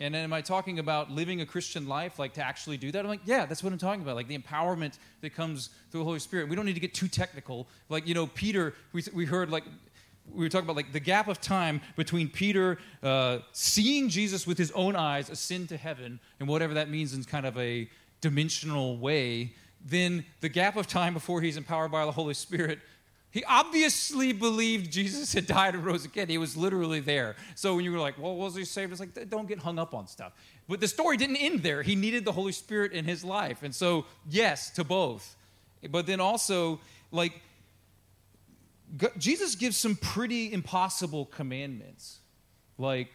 And 0.00 0.16
am 0.16 0.32
I 0.32 0.40
talking 0.40 0.80
about 0.80 1.10
living 1.10 1.40
a 1.40 1.46
Christian 1.46 1.86
life, 1.86 2.18
like 2.18 2.34
to 2.34 2.42
actually 2.42 2.76
do 2.76 2.90
that? 2.90 2.98
I'm 2.98 3.08
like, 3.08 3.20
yeah, 3.24 3.46
that's 3.46 3.62
what 3.62 3.72
I'm 3.72 3.78
talking 3.78 4.02
about, 4.02 4.16
like 4.16 4.26
the 4.26 4.36
empowerment 4.36 4.98
that 5.20 5.34
comes 5.34 5.70
through 5.90 6.00
the 6.00 6.04
Holy 6.04 6.18
Spirit. 6.18 6.48
We 6.48 6.56
don't 6.56 6.66
need 6.66 6.74
to 6.74 6.80
get 6.80 6.94
too 6.94 7.08
technical. 7.08 7.68
Like, 7.88 8.06
you 8.06 8.14
know, 8.14 8.26
Peter, 8.26 8.74
we, 8.92 9.04
we 9.12 9.24
heard 9.24 9.50
like 9.50 9.64
we 10.32 10.44
were 10.44 10.48
talking 10.48 10.66
about 10.66 10.76
like 10.76 10.92
the 10.92 11.00
gap 11.00 11.28
of 11.28 11.40
time 11.40 11.80
between 11.96 12.28
Peter 12.28 12.78
uh, 13.02 13.38
seeing 13.52 14.08
Jesus 14.08 14.46
with 14.46 14.58
his 14.58 14.70
own 14.72 14.96
eyes 14.96 15.28
ascend 15.30 15.68
to 15.68 15.76
heaven 15.76 16.18
and 16.40 16.48
whatever 16.48 16.74
that 16.74 16.88
means 16.88 17.14
in 17.14 17.22
kind 17.24 17.46
of 17.46 17.56
a 17.58 17.88
dimensional 18.20 18.96
way, 18.96 19.52
then 19.84 20.24
the 20.40 20.48
gap 20.48 20.76
of 20.76 20.86
time 20.86 21.12
before 21.12 21.42
he's 21.42 21.56
empowered 21.56 21.92
by 21.92 22.04
the 22.04 22.12
Holy 22.12 22.34
Spirit. 22.34 22.78
He 23.34 23.42
obviously 23.46 24.32
believed 24.32 24.92
Jesus 24.92 25.32
had 25.32 25.48
died 25.48 25.74
and 25.74 25.84
rose 25.84 26.04
again. 26.04 26.28
He 26.28 26.38
was 26.38 26.56
literally 26.56 27.00
there. 27.00 27.34
So 27.56 27.74
when 27.74 27.84
you 27.84 27.90
were 27.90 27.98
like, 27.98 28.16
well, 28.16 28.36
was 28.36 28.54
he 28.54 28.64
saved? 28.64 28.92
It's 28.92 29.00
like, 29.00 29.28
don't 29.28 29.48
get 29.48 29.58
hung 29.58 29.76
up 29.76 29.92
on 29.92 30.06
stuff. 30.06 30.34
But 30.68 30.78
the 30.80 30.86
story 30.86 31.16
didn't 31.16 31.38
end 31.38 31.64
there. 31.64 31.82
He 31.82 31.96
needed 31.96 32.24
the 32.24 32.30
Holy 32.30 32.52
Spirit 32.52 32.92
in 32.92 33.04
his 33.04 33.24
life. 33.24 33.64
And 33.64 33.74
so, 33.74 34.06
yes, 34.30 34.70
to 34.74 34.84
both. 34.84 35.34
But 35.90 36.06
then 36.06 36.20
also, 36.20 36.78
like, 37.10 37.42
Jesus 39.18 39.56
gives 39.56 39.76
some 39.76 39.96
pretty 39.96 40.52
impossible 40.52 41.24
commandments. 41.24 42.18
Like, 42.78 43.10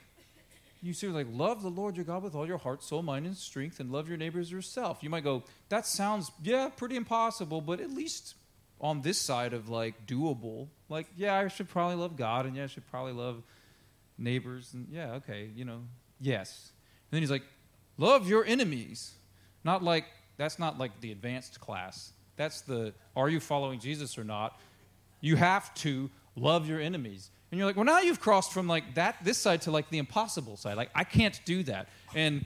you 0.82 0.92
see, 0.92 1.08
like, 1.08 1.28
love 1.32 1.62
the 1.62 1.70
Lord 1.70 1.96
your 1.96 2.04
God 2.04 2.24
with 2.24 2.36
all 2.36 2.46
your 2.46 2.58
heart, 2.58 2.84
soul, 2.84 3.04
mind, 3.04 3.26
and 3.26 3.38
strength, 3.38 3.80
and 3.80 3.90
love 3.90 4.10
your 4.10 4.18
neighbors 4.18 4.52
yourself. 4.52 4.98
You 5.02 5.10
might 5.10 5.24
go, 5.24 5.44
that 5.70 5.88
sounds, 5.88 6.30
yeah, 6.44 6.68
pretty 6.68 6.98
impossible, 6.98 7.62
but 7.62 7.80
at 7.80 7.90
least 7.90 8.36
on 8.82 9.02
this 9.02 9.18
side 9.18 9.54
of 9.54 9.70
like 9.70 10.08
doable. 10.08 10.68
Like, 10.88 11.08
yeah, 11.16 11.36
I 11.36 11.48
should 11.48 11.70
probably 11.70 11.96
love 11.96 12.16
God, 12.16 12.46
and 12.46 12.56
yeah, 12.56 12.64
I 12.64 12.68
should 12.68 12.88
probably 12.90 13.14
love 13.14 13.44
neighbors, 14.18 14.74
and 14.74 14.88
yeah, 14.92 15.14
okay, 15.14 15.50
you 15.56 15.66
know, 15.66 15.82
yes. 16.20 16.72
And 17.12 17.18
then 17.18 17.22
he's 17.22 17.32
like, 17.32 17.44
love 17.98 18.28
your 18.28 18.46
enemies. 18.46 19.14
Not 19.64 19.84
like, 19.84 20.06
that's 20.38 20.60
not 20.60 20.78
like 20.78 21.02
the 21.02 21.12
advanced 21.12 21.60
class. 21.60 22.14
That's 22.38 22.62
the, 22.62 22.94
are 23.16 23.30
you 23.30 23.40
following 23.40 23.80
Jesus 23.80 24.18
or 24.18 24.24
not? 24.24 24.60
You 25.22 25.36
have 25.36 25.74
to 25.76 26.10
love 26.36 26.68
your 26.68 26.80
enemies. 26.80 27.30
And 27.52 27.58
you're 27.58 27.68
like, 27.68 27.76
well, 27.76 27.86
now 27.86 28.00
you've 28.00 28.20
crossed 28.20 28.54
from 28.54 28.68
like 28.68 28.96
that 28.96 29.18
this 29.24 29.38
side 29.38 29.62
to 29.64 29.72
like 29.72 29.90
the 29.90 29.98
impossible 29.98 30.56
side. 30.56 30.78
Like 30.78 30.92
I 30.94 31.04
can't 31.04 31.40
do 31.46 31.64
that. 31.64 31.90
And 32.14 32.46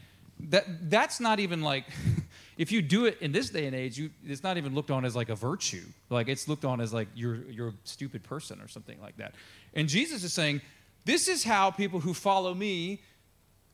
that 0.49 0.89
that's 0.89 1.19
not 1.19 1.39
even 1.39 1.61
like 1.61 1.85
if 2.57 2.71
you 2.71 2.81
do 2.81 3.05
it 3.05 3.17
in 3.21 3.31
this 3.31 3.49
day 3.49 3.65
and 3.65 3.75
age, 3.75 3.97
you, 3.97 4.11
it's 4.25 4.43
not 4.43 4.57
even 4.57 4.75
looked 4.75 4.91
on 4.91 5.05
as 5.05 5.15
like 5.15 5.29
a 5.29 5.35
virtue. 5.35 5.83
Like 6.09 6.27
it's 6.27 6.47
looked 6.47 6.65
on 6.65 6.81
as 6.81 6.93
like 6.93 7.07
you're 7.15 7.43
you're 7.49 7.69
a 7.69 7.73
stupid 7.83 8.23
person 8.23 8.61
or 8.61 8.67
something 8.67 8.99
like 9.01 9.17
that. 9.17 9.33
And 9.73 9.89
Jesus 9.89 10.23
is 10.23 10.33
saying, 10.33 10.61
this 11.05 11.27
is 11.27 11.43
how 11.43 11.71
people 11.71 11.99
who 11.99 12.13
follow 12.13 12.53
me 12.53 13.01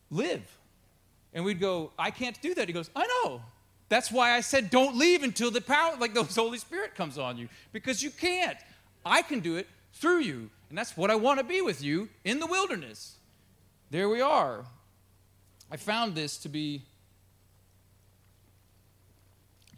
live. 0.09 0.43
And 1.33 1.45
we'd 1.45 1.59
go, 1.59 1.91
I 1.97 2.11
can't 2.11 2.39
do 2.41 2.55
that. 2.55 2.67
He 2.67 2.73
goes, 2.73 2.89
I 2.95 3.05
know. 3.07 3.41
That's 3.87 4.11
why 4.11 4.31
I 4.31 4.41
said 4.41 4.69
don't 4.69 4.97
leave 4.97 5.23
until 5.23 5.51
the 5.51 5.61
power, 5.61 5.95
like 5.99 6.13
the 6.13 6.23
Holy 6.41 6.57
Spirit 6.57 6.95
comes 6.95 7.17
on 7.17 7.37
you, 7.37 7.49
because 7.71 8.01
you 8.01 8.11
can't. 8.11 8.57
I 9.05 9.21
can 9.21 9.39
do 9.39 9.57
it 9.57 9.67
through 9.93 10.19
you. 10.19 10.49
And 10.69 10.77
that's 10.77 10.95
what 10.95 11.09
I 11.09 11.15
want 11.15 11.39
to 11.39 11.43
be 11.43 11.61
with 11.61 11.83
you 11.83 12.09
in 12.23 12.39
the 12.39 12.45
wilderness. 12.45 13.15
There 13.89 14.07
we 14.07 14.21
are. 14.21 14.65
I 15.71 15.77
found 15.77 16.15
this 16.15 16.37
to 16.39 16.49
be 16.49 16.83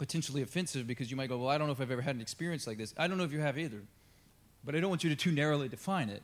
potentially 0.01 0.41
offensive 0.41 0.87
because 0.87 1.11
you 1.11 1.15
might 1.15 1.29
go, 1.29 1.37
Well, 1.37 1.49
I 1.49 1.59
don't 1.59 1.67
know 1.67 1.73
if 1.73 1.79
I've 1.79 1.91
ever 1.91 2.01
had 2.01 2.15
an 2.15 2.21
experience 2.21 2.65
like 2.65 2.79
this. 2.79 2.91
I 2.97 3.07
don't 3.07 3.19
know 3.19 3.23
if 3.23 3.31
you 3.31 3.39
have 3.39 3.55
either. 3.55 3.83
But 4.65 4.73
I 4.73 4.79
don't 4.79 4.89
want 4.89 5.03
you 5.03 5.11
to 5.11 5.15
too 5.15 5.31
narrowly 5.31 5.69
define 5.69 6.09
it. 6.09 6.23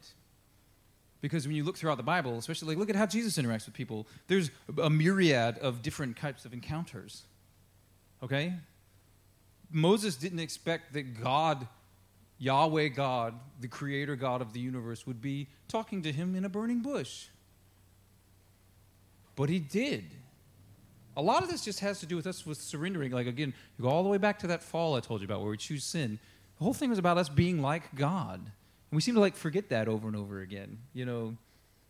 Because 1.22 1.46
when 1.46 1.56
you 1.56 1.64
look 1.64 1.78
throughout 1.78 1.98
the 1.98 2.04
Bible, 2.04 2.40
especially 2.40 2.70
like 2.70 2.80
look 2.80 2.90
at 2.90 2.96
how 2.96 3.06
Jesus 3.06 3.38
interacts 3.38 3.68
with 3.68 3.76
people, 3.76 4.08
there's 4.28 4.50
a 4.82 4.90
myriad 4.90 5.60
of 5.60 5.84
different 5.84 6.18
types 6.18 6.44
of 6.44 6.54
encounters. 6.54 7.22
Okay? 8.24 8.56
Moses 9.72 10.16
didn't 10.16 10.40
expect 10.40 10.94
that 10.94 11.22
God 11.22 11.68
Yahweh 12.40 12.88
God, 12.88 13.36
the 13.62 13.68
creator 13.68 14.16
God 14.16 14.42
of 14.42 14.54
the 14.54 14.60
universe, 14.60 15.06
would 15.06 15.22
be 15.22 15.50
talking 15.68 16.02
to 16.02 16.12
him 16.12 16.36
in 16.36 16.46
a 16.46 16.50
burning 16.50 16.80
bush. 16.80 17.28
But 19.36 19.50
he 19.50 19.60
did. 19.60 20.06
A 21.18 21.22
lot 21.22 21.42
of 21.42 21.50
this 21.50 21.66
just 21.66 21.80
has 21.80 22.00
to 22.00 22.06
do 22.06 22.16
with 22.16 22.28
us 22.28 22.46
with 22.46 22.60
surrendering. 22.60 23.12
Like, 23.12 23.26
again, 23.26 23.52
you 23.78 23.84
go 23.84 23.90
all 23.90 24.04
the 24.04 24.10
way 24.10 24.20
back 24.20 24.38
to 24.40 24.48
that 24.48 24.62
fall 24.62 24.96
I 24.96 25.00
told 25.00 25.20
you 25.20 25.26
about 25.26 25.42
where 25.42 25.50
we 25.50 25.58
choose 25.58 25.84
sin. 25.84 26.20
The 26.60 26.64
whole 26.64 26.76
thing 26.76 26.92
was 26.92 27.00
about 27.00 27.18
us 27.18 27.28
being 27.28 27.60
like 27.60 27.94
God. 27.96 28.40
And 28.40 28.96
we 28.96 29.02
seem 29.02 29.16
to 29.16 29.20
like 29.20 29.36
forget 29.36 29.70
that 29.70 29.88
over 29.88 30.08
and 30.08 30.16
over 30.16 30.42
again. 30.42 30.78
You 30.94 31.06
know, 31.06 31.36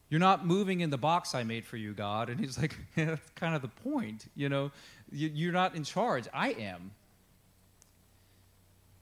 you're 0.09 0.21
not 0.21 0.45
moving 0.45 0.79
in 0.79 0.89
the 0.89 0.97
box 0.97 1.35
I 1.35 1.43
made 1.43 1.65
for 1.65 1.75
you, 1.75 1.93
God. 1.93 2.29
And 2.29 2.39
he's 2.39 2.57
like, 2.57 2.75
yeah, 2.95 3.05
that's 3.05 3.29
kind 3.31 3.53
of 3.53 3.61
the 3.61 3.67
point. 3.67 4.25
You 4.33 4.47
know, 4.47 4.71
you're 5.11 5.53
not 5.53 5.75
in 5.75 5.83
charge. 5.83 6.25
I 6.33 6.51
am. 6.51 6.91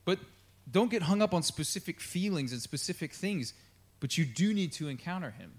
But 0.06 0.18
don't 0.72 0.90
get 0.90 1.04
hung 1.04 1.22
up 1.22 1.36
on 1.36 1.44
specific 1.44 2.02
feelings 2.02 2.52
and 2.52 2.60
specific 2.60 3.14
things, 3.14 3.54
but 4.00 4.18
you 4.18 4.26
do 4.26 4.56
need 4.56 4.72
to 4.74 4.88
encounter 4.88 5.32
him. 5.32 5.52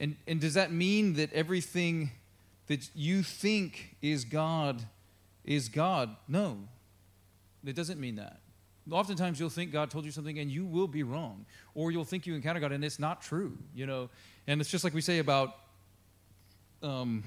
And, 0.00 0.16
and 0.26 0.40
does 0.40 0.54
that 0.54 0.72
mean 0.72 1.14
that 1.14 1.32
everything 1.34 2.10
that 2.66 2.90
you 2.94 3.22
think 3.22 3.96
is 4.02 4.24
God 4.24 4.82
is 5.46 5.68
God? 5.68 6.16
No, 6.28 6.58
it 7.64 7.76
doesn't 7.76 8.00
mean 8.00 8.16
that. 8.16 8.40
Oftentimes 8.90 9.40
you'll 9.40 9.48
think 9.48 9.72
God 9.72 9.90
told 9.90 10.04
you 10.04 10.10
something 10.10 10.38
and 10.38 10.50
you 10.50 10.64
will 10.64 10.86
be 10.86 11.02
wrong. 11.02 11.46
Or 11.74 11.90
you'll 11.90 12.04
think 12.04 12.26
you 12.26 12.34
encounter 12.34 12.60
God 12.60 12.72
and 12.72 12.84
it's 12.84 12.98
not 12.98 13.22
true, 13.22 13.56
you 13.74 13.86
know. 13.86 14.10
And 14.46 14.60
it's 14.60 14.70
just 14.70 14.84
like 14.84 14.94
we 14.94 15.00
say 15.00 15.18
about 15.18 15.56
um, 16.82 17.24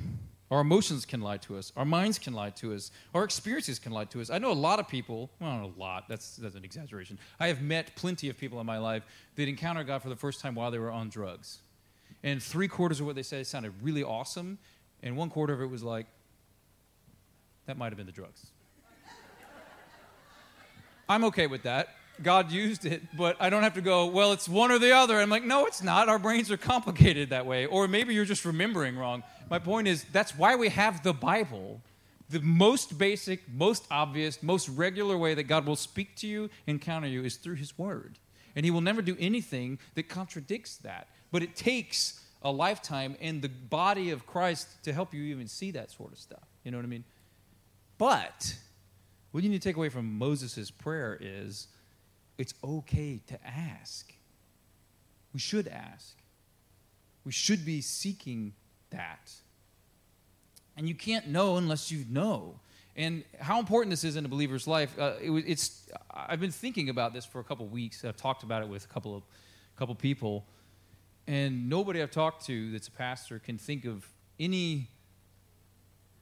our 0.52 0.62
emotions 0.62 1.06
can 1.06 1.22
lie 1.22 1.38
to 1.38 1.58
us. 1.58 1.74
Our 1.76 1.86
minds 1.86 2.18
can 2.18 2.34
lie 2.34 2.52
to 2.52 2.74
us. 2.74 2.92
Our 3.14 3.24
experiences 3.24 3.78
can 3.78 3.92
lie 3.92 4.06
to 4.06 4.22
us. 4.22 4.30
I 4.30 4.38
know 4.38 4.52
a 4.52 4.54
lot 4.54 4.80
of 4.80 4.88
people, 4.88 5.30
well, 5.40 5.74
a 5.78 5.80
lot, 5.80 6.06
that's, 6.08 6.38
that's 6.38 6.56
an 6.56 6.64
exaggeration. 6.64 7.20
I 7.40 7.48
have 7.48 7.62
met 7.62 7.96
plenty 7.96 8.30
of 8.30 8.38
people 8.38 8.60
in 8.60 8.66
my 8.66 8.78
life 8.78 9.04
that 9.36 9.48
encountered 9.50 9.88
God 9.88 10.02
for 10.02 10.10
the 10.10 10.16
first 10.16 10.40
time 10.40 10.56
while 10.56 10.72
they 10.72 10.80
were 10.80 10.92
on 10.92 11.10
drugs. 11.10 11.60
And 12.24 12.42
three 12.42 12.68
quarters 12.68 13.00
of 13.00 13.06
what 13.06 13.16
they 13.16 13.24
said 13.24 13.46
sounded 13.48 13.74
really 13.82 14.04
awesome, 14.04 14.58
and 15.04 15.16
one 15.16 15.30
quarter 15.30 15.54
of 15.54 15.62
it 15.62 15.70
was 15.70 15.84
like, 15.84 16.06
that 17.66 17.78
might 17.78 17.92
have 17.92 17.98
been 17.98 18.06
the 18.06 18.12
drugs. 18.12 18.48
I'm 21.08 21.24
okay 21.26 21.48
with 21.48 21.64
that. 21.64 21.90
God 22.22 22.52
used 22.52 22.86
it, 22.86 23.02
but 23.18 23.38
I 23.40 23.50
don't 23.50 23.64
have 23.64 23.76
to 23.76 23.82
go, 23.82 24.08
well, 24.08 24.34
it's 24.34 24.50
one 24.50 24.72
or 24.72 24.80
the 24.80 24.92
other. 24.92 25.20
I'm 25.20 25.30
like, 25.30 25.44
no, 25.44 25.66
it's 25.66 25.82
not. 25.82 26.10
Our 26.10 26.20
brains 26.20 26.52
are 26.52 26.58
complicated 26.58 27.30
that 27.30 27.46
way. 27.46 27.66
Or 27.66 27.88
maybe 27.88 28.14
you're 28.14 28.26
just 28.26 28.46
remembering 28.46 28.98
wrong. 28.98 29.24
My 29.50 29.60
point 29.60 29.88
is, 29.88 30.04
that's 30.12 30.38
why 30.38 30.56
we 30.56 30.70
have 30.70 31.02
the 31.02 31.14
Bible. 31.14 31.82
The 32.30 32.42
most 32.42 32.98
basic, 32.98 33.42
most 33.52 33.86
obvious, 33.90 34.44
most 34.44 34.70
regular 34.70 35.18
way 35.18 35.34
that 35.34 35.44
God 35.44 35.66
will 35.66 35.76
speak 35.76 36.16
to 36.18 36.28
you, 36.28 36.50
encounter 36.68 37.08
you, 37.08 37.24
is 37.24 37.38
through 37.38 37.56
His 37.56 37.78
Word. 37.78 38.20
And 38.56 38.66
He 38.66 38.72
will 38.72 38.82
never 38.82 39.02
do 39.02 39.16
anything 39.20 39.80
that 39.96 40.10
contradicts 40.10 40.78
that. 40.78 41.08
But 41.32 41.42
it 41.42 41.56
takes 41.56 42.22
a 42.42 42.52
lifetime 42.52 43.16
and 43.20 43.42
the 43.42 43.50
body 43.50 44.12
of 44.12 44.26
Christ 44.26 44.84
to 44.84 44.94
help 44.94 45.14
you 45.14 45.24
even 45.24 45.48
see 45.48 45.72
that 45.72 45.92
sort 45.92 46.12
of 46.12 46.18
stuff. 46.18 46.48
You 46.64 46.72
know 46.72 46.78
what 46.78 46.86
I 46.86 46.90
mean? 46.90 47.04
But 47.98 48.56
what 49.32 49.44
you 49.44 49.50
need 49.50 49.62
to 49.62 49.68
take 49.68 49.76
away 49.76 49.90
from 49.90 50.18
Moses' 50.18 50.72
prayer 50.72 51.18
is 51.20 51.68
it's 52.38 52.54
okay 52.64 53.20
to 53.28 53.38
ask. 53.46 54.14
We 55.34 55.40
should 55.40 55.68
ask. 55.68 56.16
We 57.26 57.32
should 57.32 57.66
be 57.66 57.82
seeking 57.82 58.54
that. 58.92 59.32
And 60.78 60.88
you 60.88 60.96
can't 60.96 61.28
know 61.28 61.58
unless 61.58 61.92
you 61.92 62.06
know. 62.10 62.60
And 62.96 63.24
how 63.40 63.60
important 63.60 63.92
this 63.92 64.04
is 64.04 64.16
in 64.16 64.26
a 64.26 64.30
believer's 64.30 64.68
life, 64.68 64.98
uh, 64.98 65.14
it, 65.22 65.32
it's, 65.46 65.88
I've 66.12 66.40
been 66.40 66.52
thinking 66.52 66.90
about 66.90 67.14
this 67.14 67.26
for 67.26 67.40
a 67.40 67.44
couple 67.44 67.68
weeks. 67.68 68.04
I've 68.04 68.18
talked 68.18 68.44
about 68.44 68.62
it 68.62 68.70
with 68.70 68.86
a 68.86 68.88
couple 68.88 69.16
of 69.16 69.24
couple 69.78 69.96
people, 69.96 70.46
and 71.30 71.70
nobody 71.70 72.02
I've 72.02 72.10
talked 72.10 72.48
to 72.48 72.72
that's 72.72 72.88
a 72.88 72.92
pastor 72.92 73.38
can 73.38 73.60
think 73.60 73.86
of 73.86 74.04
any 74.40 74.90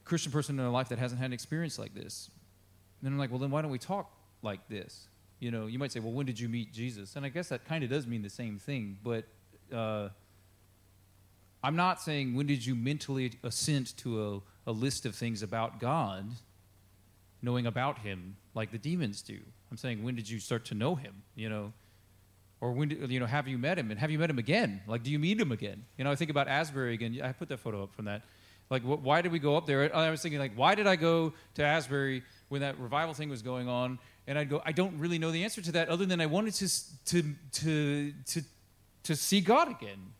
Christian 0.04 0.34
person 0.34 0.60
in 0.60 0.66
their 0.66 0.72
life 0.72 0.90
that 0.90 1.00
hasn't 1.00 1.22
had 1.22 1.28
an 1.28 1.34
experience 1.34 1.80
like 1.80 1.96
this. 1.96 2.30
And 3.02 3.14
I'm 3.14 3.18
like, 3.18 3.30
well, 3.30 3.40
then 3.40 3.50
why 3.50 3.62
don't 3.62 3.72
we 3.72 3.80
talk 3.80 4.12
like 4.42 4.68
this? 4.68 5.08
You 5.40 5.50
know, 5.50 5.68
you 5.68 5.80
might 5.80 5.94
say, 5.94 6.02
well, 6.02 6.12
when 6.12 6.26
did 6.26 6.38
you 6.38 6.50
meet 6.50 6.74
Jesus? 6.74 7.16
And 7.16 7.26
I 7.26 7.30
guess 7.30 7.48
that 7.48 7.64
kind 7.64 7.86
of 7.86 7.90
does 7.90 8.06
mean 8.06 8.22
the 8.22 8.30
same 8.30 8.60
thing, 8.60 8.98
but 9.02 9.24
uh, 9.74 10.10
I'm 11.64 11.78
not 11.78 12.02
saying 12.02 12.36
when 12.36 12.46
did 12.46 12.66
you 12.66 12.76
mentally 12.76 13.32
assent 13.44 13.96
to 14.00 14.42
a, 14.68 14.72
a 14.72 14.74
list 14.74 15.06
of 15.06 15.16
things 15.16 15.42
about 15.42 15.80
God, 15.80 16.26
knowing 17.42 17.66
about 17.66 18.00
Him 18.00 18.36
like 18.54 18.72
the 18.72 18.78
demons 18.78 19.22
do. 19.22 19.40
I'm 19.72 19.78
saying 19.78 20.04
when 20.04 20.16
did 20.16 20.30
you 20.30 20.42
start 20.42 20.66
to 20.66 20.76
know 20.76 20.96
Him? 20.96 21.24
You 21.34 21.48
know, 21.48 21.74
or 22.62 22.72
when 22.72 22.90
did, 22.90 23.12
you 23.12 23.20
know 23.20 23.26
have 23.26 23.48
you 23.48 23.58
met 23.58 23.78
Him 23.78 23.92
and 23.92 24.00
have 24.00 24.12
you 24.12 24.20
met 24.20 24.30
Him 24.30 24.40
again? 24.40 24.82
Like, 24.88 25.04
do 25.04 25.12
you 25.12 25.20
meet 25.20 25.40
Him 25.40 25.52
again? 25.52 25.86
You 25.98 26.04
know, 26.04 26.12
I 26.12 26.16
think 26.16 26.32
about 26.32 26.48
Asbury 26.48 26.94
again. 26.94 27.20
I 27.24 27.32
put 27.32 27.50
that 27.50 27.60
photo 27.60 27.84
up 27.84 27.94
from 27.94 28.06
that. 28.06 28.24
Like, 28.70 28.82
wh- 28.84 29.02
why 29.04 29.22
did 29.22 29.32
we 29.32 29.40
go 29.40 29.56
up 29.56 29.66
there? 29.66 29.96
I 29.96 30.10
was 30.10 30.22
thinking, 30.22 30.40
like, 30.40 30.54
why 30.56 30.76
did 30.76 30.88
I 30.88 30.96
go 30.96 31.34
to 31.56 31.64
Asbury 31.64 32.24
when 32.50 32.62
that 32.62 32.80
revival 32.80 33.14
thing 33.14 33.30
was 33.30 33.42
going 33.42 33.68
on? 33.68 34.00
and 34.28 34.38
I'd 34.38 34.50
go, 34.50 34.62
I 34.66 34.74
don't 34.74 35.00
really 35.00 35.18
know 35.18 35.32
the 35.32 35.46
answer 35.46 35.62
to 35.62 35.72
that, 35.74 35.88
other 35.88 36.06
than 36.06 36.20
I 36.20 36.26
wanted 36.26 36.54
to 36.56 36.70
to 37.06 37.24
to 37.54 38.14
to, 38.26 38.42
to 39.04 39.16
see 39.16 39.40
God 39.42 39.70
again, 39.70 40.14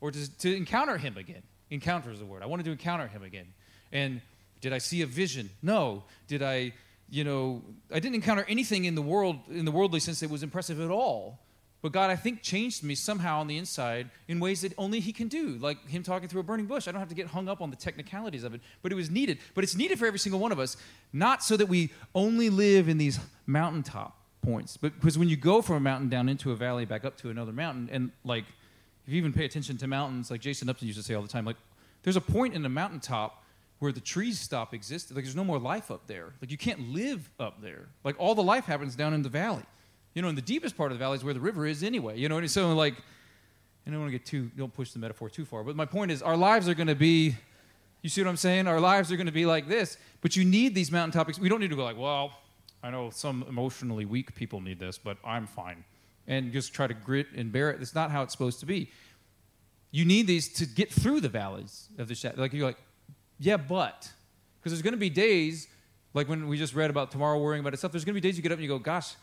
or 0.00 0.12
to 0.12 0.38
to 0.38 0.56
encounter 0.56 0.96
Him 0.96 1.16
again. 1.16 1.42
Encounter 1.70 2.10
is 2.10 2.20
the 2.20 2.24
word. 2.24 2.42
I 2.42 2.46
wanted 2.46 2.64
to 2.66 2.70
encounter 2.70 3.08
Him 3.08 3.22
again. 3.22 3.46
And 3.92 4.22
did 4.60 4.72
I 4.72 4.78
see 4.78 5.02
a 5.02 5.06
vision? 5.06 5.50
No. 5.60 6.04
Did 6.28 6.42
I, 6.42 6.72
you 7.10 7.24
know, 7.24 7.62
I 7.92 8.00
didn't 8.00 8.14
encounter 8.14 8.44
anything 8.48 8.84
in 8.84 8.94
the 8.94 9.02
world 9.02 9.36
in 9.50 9.64
the 9.64 9.72
worldly 9.72 10.00
sense 10.00 10.20
that 10.20 10.30
was 10.30 10.42
impressive 10.42 10.80
at 10.80 10.90
all. 10.90 11.40
But 11.80 11.92
God, 11.92 12.10
I 12.10 12.16
think, 12.16 12.42
changed 12.42 12.82
me 12.82 12.94
somehow 12.94 13.38
on 13.38 13.46
the 13.46 13.56
inside 13.56 14.10
in 14.26 14.40
ways 14.40 14.62
that 14.62 14.72
only 14.76 14.98
He 14.98 15.12
can 15.12 15.28
do, 15.28 15.58
like 15.60 15.88
Him 15.88 16.02
talking 16.02 16.28
through 16.28 16.40
a 16.40 16.44
burning 16.44 16.66
bush. 16.66 16.88
I 16.88 16.92
don't 16.92 17.00
have 17.00 17.08
to 17.08 17.14
get 17.14 17.28
hung 17.28 17.48
up 17.48 17.60
on 17.60 17.70
the 17.70 17.76
technicalities 17.76 18.42
of 18.42 18.54
it, 18.54 18.60
but 18.82 18.90
it 18.90 18.96
was 18.96 19.10
needed. 19.10 19.38
But 19.54 19.64
it's 19.64 19.76
needed 19.76 19.98
for 19.98 20.06
every 20.06 20.18
single 20.18 20.40
one 20.40 20.50
of 20.50 20.58
us, 20.58 20.76
not 21.12 21.42
so 21.42 21.56
that 21.56 21.66
we 21.66 21.90
only 22.14 22.50
live 22.50 22.88
in 22.88 22.98
these 22.98 23.20
mountaintop 23.46 24.16
points, 24.42 24.76
but 24.76 24.94
because 24.94 25.18
when 25.18 25.28
you 25.28 25.36
go 25.36 25.62
from 25.62 25.76
a 25.76 25.80
mountain 25.80 26.08
down 26.08 26.28
into 26.28 26.52
a 26.52 26.56
valley, 26.56 26.84
back 26.84 27.04
up 27.04 27.16
to 27.18 27.30
another 27.30 27.52
mountain, 27.52 27.88
and 27.92 28.10
like, 28.24 28.44
if 29.06 29.12
you 29.12 29.18
even 29.18 29.32
pay 29.32 29.44
attention 29.44 29.76
to 29.78 29.86
mountains, 29.86 30.30
like 30.30 30.40
Jason 30.40 30.68
Upton 30.68 30.86
used 30.86 30.98
to 30.98 31.04
say 31.04 31.14
all 31.14 31.22
the 31.22 31.28
time, 31.28 31.44
like, 31.44 31.56
there's 32.02 32.16
a 32.16 32.20
point 32.20 32.54
in 32.54 32.62
the 32.62 32.68
mountaintop 32.68 33.44
where 33.78 33.92
the 33.92 34.00
trees 34.00 34.40
stop 34.40 34.74
existing. 34.74 35.14
Like, 35.14 35.24
there's 35.24 35.36
no 35.36 35.44
more 35.44 35.58
life 35.58 35.90
up 35.90 36.06
there. 36.06 36.32
Like, 36.40 36.50
you 36.50 36.58
can't 36.58 36.92
live 36.92 37.30
up 37.38 37.62
there. 37.62 37.86
Like, 38.04 38.16
all 38.18 38.34
the 38.34 38.42
life 38.42 38.64
happens 38.64 38.96
down 38.96 39.14
in 39.14 39.22
the 39.22 39.28
valley. 39.28 39.62
You 40.18 40.22
know, 40.22 40.30
in 40.30 40.34
the 40.34 40.42
deepest 40.42 40.76
part 40.76 40.90
of 40.90 40.98
the 40.98 41.04
valley 41.04 41.14
is 41.14 41.22
where 41.22 41.32
the 41.32 41.38
river 41.38 41.64
is 41.64 41.84
anyway. 41.84 42.18
You 42.18 42.28
know, 42.28 42.38
and 42.38 42.50
so 42.50 42.74
like, 42.74 42.94
I 43.86 43.90
don't 43.90 44.00
want 44.00 44.10
to 44.10 44.18
get 44.18 44.26
too, 44.26 44.50
don't 44.56 44.74
push 44.74 44.90
the 44.90 44.98
metaphor 44.98 45.30
too 45.30 45.44
far. 45.44 45.62
But 45.62 45.76
my 45.76 45.84
point 45.84 46.10
is, 46.10 46.22
our 46.22 46.36
lives 46.36 46.68
are 46.68 46.74
going 46.74 46.88
to 46.88 46.96
be, 46.96 47.36
you 48.02 48.10
see 48.10 48.20
what 48.20 48.28
I'm 48.28 48.36
saying? 48.36 48.66
Our 48.66 48.80
lives 48.80 49.12
are 49.12 49.16
going 49.16 49.26
to 49.26 49.32
be 49.32 49.46
like 49.46 49.68
this. 49.68 49.96
But 50.20 50.34
you 50.34 50.44
need 50.44 50.74
these 50.74 50.90
mountain 50.90 51.12
topics. 51.12 51.38
We 51.38 51.48
don't 51.48 51.60
need 51.60 51.70
to 51.70 51.76
go 51.76 51.84
like, 51.84 51.96
well, 51.96 52.32
I 52.82 52.90
know 52.90 53.10
some 53.10 53.44
emotionally 53.48 54.06
weak 54.06 54.34
people 54.34 54.60
need 54.60 54.80
this, 54.80 54.98
but 54.98 55.18
I'm 55.24 55.46
fine. 55.46 55.84
And 56.26 56.52
just 56.52 56.74
try 56.74 56.88
to 56.88 56.94
grit 56.94 57.28
and 57.36 57.52
bear 57.52 57.70
it. 57.70 57.78
That's 57.78 57.94
not 57.94 58.10
how 58.10 58.24
it's 58.24 58.32
supposed 58.32 58.58
to 58.58 58.66
be. 58.66 58.90
You 59.92 60.04
need 60.04 60.26
these 60.26 60.48
to 60.54 60.66
get 60.66 60.92
through 60.92 61.20
the 61.20 61.28
valleys 61.28 61.90
of 61.96 62.08
the 62.08 62.16
shadow. 62.16 62.40
Like 62.40 62.52
you're 62.52 62.66
like, 62.66 62.82
yeah, 63.38 63.56
but 63.56 64.10
because 64.58 64.72
there's 64.72 64.82
going 64.82 64.94
to 64.94 64.98
be 64.98 65.10
days 65.10 65.68
like 66.12 66.28
when 66.28 66.48
we 66.48 66.58
just 66.58 66.74
read 66.74 66.90
about 66.90 67.12
tomorrow 67.12 67.38
worrying 67.38 67.60
about 67.60 67.72
itself. 67.72 67.92
There's 67.92 68.04
going 68.04 68.16
to 68.16 68.20
be 68.20 68.28
days 68.28 68.36
you 68.36 68.42
get 68.42 68.50
up 68.50 68.58
and 68.58 68.64
you 68.64 68.68
go, 68.68 68.80
gosh, 68.80 69.14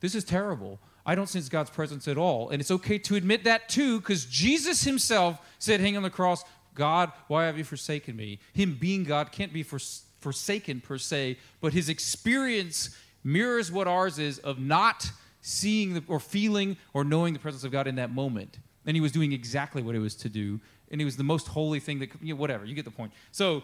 this 0.00 0.14
is 0.14 0.24
terrible. 0.24 0.78
I 1.06 1.14
don't 1.14 1.28
sense 1.28 1.48
God's 1.48 1.70
presence 1.70 2.06
at 2.08 2.18
all. 2.18 2.50
And 2.50 2.60
it's 2.60 2.70
okay 2.70 2.98
to 2.98 3.16
admit 3.16 3.44
that 3.44 3.68
too, 3.68 4.00
because 4.00 4.26
Jesus 4.26 4.84
himself 4.84 5.38
said, 5.58 5.80
hanging 5.80 5.96
on 5.96 6.02
the 6.02 6.10
cross, 6.10 6.44
God, 6.74 7.12
why 7.28 7.46
have 7.46 7.58
you 7.58 7.64
forsaken 7.64 8.16
me? 8.16 8.38
Him 8.52 8.76
being 8.78 9.04
God 9.04 9.32
can't 9.32 9.52
be 9.52 9.62
forsaken 9.62 10.80
per 10.80 10.98
se, 10.98 11.38
but 11.60 11.72
his 11.72 11.88
experience 11.88 12.96
mirrors 13.24 13.72
what 13.72 13.88
ours 13.88 14.18
is 14.18 14.38
of 14.38 14.58
not 14.58 15.10
seeing 15.42 15.94
the, 15.94 16.04
or 16.06 16.20
feeling 16.20 16.76
or 16.92 17.02
knowing 17.04 17.32
the 17.32 17.38
presence 17.38 17.64
of 17.64 17.72
God 17.72 17.86
in 17.86 17.96
that 17.96 18.10
moment. 18.10 18.58
And 18.86 18.96
he 18.96 19.00
was 19.00 19.12
doing 19.12 19.32
exactly 19.32 19.82
what 19.82 19.94
he 19.94 20.00
was 20.00 20.14
to 20.16 20.28
do. 20.28 20.60
And 20.90 21.00
it 21.00 21.04
was 21.04 21.16
the 21.16 21.24
most 21.24 21.48
holy 21.48 21.80
thing 21.80 21.98
that, 22.00 22.10
you 22.22 22.34
know, 22.34 22.40
whatever, 22.40 22.64
you 22.64 22.74
get 22.74 22.84
the 22.84 22.90
point. 22.90 23.12
So 23.32 23.62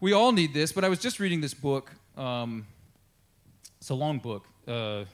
we 0.00 0.12
all 0.12 0.32
need 0.32 0.54
this, 0.54 0.72
but 0.72 0.84
I 0.84 0.88
was 0.88 0.98
just 0.98 1.20
reading 1.20 1.40
this 1.40 1.54
book. 1.54 1.90
Um, 2.16 2.66
it's 3.80 3.90
a 3.90 3.94
long 3.94 4.18
book. 4.18 4.46
Uh, 4.66 5.04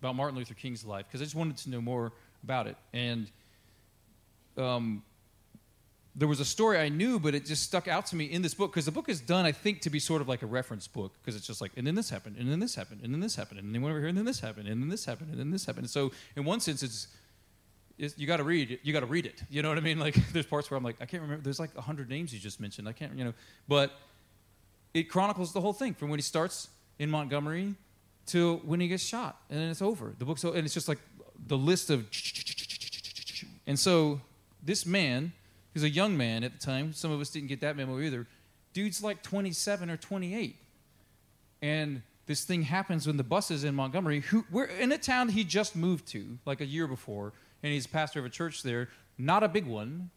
about 0.00 0.16
Martin 0.16 0.38
Luther 0.38 0.54
King's 0.54 0.84
life 0.84 1.06
because 1.06 1.20
I 1.20 1.24
just 1.24 1.36
wanted 1.36 1.56
to 1.58 1.70
know 1.70 1.80
more 1.80 2.12
about 2.42 2.66
it. 2.66 2.76
And 2.92 3.30
um, 4.56 5.02
there 6.14 6.28
was 6.28 6.40
a 6.40 6.44
story 6.44 6.78
I 6.78 6.88
knew, 6.88 7.20
but 7.20 7.34
it 7.34 7.44
just 7.44 7.62
stuck 7.62 7.86
out 7.86 8.06
to 8.06 8.16
me 8.16 8.24
in 8.24 8.42
this 8.42 8.54
book 8.54 8.72
because 8.72 8.84
the 8.84 8.92
book 8.92 9.08
is 9.08 9.20
done, 9.20 9.44
I 9.44 9.52
think, 9.52 9.82
to 9.82 9.90
be 9.90 10.00
sort 10.00 10.20
of 10.20 10.28
like 10.28 10.42
a 10.42 10.46
reference 10.46 10.88
book 10.88 11.12
because 11.20 11.36
it's 11.36 11.46
just 11.46 11.60
like, 11.60 11.72
and 11.76 11.86
then 11.86 11.94
this 11.94 12.10
happened, 12.10 12.36
and 12.38 12.50
then 12.50 12.58
this 12.58 12.74
happened, 12.74 13.00
and 13.04 13.12
then 13.12 13.20
this 13.20 13.36
happened, 13.36 13.60
and 13.60 13.74
then 13.74 13.82
went 13.82 13.92
over 13.92 14.00
here, 14.00 14.08
and 14.08 14.18
then 14.18 14.24
this 14.24 14.40
happened, 14.40 14.68
and 14.68 14.82
then 14.82 14.88
this 14.88 15.04
happened, 15.04 15.30
and 15.30 15.38
then 15.38 15.50
this 15.50 15.64
happened. 15.64 15.84
And 15.84 15.90
so, 15.90 16.10
in 16.36 16.44
one 16.44 16.60
sense, 16.60 16.82
it's, 16.82 17.08
you 18.16 18.26
got 18.26 18.38
to 18.38 18.44
read 18.44 18.70
it. 18.70 18.80
You 18.82 18.92
got 18.92 19.00
to 19.00 19.06
read 19.06 19.26
it. 19.26 19.42
You 19.50 19.62
know 19.62 19.68
what 19.68 19.78
I 19.78 19.80
mean? 19.80 19.98
Like, 20.08 20.14
there's 20.32 20.46
parts 20.46 20.70
where 20.70 20.78
I'm 20.78 20.84
like, 20.84 20.96
I 21.00 21.06
can't 21.06 21.22
remember. 21.22 21.42
There's 21.42 21.60
like 21.60 21.70
a 21.76 21.80
hundred 21.80 22.08
names 22.08 22.32
you 22.32 22.38
just 22.38 22.60
mentioned. 22.60 22.88
I 22.88 22.92
can't, 22.92 23.16
you 23.16 23.24
know, 23.24 23.34
but 23.66 23.92
it 24.94 25.04
chronicles 25.04 25.52
the 25.52 25.60
whole 25.60 25.72
thing 25.72 25.94
from 25.94 26.08
when 26.08 26.18
he 26.18 26.22
starts 26.22 26.68
in 26.98 27.10
Montgomery 27.10 27.74
till 28.28 28.58
when 28.58 28.78
he 28.80 28.88
gets 28.88 29.02
shot, 29.02 29.40
and 29.50 29.58
then 29.58 29.70
it's 29.70 29.82
over. 29.82 30.14
The 30.18 30.24
book's 30.24 30.44
over, 30.44 30.56
and 30.56 30.64
it's 30.64 30.74
just 30.74 30.88
like 30.88 31.00
the 31.46 31.58
list 31.58 31.90
of. 31.90 32.06
And 33.66 33.78
so 33.78 34.20
this 34.62 34.86
man, 34.86 35.32
who's 35.74 35.82
a 35.82 35.88
young 35.88 36.16
man 36.16 36.44
at 36.44 36.52
the 36.52 36.58
time, 36.58 36.92
some 36.92 37.10
of 37.10 37.20
us 37.20 37.30
didn't 37.30 37.48
get 37.48 37.60
that 37.62 37.76
memo 37.76 37.98
either. 38.00 38.26
Dude's 38.72 39.02
like 39.02 39.22
27 39.22 39.90
or 39.90 39.96
28, 39.96 40.56
and 41.62 42.02
this 42.26 42.44
thing 42.44 42.62
happens 42.62 43.06
when 43.06 43.16
the 43.16 43.24
bus 43.24 43.50
is 43.50 43.64
in 43.64 43.74
Montgomery. 43.74 44.20
Who 44.20 44.44
we're 44.50 44.66
in 44.66 44.92
a 44.92 44.98
town 44.98 45.30
he 45.30 45.42
just 45.42 45.74
moved 45.74 46.06
to, 46.08 46.38
like 46.44 46.60
a 46.60 46.66
year 46.66 46.86
before, 46.86 47.32
and 47.62 47.72
he's 47.72 47.86
pastor 47.86 48.20
of 48.20 48.26
a 48.26 48.30
church 48.30 48.62
there, 48.62 48.90
not 49.16 49.42
a 49.42 49.48
big 49.48 49.66
one, 49.66 50.10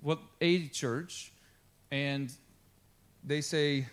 well, 0.00 0.20
a 0.40 0.68
church, 0.68 1.32
and 1.90 2.32
they 3.24 3.40
say, 3.40 3.86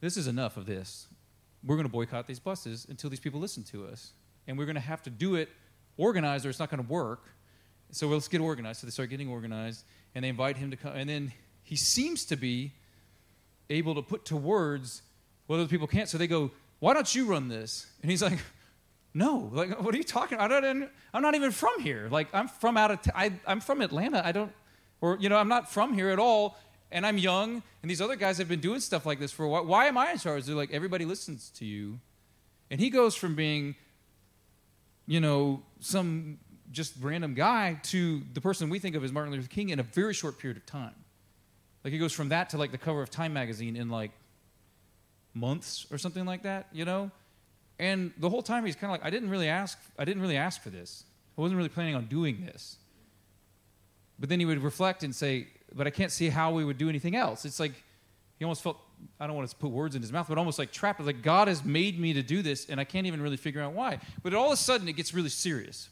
"This 0.00 0.16
is 0.16 0.26
enough 0.26 0.56
of 0.56 0.66
this 0.66 1.06
we're 1.64 1.76
going 1.76 1.86
to 1.86 1.92
boycott 1.92 2.26
these 2.26 2.38
buses 2.38 2.86
until 2.88 3.10
these 3.10 3.20
people 3.20 3.40
listen 3.40 3.62
to 3.64 3.86
us. 3.86 4.12
And 4.46 4.58
we're 4.58 4.64
going 4.64 4.76
to 4.76 4.80
have 4.80 5.02
to 5.02 5.10
do 5.10 5.34
it 5.34 5.48
organized 5.96 6.46
or 6.46 6.50
it's 6.50 6.58
not 6.58 6.70
going 6.70 6.82
to 6.82 6.90
work. 6.90 7.22
So 7.90 8.08
let's 8.08 8.28
get 8.28 8.40
organized. 8.40 8.80
So 8.80 8.86
they 8.86 8.90
start 8.90 9.10
getting 9.10 9.28
organized 9.28 9.84
and 10.14 10.24
they 10.24 10.28
invite 10.28 10.56
him 10.56 10.70
to 10.70 10.76
come. 10.76 10.92
And 10.94 11.08
then 11.08 11.32
he 11.62 11.76
seems 11.76 12.24
to 12.26 12.36
be 12.36 12.72
able 13.68 13.94
to 13.94 14.02
put 14.02 14.24
to 14.26 14.36
words 14.36 15.02
what 15.46 15.56
other 15.56 15.68
people 15.68 15.86
can't. 15.86 16.08
So 16.08 16.18
they 16.18 16.26
go, 16.26 16.50
Why 16.78 16.94
don't 16.94 17.12
you 17.14 17.26
run 17.26 17.48
this? 17.48 17.86
And 18.02 18.10
he's 18.10 18.22
like, 18.22 18.38
No, 19.12 19.50
like, 19.52 19.80
what 19.82 19.94
are 19.94 19.98
you 19.98 20.04
talking 20.04 20.36
about? 20.38 20.52
I 20.52 20.60
don't, 20.60 20.88
I'm 21.12 21.22
not 21.22 21.34
even 21.34 21.50
from 21.50 21.80
here. 21.80 22.08
Like, 22.10 22.28
I'm 22.32 22.48
from 22.48 22.76
out 22.76 22.90
of, 22.92 23.02
t- 23.02 23.10
I, 23.14 23.32
I'm 23.46 23.60
from 23.60 23.80
Atlanta. 23.80 24.24
I 24.24 24.32
don't, 24.32 24.52
or, 25.00 25.18
you 25.20 25.28
know, 25.28 25.36
I'm 25.36 25.48
not 25.48 25.70
from 25.70 25.94
here 25.94 26.10
at 26.10 26.18
all 26.18 26.56
and 26.92 27.06
I'm 27.06 27.18
young, 27.18 27.62
and 27.82 27.90
these 27.90 28.00
other 28.00 28.16
guys 28.16 28.38
have 28.38 28.48
been 28.48 28.60
doing 28.60 28.80
stuff 28.80 29.06
like 29.06 29.20
this 29.20 29.32
for 29.32 29.44
a 29.44 29.48
while. 29.48 29.64
Why 29.64 29.86
am 29.86 29.96
I 29.96 30.12
in 30.12 30.18
charge? 30.18 30.44
They're 30.44 30.56
like, 30.56 30.72
everybody 30.72 31.04
listens 31.04 31.50
to 31.56 31.64
you. 31.64 32.00
And 32.70 32.80
he 32.80 32.90
goes 32.90 33.14
from 33.14 33.34
being, 33.34 33.74
you 35.06 35.20
know, 35.20 35.62
some 35.80 36.38
just 36.70 36.94
random 37.00 37.34
guy 37.34 37.80
to 37.82 38.22
the 38.32 38.40
person 38.40 38.70
we 38.70 38.78
think 38.78 38.94
of 38.94 39.02
as 39.02 39.12
Martin 39.12 39.32
Luther 39.32 39.48
King 39.48 39.70
in 39.70 39.80
a 39.80 39.82
very 39.82 40.14
short 40.14 40.38
period 40.38 40.56
of 40.56 40.66
time. 40.66 40.94
Like 41.82 41.92
he 41.92 41.98
goes 41.98 42.12
from 42.12 42.28
that 42.28 42.50
to 42.50 42.58
like 42.58 42.70
the 42.70 42.78
cover 42.78 43.02
of 43.02 43.10
Time 43.10 43.32
magazine 43.32 43.76
in 43.76 43.88
like 43.88 44.12
months 45.34 45.86
or 45.90 45.98
something 45.98 46.24
like 46.24 46.42
that, 46.42 46.68
you 46.72 46.84
know? 46.84 47.10
And 47.78 48.12
the 48.18 48.28
whole 48.28 48.42
time 48.42 48.66
he's 48.66 48.76
kind 48.76 48.92
of 48.92 49.00
like, 49.00 49.04
I 49.04 49.10
didn't 49.10 49.30
really 49.30 49.48
ask, 49.48 49.78
I 49.98 50.04
didn't 50.04 50.22
really 50.22 50.36
ask 50.36 50.62
for 50.62 50.70
this. 50.70 51.04
I 51.36 51.40
wasn't 51.40 51.56
really 51.56 51.70
planning 51.70 51.94
on 51.94 52.06
doing 52.06 52.44
this. 52.44 52.76
But 54.18 54.28
then 54.28 54.38
he 54.38 54.44
would 54.44 54.62
reflect 54.62 55.02
and 55.02 55.14
say, 55.14 55.48
but 55.74 55.86
I 55.86 55.90
can't 55.90 56.12
see 56.12 56.28
how 56.28 56.52
we 56.52 56.64
would 56.64 56.78
do 56.78 56.88
anything 56.88 57.16
else. 57.16 57.44
It's 57.44 57.60
like 57.60 57.72
he 58.38 58.44
almost 58.44 58.62
felt 58.62 58.78
I 59.18 59.26
don't 59.26 59.36
want 59.36 59.48
to 59.48 59.56
put 59.56 59.70
words 59.70 59.94
in 59.94 60.02
his 60.02 60.12
mouth, 60.12 60.26
but 60.28 60.38
almost 60.38 60.58
like 60.58 60.72
trapped. 60.72 61.00
Like 61.00 61.22
God 61.22 61.48
has 61.48 61.64
made 61.64 61.98
me 61.98 62.12
to 62.14 62.22
do 62.22 62.42
this, 62.42 62.68
and 62.68 62.80
I 62.80 62.84
can't 62.84 63.06
even 63.06 63.22
really 63.22 63.36
figure 63.36 63.60
out 63.60 63.72
why. 63.72 63.98
But 64.22 64.34
all 64.34 64.46
of 64.46 64.52
a 64.52 64.56
sudden, 64.56 64.88
it 64.88 64.94
gets 64.94 65.14
really 65.14 65.28
serious. 65.28 65.88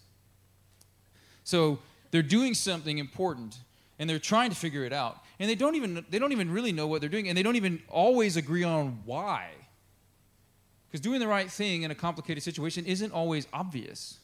So 1.45 1.79
they're 2.11 2.23
doing 2.23 2.55
something 2.55 2.99
important, 2.99 3.57
and 3.99 4.09
they're 4.09 4.19
trying 4.19 4.51
to 4.51 4.57
figure 4.57 4.85
it 4.85 4.93
out, 4.93 5.19
and 5.39 5.49
they 5.49 5.55
don't 5.55 5.75
even 5.75 6.05
they 6.11 6.19
don't 6.19 6.33
even 6.33 6.51
really 6.51 6.73
know 6.73 6.87
what 6.87 7.01
they're 7.01 7.11
doing, 7.11 7.29
and 7.29 7.37
they 7.37 7.43
don't 7.43 7.57
even 7.57 7.83
always 7.89 8.37
agree 8.37 8.65
on 8.65 9.01
why. 9.05 9.51
Because 10.89 11.01
doing 11.01 11.21
the 11.21 11.29
right 11.29 11.51
thing 11.51 11.83
in 11.83 11.91
a 11.91 11.95
complicated 11.95 12.43
situation 12.43 12.87
isn't 12.87 13.13
always 13.13 13.47
obvious. 13.53 14.19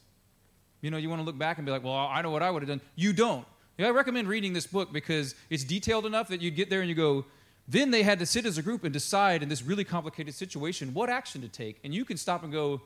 You 0.80 0.90
know, 0.90 0.96
you 0.96 1.11
want 1.11 1.20
to 1.20 1.24
look 1.24 1.38
back 1.38 1.59
and 1.59 1.66
be 1.66 1.72
like, 1.72 1.84
well, 1.84 1.94
I 1.94 2.22
know 2.22 2.30
what 2.30 2.42
I 2.42 2.50
would 2.50 2.62
have 2.62 2.68
done. 2.68 2.80
You 2.94 3.12
don't. 3.12 3.46
I 3.79 3.91
recommend 3.91 4.29
reading 4.29 4.53
this 4.53 4.66
book 4.66 4.93
because 4.93 5.35
it's 5.51 5.64
detailed 5.64 6.07
enough 6.07 6.29
that 6.29 6.41
you 6.41 6.51
get 6.51 6.70
there 6.70 6.81
and 6.81 6.89
you 6.89 6.95
go, 6.95 7.25
then 7.66 7.91
they 7.91 8.03
had 8.03 8.18
to 8.18 8.27
sit 8.27 8.47
as 8.47 8.59
a 8.59 8.62
group 8.62 8.85
and 8.85 8.93
decide 8.93 9.43
in 9.43 9.49
this 9.49 9.62
really 9.62 9.85
complicated 9.85 10.35
situation 10.35 10.95
what 10.95 11.11
action 11.11 11.41
to 11.41 11.49
take. 11.49 11.81
And 11.83 11.95
you 11.95 12.05
can 12.05 12.16
stop 12.16 12.45
and 12.45 12.53
go, 12.53 12.83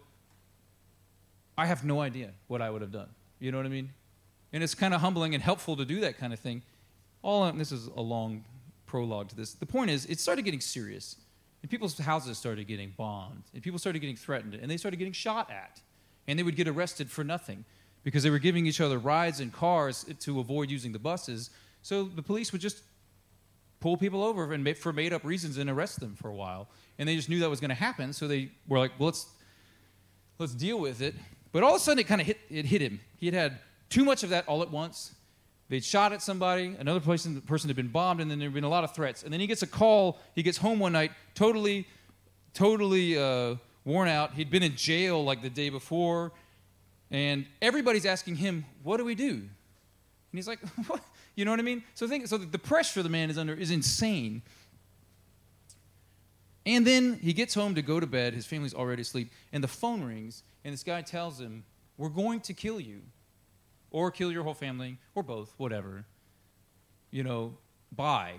I 1.59 1.67
have 1.67 1.85
no 1.85 2.01
idea 2.01 2.31
what 2.47 2.63
I 2.63 2.71
would 2.71 2.81
have 2.81 2.93
done. 2.93 3.09
You 3.41 3.53
know 3.53 3.59
what 3.59 3.67
I 3.67 3.71
mean? 3.71 3.91
And 4.53 4.63
it's 4.63 4.75
kind 4.75 4.95
of 4.95 5.01
humbling 5.01 5.35
and 5.35 5.43
helpful 5.43 5.77
to 5.77 5.85
do 5.85 6.01
that 6.01 6.17
kind 6.17 6.33
of 6.33 6.39
thing. 6.39 6.63
All 7.23 7.51
this 7.53 7.73
is 7.73 7.89
a 7.89 8.01
long 8.01 8.45
prologue 8.87 9.29
to 9.29 9.37
this. 9.37 9.55
The 9.55 9.67
point 9.67 9.91
is, 9.91 10.07
it 10.07 10.21
started 10.21 10.43
getting 10.43 10.61
serious. 10.61 11.17
And 11.61 11.71
people's 11.71 11.99
houses 11.99 12.39
started 12.39 12.67
getting 12.69 12.95
bombed. 12.97 13.43
And 13.53 13.63
people 13.63 13.79
started 13.79 13.99
getting 13.99 14.17
threatened. 14.17 14.55
And 14.55 14.71
they 14.71 14.77
started 14.77 14.97
getting 14.97 15.13
shot 15.13 15.51
at. 15.51 15.81
And 16.29 16.39
they 16.39 16.45
would 16.45 16.57
get 16.57 16.69
arrested 16.69 17.11
for 17.11 17.25
nothing 17.25 17.65
because 18.05 18.23
they 18.23 18.31
were 18.31 18.39
giving 18.39 18.67
each 18.67 18.81
other 18.81 18.99
rides 18.99 19.41
in 19.41 19.51
cars 19.51 20.05
to 20.21 20.41
avoid 20.41 20.71
using 20.71 20.93
the 20.93 20.99
buses. 20.99 21.51
So 21.83 22.05
the 22.05 22.23
police 22.23 22.53
would 22.53 22.61
just 22.61 22.83
pull 23.81 23.97
people 23.97 24.23
over 24.25 24.53
and 24.53 24.77
for 24.77 24.93
made 24.93 25.13
up 25.13 25.25
reasons 25.25 25.59
and 25.59 25.71
arrest 25.71 26.01
them 26.01 26.15
for 26.17 26.29
a 26.29 26.35
while. 26.35 26.69
And 26.99 27.09
they 27.09 27.17
just 27.17 27.29
knew 27.29 27.41
that 27.41 27.51
was 27.51 27.61
going 27.61 27.71
to 27.71 27.75
happen, 27.75 28.13
so 28.13 28.27
they 28.27 28.51
were 28.67 28.79
like, 28.79 28.93
well, 28.99 29.07
let's 29.07 29.27
let's 30.39 30.55
deal 30.55 30.79
with 30.79 31.01
it. 31.01 31.15
But 31.53 31.63
all 31.63 31.75
of 31.75 31.81
a 31.81 31.85
sudden, 31.85 32.01
it 32.01 32.07
kind 32.07 32.21
of 32.21 32.27
hit 32.27 32.39
it 32.51 32.65
hit 32.65 32.81
him. 32.81 33.01
He 33.17 33.27
had 33.27 33.35
had 33.35 33.59
too 33.89 34.05
much 34.05 34.23
of 34.23 34.31
that 34.31 34.47
all 34.49 34.63
at 34.63 34.71
once. 34.71 35.15
They'd 35.69 35.85
shot 35.85 36.13
at 36.13 36.23
somebody, 36.23 36.75
another 36.79 37.01
person, 37.01 37.43
person 37.43 37.69
had 37.69 37.77
been 37.77 37.89
bombed, 37.89 38.21
and 38.21 38.31
then 38.31 38.39
there'd 38.39 38.55
been 38.55 38.65
a 38.65 38.71
lot 38.71 38.85
of 38.85 38.95
threats. 38.95 39.23
And 39.23 39.31
then 39.31 39.39
he 39.39 39.47
gets 39.47 39.63
a 39.63 39.67
call. 39.67 40.19
He 40.35 40.43
gets 40.43 40.57
home 40.57 40.79
one 40.79 40.93
night, 40.93 41.13
totally, 41.35 41.87
totally 42.55 43.19
uh, 43.19 43.57
worn 43.85 44.09
out. 44.09 44.33
He'd 44.33 44.51
been 44.51 44.63
in 44.63 44.77
jail 44.77 45.23
like 45.23 45.43
the 45.43 45.51
day 45.51 45.69
before. 45.69 46.33
And 47.11 47.47
everybody's 47.63 48.07
asking 48.07 48.37
him, 48.37 48.65
What 48.83 48.99
do 48.99 49.05
we 49.05 49.15
do? 49.15 49.33
And 49.33 49.51
he's 50.33 50.49
like, 50.49 50.61
What? 50.87 51.03
You 51.35 51.45
know 51.45 51.53
what 51.53 51.61
I 51.61 51.65
mean? 51.65 51.85
So 51.95 52.09
think 52.09 52.27
so 52.27 52.37
the 52.37 52.59
pressure 52.59 53.03
the 53.03 53.09
man 53.09 53.31
is 53.31 53.39
under 53.39 53.55
is 53.55 53.71
insane. 53.71 54.43
And 56.67 56.87
then 56.87 57.19
he 57.23 57.33
gets 57.33 57.55
home 57.55 57.75
to 57.77 57.83
go 57.83 57.99
to 57.99 58.07
bed, 58.07 58.35
his 58.35 58.45
family's 58.45 58.75
already 58.75 59.01
asleep, 59.01 59.31
and 59.53 59.65
the 59.65 59.69
phone 59.69 60.03
rings, 60.03 60.43
and 60.65 60.73
this 60.73 60.83
guy 60.83 61.01
tells 61.01 61.41
him, 61.41 61.65
we're 61.97 62.11
going 62.11 62.41
to 62.41 62.53
kill 62.53 62.79
you, 62.79 63.01
or 63.91 64.11
kill 64.11 64.31
your 64.31 64.43
whole 64.43 64.53
family, 64.53 64.99
or 65.15 65.23
both, 65.23 65.55
whatever. 65.57 66.05
You 67.11 67.23
know, 67.23 67.57
bye. 67.91 68.35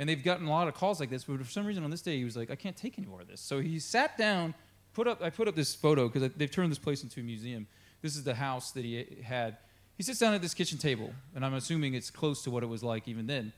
And 0.00 0.08
they've 0.08 0.22
gotten 0.22 0.46
a 0.46 0.50
lot 0.50 0.66
of 0.66 0.74
calls 0.74 0.98
like 0.98 1.10
this, 1.10 1.24
but 1.24 1.38
for 1.38 1.50
some 1.50 1.64
reason 1.64 1.84
on 1.84 1.90
this 1.90 2.02
day 2.02 2.16
he 2.16 2.24
was 2.24 2.36
like, 2.36 2.50
I 2.50 2.56
can't 2.56 2.76
take 2.76 2.98
any 2.98 3.06
more 3.06 3.20
of 3.20 3.28
this. 3.28 3.40
So 3.40 3.60
he 3.60 3.78
sat 3.78 4.18
down, 4.18 4.54
put 4.92 5.06
up. 5.06 5.22
I 5.22 5.30
put 5.30 5.46
up 5.46 5.54
this 5.54 5.74
photo 5.74 6.08
because 6.08 6.32
they've 6.36 6.50
turned 6.50 6.70
this 6.70 6.78
place 6.78 7.02
into 7.02 7.20
a 7.20 7.22
museum. 7.22 7.66
This 8.02 8.16
is 8.16 8.24
the 8.24 8.34
house 8.34 8.72
that 8.72 8.84
he 8.84 9.06
had. 9.22 9.58
He 9.96 10.02
sits 10.02 10.18
down 10.18 10.34
at 10.34 10.40
this 10.40 10.54
kitchen 10.54 10.78
table, 10.78 11.12
and 11.34 11.44
I'm 11.44 11.54
assuming 11.54 11.94
it's 11.94 12.10
close 12.10 12.42
to 12.44 12.50
what 12.50 12.62
it 12.62 12.66
was 12.66 12.82
like 12.82 13.06
even 13.06 13.26
then. 13.26 13.52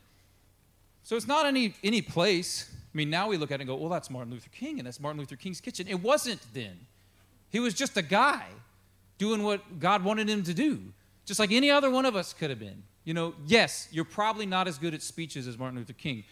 So 1.05 1.17
it's 1.17 1.27
not 1.27 1.47
any 1.47 1.75
any 1.83 2.03
place. 2.03 2.69
I 2.73 2.97
mean, 2.97 3.11
now 3.11 3.29
we 3.29 3.37
look 3.37 3.51
at 3.51 3.55
it 3.55 3.63
and 3.63 3.69
go, 3.69 3.77
well, 3.77 3.89
that's 3.89 4.11
Martin 4.11 4.33
Luther 4.33 4.51
King, 4.51 4.79
and 4.79 4.87
that's 4.87 5.01
Martin 5.01 5.19
Luther 5.19 5.37
King's 5.37 5.61
kitchen. 5.61 5.87
It 5.89 6.03
wasn't 6.03 6.41
then. 6.53 6.79
He 7.51 7.61
was 7.61 7.75
just 7.75 7.97
a 7.97 8.03
guy 8.03 8.45
doing 9.19 9.43
what 9.43 9.79
God 9.79 10.05
wanted 10.05 10.29
him 10.29 10.43
to 10.45 10.55
do, 10.55 10.81
just 11.25 11.39
like 11.39 11.53
any 11.53 11.71
other 11.71 11.91
one 11.91 12.05
of 12.05 12.17
us 12.17 12.33
could 12.33 12.51
have 12.51 12.59
been. 12.59 12.83
You 13.05 13.15
know, 13.15 13.35
yes, 13.47 13.89
you're 13.91 14.05
probably 14.05 14.47
not 14.47 14.69
as 14.69 14.79
good 14.79 14.95
at 14.95 15.03
speeches 15.03 15.47
as 15.47 15.59
Martin 15.59 15.79
Luther 15.79 15.93
King, 15.93 16.25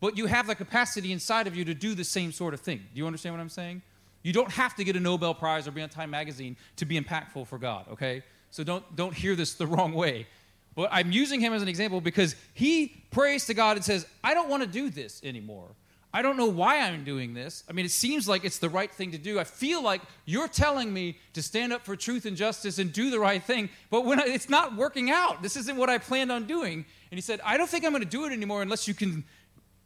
but 0.00 0.16
you 0.16 0.26
have 0.26 0.46
the 0.46 0.54
capacity 0.54 1.12
inside 1.12 1.46
of 1.46 1.56
you 1.56 1.64
to 1.64 1.74
do 1.74 1.94
the 1.94 2.04
same 2.04 2.32
sort 2.32 2.54
of 2.54 2.60
thing. 2.60 2.78
Do 2.78 2.98
you 2.98 3.06
understand 3.06 3.34
what 3.34 3.40
I'm 3.40 3.48
saying? 3.48 3.82
You 4.22 4.32
don't 4.32 4.50
have 4.52 4.74
to 4.76 4.84
get 4.84 4.96
a 4.96 5.00
Nobel 5.00 5.34
Prize 5.34 5.68
or 5.68 5.70
be 5.70 5.82
on 5.82 5.88
Time 5.88 6.10
Magazine 6.10 6.56
to 6.76 6.84
be 6.84 7.00
impactful 7.00 7.46
for 7.46 7.58
God, 7.58 7.86
okay? 7.92 8.22
So 8.50 8.64
don't, 8.64 8.96
don't 8.96 9.14
hear 9.14 9.36
this 9.36 9.54
the 9.54 9.66
wrong 9.66 9.92
way. 9.92 10.26
But 10.74 10.90
I'm 10.92 11.10
using 11.10 11.40
him 11.40 11.52
as 11.52 11.62
an 11.62 11.68
example 11.68 12.00
because 12.00 12.36
he 12.54 13.02
prays 13.10 13.46
to 13.46 13.54
God 13.54 13.76
and 13.76 13.84
says, 13.84 14.06
I 14.22 14.34
don't 14.34 14.48
want 14.48 14.62
to 14.62 14.68
do 14.68 14.90
this 14.90 15.20
anymore. 15.24 15.68
I 16.12 16.22
don't 16.22 16.36
know 16.36 16.46
why 16.46 16.80
I'm 16.80 17.04
doing 17.04 17.34
this. 17.34 17.64
I 17.68 17.72
mean, 17.72 17.84
it 17.84 17.90
seems 17.90 18.26
like 18.26 18.44
it's 18.44 18.58
the 18.58 18.68
right 18.68 18.90
thing 18.90 19.12
to 19.12 19.18
do. 19.18 19.38
I 19.38 19.44
feel 19.44 19.82
like 19.82 20.00
you're 20.24 20.48
telling 20.48 20.92
me 20.92 21.18
to 21.34 21.42
stand 21.42 21.72
up 21.72 21.84
for 21.84 21.96
truth 21.96 22.24
and 22.24 22.36
justice 22.36 22.78
and 22.78 22.92
do 22.92 23.10
the 23.10 23.20
right 23.20 23.42
thing, 23.42 23.68
but 23.90 24.06
when 24.06 24.18
I, 24.18 24.24
it's 24.24 24.48
not 24.48 24.74
working 24.74 25.10
out, 25.10 25.42
this 25.42 25.56
isn't 25.56 25.76
what 25.76 25.90
I 25.90 25.98
planned 25.98 26.32
on 26.32 26.46
doing. 26.46 26.86
And 27.10 27.18
he 27.18 27.20
said, 27.20 27.40
I 27.44 27.56
don't 27.58 27.68
think 27.68 27.84
I'm 27.84 27.90
going 27.92 28.02
to 28.02 28.08
do 28.08 28.24
it 28.24 28.32
anymore 28.32 28.62
unless 28.62 28.88
you 28.88 28.94
can 28.94 29.24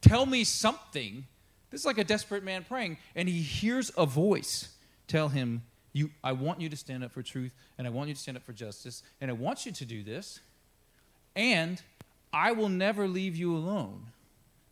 tell 0.00 0.24
me 0.24 0.44
something. 0.44 1.26
This 1.72 1.80
is 1.80 1.86
like 1.86 1.98
a 1.98 2.04
desperate 2.04 2.44
man 2.44 2.64
praying, 2.68 2.98
and 3.16 3.28
he 3.28 3.40
hears 3.40 3.90
a 3.96 4.06
voice 4.06 4.68
tell 5.08 5.28
him, 5.28 5.62
you, 5.92 6.10
I 6.22 6.32
want 6.32 6.60
you 6.60 6.68
to 6.68 6.76
stand 6.76 7.02
up 7.02 7.12
for 7.12 7.22
truth, 7.22 7.54
and 7.78 7.86
I 7.86 7.90
want 7.90 8.08
you 8.08 8.14
to 8.14 8.20
stand 8.20 8.36
up 8.36 8.44
for 8.44 8.52
justice, 8.52 9.02
and 9.20 9.30
I 9.30 9.34
want 9.34 9.66
you 9.66 9.72
to 9.72 9.84
do 9.84 10.02
this, 10.02 10.40
and 11.34 11.82
I 12.32 12.52
will 12.52 12.68
never 12.68 13.08
leave 13.08 13.36
you 13.36 13.56
alone. 13.56 14.06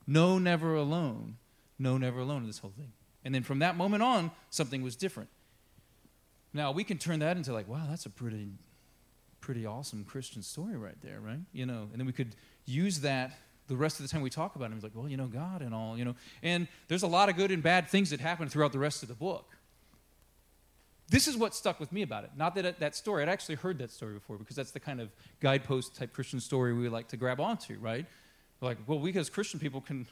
No, 0.07 0.39
never 0.39 0.75
alone. 0.75 1.37
No, 1.79 1.97
never 1.97 2.21
alone 2.21 2.43
in 2.43 2.47
this 2.47 2.59
whole 2.59 2.73
thing. 2.77 2.93
And 3.25 3.35
then 3.35 3.43
from 3.43 3.61
that 3.61 3.77
moment 3.77 4.03
on, 4.03 4.31
something 4.51 4.83
was 4.83 4.97
different. 4.97 5.31
Now 6.53 6.73
we 6.73 6.85
can 6.85 6.99
turn 6.99 7.21
that 7.21 7.37
into 7.37 7.53
like, 7.53 7.69
wow, 7.69 7.87
that's 7.89 8.07
a 8.07 8.11
pretty, 8.11 8.49
pretty 9.41 9.65
awesome 9.65 10.05
Christian 10.05 10.43
story 10.43 10.77
right 10.77 11.01
there, 11.03 11.21
right? 11.21 11.41
You 11.53 11.65
know, 11.65 11.89
and 11.93 12.01
then 12.01 12.07
we 12.07 12.13
could 12.13 12.35
use 12.67 13.01
that 13.01 13.33
the 13.71 13.77
rest 13.77 14.01
of 14.01 14.07
the 14.07 14.12
time 14.12 14.21
we 14.21 14.29
talk 14.29 14.57
about 14.57 14.66
him. 14.66 14.75
He's 14.75 14.83
like, 14.83 14.93
well, 14.95 15.09
you 15.09 15.16
know, 15.16 15.29
God 15.29 15.62
and 15.62 15.73
all, 15.73 15.97
you 15.97 16.05
know. 16.05 16.16
And 16.43 16.66
there's 16.89 17.05
a 17.05 17.07
lot 17.07 17.29
of 17.29 17.37
good 17.37 17.53
and 17.53 17.62
bad 17.62 17.89
things 17.89 18.11
that 18.11 18.21
happen 18.21 18.49
throughout 18.49 18.73
the 18.73 18.81
rest 18.81 19.03
of 19.03 19.09
the 19.09 19.14
book. 19.14 19.57
This 21.09 21.29
is 21.29 21.37
what 21.37 21.55
stuck 21.55 21.79
with 21.81 21.93
me 21.93 22.03
about 22.03 22.25
it. 22.25 22.31
Not 22.37 22.57
that 22.57 22.64
it, 22.64 22.81
that 22.81 22.97
story, 22.97 23.23
I'd 23.23 23.29
actually 23.29 23.55
heard 23.55 23.79
that 23.79 23.91
story 23.91 24.14
before 24.14 24.39
because 24.39 24.57
that's 24.57 24.73
the 24.73 24.81
kind 24.81 25.01
of 25.01 25.11
guidepost 25.41 25.97
type 25.97 26.12
Christian 26.12 26.41
story 26.41 26.75
we 26.75 26.89
like 26.89 27.09
to 27.09 27.16
grab 27.16 27.41
onto, 27.41 27.79
right? 27.79 28.07
Like, 28.61 28.79
well, 28.87 28.99
we 28.99 29.12
as 29.14 29.31
Christian 29.31 29.61
people 29.61 29.81
can, 29.81 30.07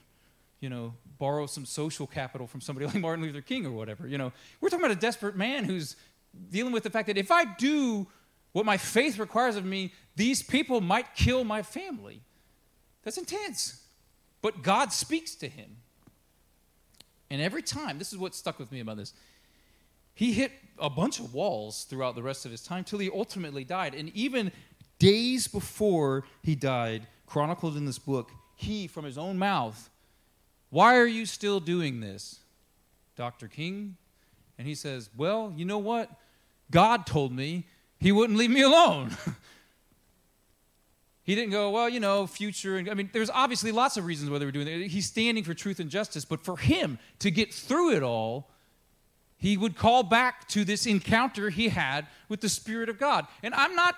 you 0.60 0.68
know, 0.68 0.94
borrow 1.18 1.46
some 1.46 1.66
social 1.66 2.06
capital 2.06 2.46
from 2.46 2.60
somebody 2.60 2.86
like 2.92 2.96
Martin 2.96 3.24
Luther 3.24 3.40
King 3.40 3.66
or 3.66 3.72
whatever. 3.72 4.06
You 4.06 4.18
know, 4.18 4.32
we're 4.60 4.68
talking 4.68 4.84
about 4.84 4.96
a 4.96 5.00
desperate 5.00 5.36
man 5.36 5.64
who's 5.64 5.96
dealing 6.50 6.72
with 6.72 6.84
the 6.84 6.90
fact 6.90 7.08
that 7.08 7.18
if 7.18 7.32
I 7.32 7.44
do 7.44 8.06
what 8.52 8.64
my 8.64 8.76
faith 8.76 9.18
requires 9.18 9.56
of 9.56 9.64
me, 9.64 9.92
these 10.14 10.44
people 10.44 10.80
might 10.80 11.14
kill 11.16 11.42
my 11.42 11.62
family. 11.62 12.22
That's 13.04 13.18
intense. 13.18 13.82
But 14.42 14.62
God 14.62 14.92
speaks 14.92 15.34
to 15.36 15.48
him. 15.48 15.76
And 17.30 17.42
every 17.42 17.62
time, 17.62 17.98
this 17.98 18.12
is 18.12 18.18
what 18.18 18.34
stuck 18.34 18.58
with 18.58 18.72
me 18.72 18.80
about 18.80 18.96
this. 18.96 19.12
He 20.14 20.32
hit 20.32 20.52
a 20.78 20.90
bunch 20.90 21.20
of 21.20 21.34
walls 21.34 21.84
throughout 21.84 22.14
the 22.14 22.22
rest 22.22 22.44
of 22.44 22.50
his 22.50 22.62
time 22.62 22.84
till 22.84 22.98
he 22.98 23.10
ultimately 23.10 23.64
died. 23.64 23.94
And 23.94 24.10
even 24.16 24.50
days 24.98 25.46
before 25.46 26.24
he 26.42 26.54
died, 26.54 27.06
chronicled 27.26 27.76
in 27.76 27.84
this 27.84 27.98
book, 27.98 28.30
he, 28.56 28.86
from 28.86 29.04
his 29.04 29.18
own 29.18 29.38
mouth, 29.38 29.90
Why 30.70 30.96
are 30.96 31.06
you 31.06 31.26
still 31.26 31.60
doing 31.60 32.00
this, 32.00 32.40
Dr. 33.16 33.46
King? 33.46 33.96
And 34.58 34.66
he 34.66 34.74
says, 34.74 35.10
Well, 35.16 35.52
you 35.56 35.64
know 35.64 35.78
what? 35.78 36.10
God 36.70 37.06
told 37.06 37.32
me 37.32 37.66
he 38.00 38.12
wouldn't 38.12 38.38
leave 38.38 38.50
me 38.50 38.62
alone. 38.62 39.16
he 41.28 41.34
didn't 41.34 41.50
go, 41.50 41.68
Well, 41.68 41.90
you 41.90 42.00
know, 42.00 42.26
future. 42.26 42.78
And, 42.78 42.88
I 42.88 42.94
mean, 42.94 43.10
there's 43.12 43.28
obviously 43.28 43.70
lots 43.70 43.98
of 43.98 44.06
reasons 44.06 44.30
why 44.30 44.38
they 44.38 44.46
were 44.46 44.50
doing 44.50 44.66
it. 44.66 44.88
He's 44.88 45.04
standing 45.04 45.44
for 45.44 45.52
truth 45.52 45.78
and 45.78 45.90
justice, 45.90 46.24
but 46.24 46.40
for 46.40 46.56
him 46.56 46.98
to 47.18 47.30
get 47.30 47.52
through 47.52 47.92
it 47.92 48.02
all, 48.02 48.48
he 49.36 49.58
would 49.58 49.76
call 49.76 50.02
back 50.02 50.48
to 50.48 50.64
this 50.64 50.86
encounter 50.86 51.50
he 51.50 51.68
had 51.68 52.06
with 52.30 52.40
the 52.40 52.48
Spirit 52.48 52.88
of 52.88 52.98
God. 52.98 53.26
And 53.42 53.52
I'm 53.52 53.74
not 53.74 53.94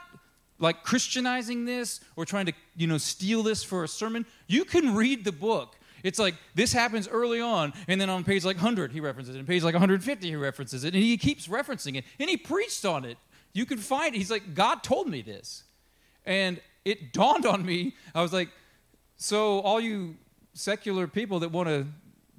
like 0.59 0.83
Christianizing 0.83 1.67
this 1.67 2.01
or 2.17 2.25
trying 2.25 2.47
to, 2.47 2.53
you 2.77 2.89
know, 2.89 2.99
steal 2.99 3.45
this 3.45 3.63
for 3.63 3.85
a 3.85 3.89
sermon. 3.89 4.27
You 4.49 4.65
can 4.65 4.97
read 4.97 5.25
the 5.25 5.31
book. 5.31 5.77
It's 6.03 6.19
like 6.19 6.35
this 6.57 6.73
happens 6.73 7.07
early 7.07 7.41
on, 7.41 7.75
and 7.87 8.01
then 8.01 8.11
on 8.11 8.25
page 8.25 8.45
like 8.45 8.57
100, 8.57 8.91
he 8.91 8.99
references 8.99 9.37
it. 9.37 9.39
And 9.39 9.47
page 9.47 9.63
like 9.63 9.75
150, 9.75 10.27
he 10.27 10.35
references 10.35 10.83
it. 10.83 10.95
And 10.95 11.03
he 11.05 11.17
keeps 11.17 11.47
referencing 11.47 11.95
it. 11.95 12.05
And 12.19 12.29
he 12.29 12.37
preached 12.37 12.85
on 12.85 13.05
it. 13.05 13.19
You 13.53 13.67
can 13.67 13.79
find 13.79 14.17
it. 14.17 14.19
He's 14.19 14.33
like, 14.33 14.53
God 14.53 14.83
told 14.83 15.09
me 15.09 15.23
this. 15.23 15.63
And 16.27 16.61
it 16.85 17.13
dawned 17.13 17.47
on 17.47 17.65
me. 17.65 17.95
I 18.15 18.23
was 18.23 18.33
like, 18.33 18.49
so 19.17 19.61
all 19.61 19.81
you 19.81 20.17
secular 20.55 21.07
people 21.07 21.41
that 21.41 21.51
want 21.51 21.69
to 21.69 21.87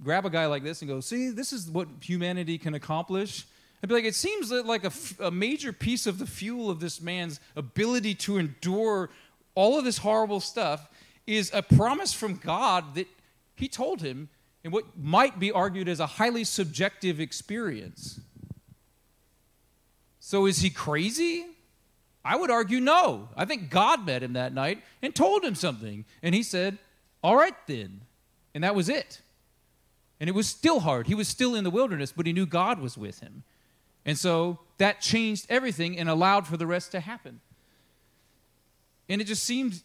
grab 0.03 0.25
a 0.25 0.29
guy 0.29 0.47
like 0.47 0.63
this 0.63 0.81
and 0.81 0.89
go, 0.89 0.99
see, 0.99 1.29
this 1.29 1.53
is 1.53 1.69
what 1.69 1.87
humanity 2.01 2.57
can 2.57 2.73
accomplish. 2.73 3.45
I'd 3.83 3.89
be 3.89 3.95
like, 3.95 4.05
it 4.05 4.15
seems 4.15 4.51
like 4.51 4.83
a, 4.83 4.87
f- 4.87 5.19
a 5.19 5.31
major 5.31 5.73
piece 5.73 6.05
of 6.05 6.19
the 6.19 6.25
fuel 6.25 6.69
of 6.69 6.79
this 6.79 7.01
man's 7.01 7.39
ability 7.55 8.15
to 8.15 8.37
endure 8.37 9.09
all 9.55 9.77
of 9.77 9.85
this 9.85 9.99
horrible 9.99 10.39
stuff 10.39 10.89
is 11.25 11.51
a 11.53 11.61
promise 11.61 12.13
from 12.13 12.35
God 12.35 12.95
that 12.95 13.07
he 13.55 13.67
told 13.67 14.01
him 14.01 14.29
in 14.63 14.71
what 14.71 14.97
might 14.97 15.39
be 15.39 15.51
argued 15.51 15.87
as 15.87 15.99
a 15.99 16.05
highly 16.05 16.43
subjective 16.43 17.19
experience. 17.19 18.19
So 20.19 20.45
is 20.45 20.59
he 20.59 20.69
crazy? 20.69 21.45
I 22.23 22.35
would 22.35 22.51
argue 22.51 22.79
no. 22.79 23.29
I 23.35 23.45
think 23.45 23.69
God 23.69 24.05
met 24.05 24.23
him 24.23 24.33
that 24.33 24.53
night 24.53 24.83
and 25.01 25.13
told 25.13 25.43
him 25.43 25.55
something. 25.55 26.05
And 26.21 26.35
he 26.35 26.43
said, 26.43 26.77
All 27.23 27.35
right 27.35 27.55
then. 27.67 28.01
And 28.53 28.63
that 28.63 28.75
was 28.75 28.89
it. 28.89 29.21
And 30.19 30.29
it 30.29 30.33
was 30.33 30.47
still 30.47 30.81
hard. 30.81 31.07
He 31.07 31.15
was 31.15 31.27
still 31.27 31.55
in 31.55 31.63
the 31.63 31.69
wilderness, 31.71 32.11
but 32.11 32.27
he 32.27 32.33
knew 32.33 32.45
God 32.45 32.79
was 32.79 32.97
with 32.97 33.21
him. 33.21 33.43
And 34.05 34.17
so 34.17 34.59
that 34.77 35.01
changed 35.01 35.47
everything 35.49 35.97
and 35.97 36.09
allowed 36.09 36.47
for 36.47 36.57
the 36.57 36.67
rest 36.67 36.91
to 36.91 36.99
happen. 36.99 37.39
And 39.09 39.19
it 39.21 39.25
just 39.25 39.43
seemed, 39.43 39.81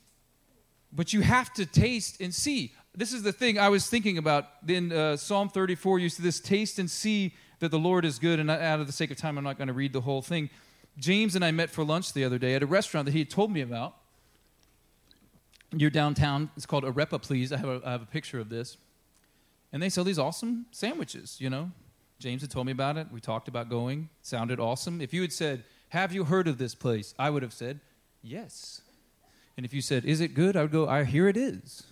but 0.93 1.12
you 1.12 1.22
have 1.22 1.53
to 1.55 1.64
taste 1.64 2.20
and 2.20 2.34
see. 2.34 2.72
This 2.95 3.12
is 3.12 3.22
the 3.22 3.32
thing 3.32 3.59
I 3.59 3.68
was 3.68 3.89
thinking 3.89 4.18
about 4.18 4.47
in 4.66 4.93
uh, 4.93 5.16
Psalm 5.16 5.49
34. 5.49 5.99
You 5.99 6.09
see 6.09 6.22
this 6.22 6.41
taste 6.41 6.78
and 6.78 6.91
see 6.91 7.34
that 7.61 7.70
the 7.70 7.78
Lord 7.78 8.05
is 8.05 8.18
good. 8.18 8.39
And 8.39 8.51
out 8.51 8.80
of 8.80 8.87
the 8.87 8.93
sake 8.93 9.11
of 9.11 9.16
time, 9.16 9.39
I'm 9.39 9.45
not 9.45 9.59
going 9.59 9.68
to 9.68 9.74
read 9.74 9.93
the 9.93 10.01
whole 10.01 10.22
thing. 10.22 10.51
James 10.99 11.34
and 11.34 11.44
I 11.44 11.51
met 11.51 11.70
for 11.70 11.84
lunch 11.84 12.12
the 12.12 12.24
other 12.24 12.38
day 12.38 12.55
at 12.55 12.62
a 12.62 12.66
restaurant 12.66 13.07
that 13.07 13.12
he 13.12 13.20
had 13.20 13.30
told 13.30 13.51
me 13.51 13.61
about. 13.61 13.97
You're 15.72 15.90
downtown. 15.90 16.51
It's 16.57 16.66
called 16.66 16.84
Arepa 16.84 17.20
Please. 17.20 17.53
I 17.53 17.59
have 17.59 17.68
a, 17.68 17.80
I 17.84 17.90
have 17.92 18.03
a 18.03 18.07
picture 18.07 18.38
of 18.38 18.49
this. 18.49 18.78
And 19.72 19.82
they 19.82 19.88
sell 19.88 20.05
these 20.05 20.18
awesome 20.18 20.66
sandwiches, 20.70 21.36
you 21.40 21.51
know. 21.51 21.72
James 22.18 22.40
had 22.40 22.51
told 22.51 22.66
me 22.66 22.72
about 22.72 22.97
it. 22.97 23.09
We 23.12 23.20
talked 23.20 23.49
about 23.49 23.68
going. 23.68 24.09
It 24.20 24.26
Sounded 24.26 24.59
awesome. 24.59 25.01
If 25.01 25.12
you 25.12 25.20
had 25.20 25.32
said, 25.32 25.64
Have 25.90 26.12
you 26.12 26.24
heard 26.24 26.49
of 26.49 26.57
this 26.57 26.74
place? 26.74 27.14
I 27.18 27.28
would 27.30 27.42
have 27.42 27.53
said, 27.53 27.80
Yes. 28.22 28.80
And 29.57 29.66
if 29.66 29.74
you 29.74 29.82
said, 29.82 30.05
Is 30.05 30.20
it 30.20 30.34
good? 30.34 30.57
I 30.57 30.62
would 30.62 30.72
go, 30.72 30.88
I 30.88 31.05
hear 31.05 31.28
it 31.28 31.36
is. 31.36 31.82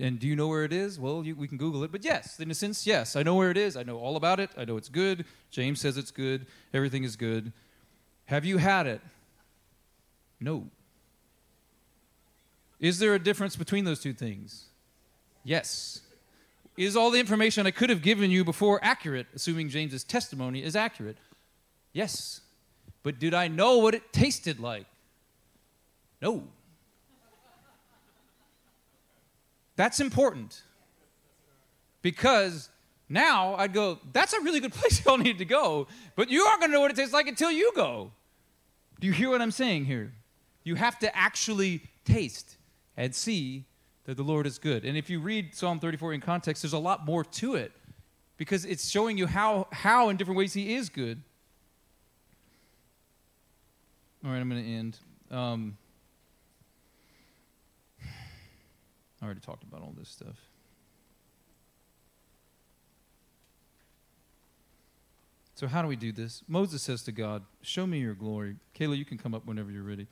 And 0.00 0.18
do 0.18 0.26
you 0.26 0.36
know 0.36 0.48
where 0.48 0.64
it 0.64 0.72
is? 0.72 0.98
Well, 0.98 1.24
you, 1.24 1.34
we 1.34 1.48
can 1.48 1.56
Google 1.56 1.82
it. 1.82 1.92
But 1.92 2.04
yes, 2.04 2.38
in 2.40 2.50
a 2.50 2.54
sense, 2.54 2.86
yes. 2.86 3.16
I 3.16 3.22
know 3.22 3.34
where 3.36 3.50
it 3.50 3.56
is. 3.56 3.76
I 3.76 3.82
know 3.82 3.98
all 3.98 4.16
about 4.16 4.38
it. 4.38 4.50
I 4.56 4.64
know 4.64 4.76
it's 4.76 4.88
good. 4.88 5.24
James 5.50 5.80
says 5.80 5.96
it's 5.96 6.10
good. 6.10 6.46
Everything 6.74 7.04
is 7.04 7.16
good. 7.16 7.52
Have 8.28 8.44
you 8.44 8.58
had 8.58 8.86
it? 8.86 9.00
No. 10.38 10.66
Is 12.78 12.98
there 12.98 13.14
a 13.14 13.18
difference 13.18 13.56
between 13.56 13.84
those 13.84 14.00
two 14.00 14.12
things? 14.12 14.66
Yes. 15.44 16.02
Is 16.76 16.94
all 16.94 17.10
the 17.10 17.18
information 17.18 17.66
I 17.66 17.70
could 17.70 17.88
have 17.88 18.02
given 18.02 18.30
you 18.30 18.44
before 18.44 18.80
accurate, 18.82 19.28
assuming 19.34 19.70
James's 19.70 20.04
testimony 20.04 20.62
is 20.62 20.76
accurate? 20.76 21.16
Yes. 21.94 22.42
But 23.02 23.18
did 23.18 23.32
I 23.32 23.48
know 23.48 23.78
what 23.78 23.94
it 23.94 24.12
tasted 24.12 24.60
like? 24.60 24.84
No. 26.20 26.44
That's 29.74 30.00
important. 30.00 30.62
Because 32.02 32.68
now 33.08 33.54
I'd 33.54 33.72
go, 33.72 34.00
that's 34.12 34.34
a 34.34 34.40
really 34.40 34.60
good 34.60 34.72
place 34.74 35.02
y'all 35.02 35.16
need 35.16 35.38
to 35.38 35.46
go, 35.46 35.86
but 36.14 36.28
you 36.28 36.42
aren't 36.42 36.60
going 36.60 36.72
to 36.72 36.74
know 36.74 36.82
what 36.82 36.90
it 36.90 36.96
tastes 36.96 37.14
like 37.14 37.26
until 37.26 37.50
you 37.50 37.72
go. 37.74 38.12
Do 39.00 39.06
you 39.06 39.12
hear 39.12 39.30
what 39.30 39.40
I'm 39.40 39.50
saying 39.50 39.84
here? 39.84 40.12
You 40.64 40.74
have 40.74 40.98
to 41.00 41.16
actually 41.16 41.82
taste 42.04 42.56
and 42.96 43.14
see 43.14 43.64
that 44.04 44.16
the 44.16 44.22
Lord 44.22 44.46
is 44.46 44.58
good. 44.58 44.84
And 44.84 44.96
if 44.96 45.08
you 45.08 45.20
read 45.20 45.54
Psalm 45.54 45.78
34 45.78 46.14
in 46.14 46.20
context, 46.20 46.62
there's 46.62 46.72
a 46.72 46.78
lot 46.78 47.04
more 47.04 47.24
to 47.24 47.54
it 47.54 47.72
because 48.36 48.64
it's 48.64 48.88
showing 48.88 49.18
you 49.18 49.26
how, 49.26 49.68
how 49.70 50.08
in 50.08 50.16
different 50.16 50.38
ways 50.38 50.52
He 50.52 50.74
is 50.74 50.88
good. 50.88 51.22
All 54.24 54.30
right, 54.30 54.38
I'm 54.38 54.48
going 54.48 54.64
to 54.64 54.70
end. 54.70 54.98
Um, 55.30 55.76
I 59.20 59.24
already 59.24 59.40
talked 59.40 59.62
about 59.62 59.82
all 59.82 59.94
this 59.96 60.08
stuff. 60.08 60.47
So, 65.58 65.66
how 65.66 65.82
do 65.82 65.88
we 65.88 65.96
do 65.96 66.12
this? 66.12 66.44
Moses 66.46 66.82
says 66.82 67.02
to 67.02 67.10
God, 67.10 67.42
Show 67.62 67.84
me 67.84 67.98
your 67.98 68.14
glory. 68.14 68.54
Kayla, 68.78 68.96
you 68.96 69.04
can 69.04 69.18
come 69.18 69.34
up 69.34 69.44
whenever 69.44 69.72
you're 69.72 69.82
ready. 69.82 70.06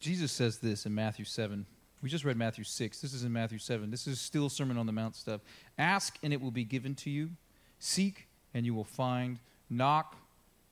Jesus 0.00 0.32
says 0.32 0.58
this 0.58 0.86
in 0.86 0.92
Matthew 0.92 1.24
7. 1.24 1.64
We 2.02 2.08
just 2.08 2.24
read 2.24 2.36
Matthew 2.36 2.64
6. 2.64 3.00
This 3.00 3.14
is 3.14 3.22
in 3.22 3.32
Matthew 3.32 3.58
7. 3.60 3.92
This 3.92 4.08
is 4.08 4.20
still 4.20 4.48
Sermon 4.48 4.76
on 4.76 4.86
the 4.86 4.92
Mount 4.92 5.14
stuff. 5.14 5.40
Ask, 5.78 6.18
and 6.24 6.32
it 6.32 6.40
will 6.40 6.50
be 6.50 6.64
given 6.64 6.96
to 6.96 7.10
you. 7.10 7.30
Seek, 7.78 8.26
and 8.52 8.66
you 8.66 8.74
will 8.74 8.82
find. 8.82 9.38
Knock, 9.70 10.16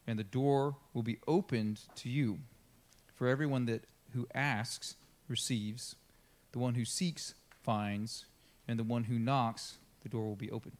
and 0.08 0.18
the 0.18 0.24
door 0.24 0.74
will 0.92 1.04
be 1.04 1.18
opened 1.28 1.82
to 1.94 2.08
you. 2.08 2.40
For 3.14 3.28
everyone 3.28 3.66
that 3.66 3.84
who 4.12 4.26
asks 4.34 4.96
receives, 5.28 5.94
the 6.50 6.58
one 6.58 6.74
who 6.74 6.84
seeks 6.84 7.34
finds, 7.62 8.26
and 8.66 8.76
the 8.76 8.82
one 8.82 9.04
who 9.04 9.20
knocks 9.20 9.78
the 10.02 10.08
door 10.08 10.26
will 10.26 10.36
be 10.36 10.50
open. 10.50 10.72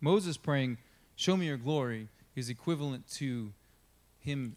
Moses 0.00 0.36
praying, 0.36 0.78
Show 1.16 1.36
me 1.36 1.46
your 1.46 1.56
glory, 1.56 2.08
is 2.34 2.50
equivalent 2.50 3.08
to 3.12 3.52
him 4.18 4.56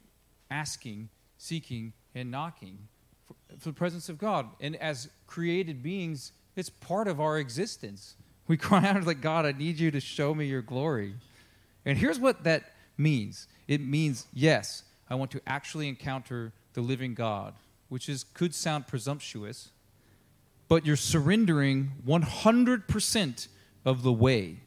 asking, 0.49 1.09
seeking, 1.37 1.93
and 2.15 2.31
knocking 2.31 2.79
for, 3.25 3.35
for, 3.59 3.69
the 3.69 3.73
presence 3.73 4.09
of 4.09 4.17
God. 4.17 4.47
And 4.59 4.75
as 4.77 5.09
created 5.27 5.83
beings, 5.83 6.31
it's 6.55 6.69
part 6.69 7.07
of 7.07 7.19
our 7.19 7.37
existence. 7.37 8.15
We 8.47 8.57
cry 8.57 8.87
out 8.87 9.05
like, 9.05 9.21
God, 9.21 9.45
I 9.45 9.51
need 9.51 9.79
you 9.79 9.91
to 9.91 9.99
show 9.99 10.33
me 10.33 10.45
your 10.47 10.61
glory. 10.61 11.13
And 11.85 11.97
here's 11.97 12.19
what 12.19 12.43
that 12.43 12.73
means 12.97 13.47
it 13.67 13.81
means, 13.81 14.25
yes, 14.33 14.83
I 15.09 15.15
want 15.15 15.31
to 15.31 15.41
actually 15.45 15.87
encounter 15.87 16.53
the 16.73 16.81
living 16.81 17.13
God, 17.13 17.53
which 17.89 18.09
is 18.09 18.23
could 18.23 18.55
sound 18.55 18.87
presumptuous, 18.87 19.69
but 20.67 20.85
you're 20.85 20.95
surrendering 20.95 21.91
100% 22.05 23.47
of 23.85 24.03
the 24.03 24.11
way. 24.11 24.59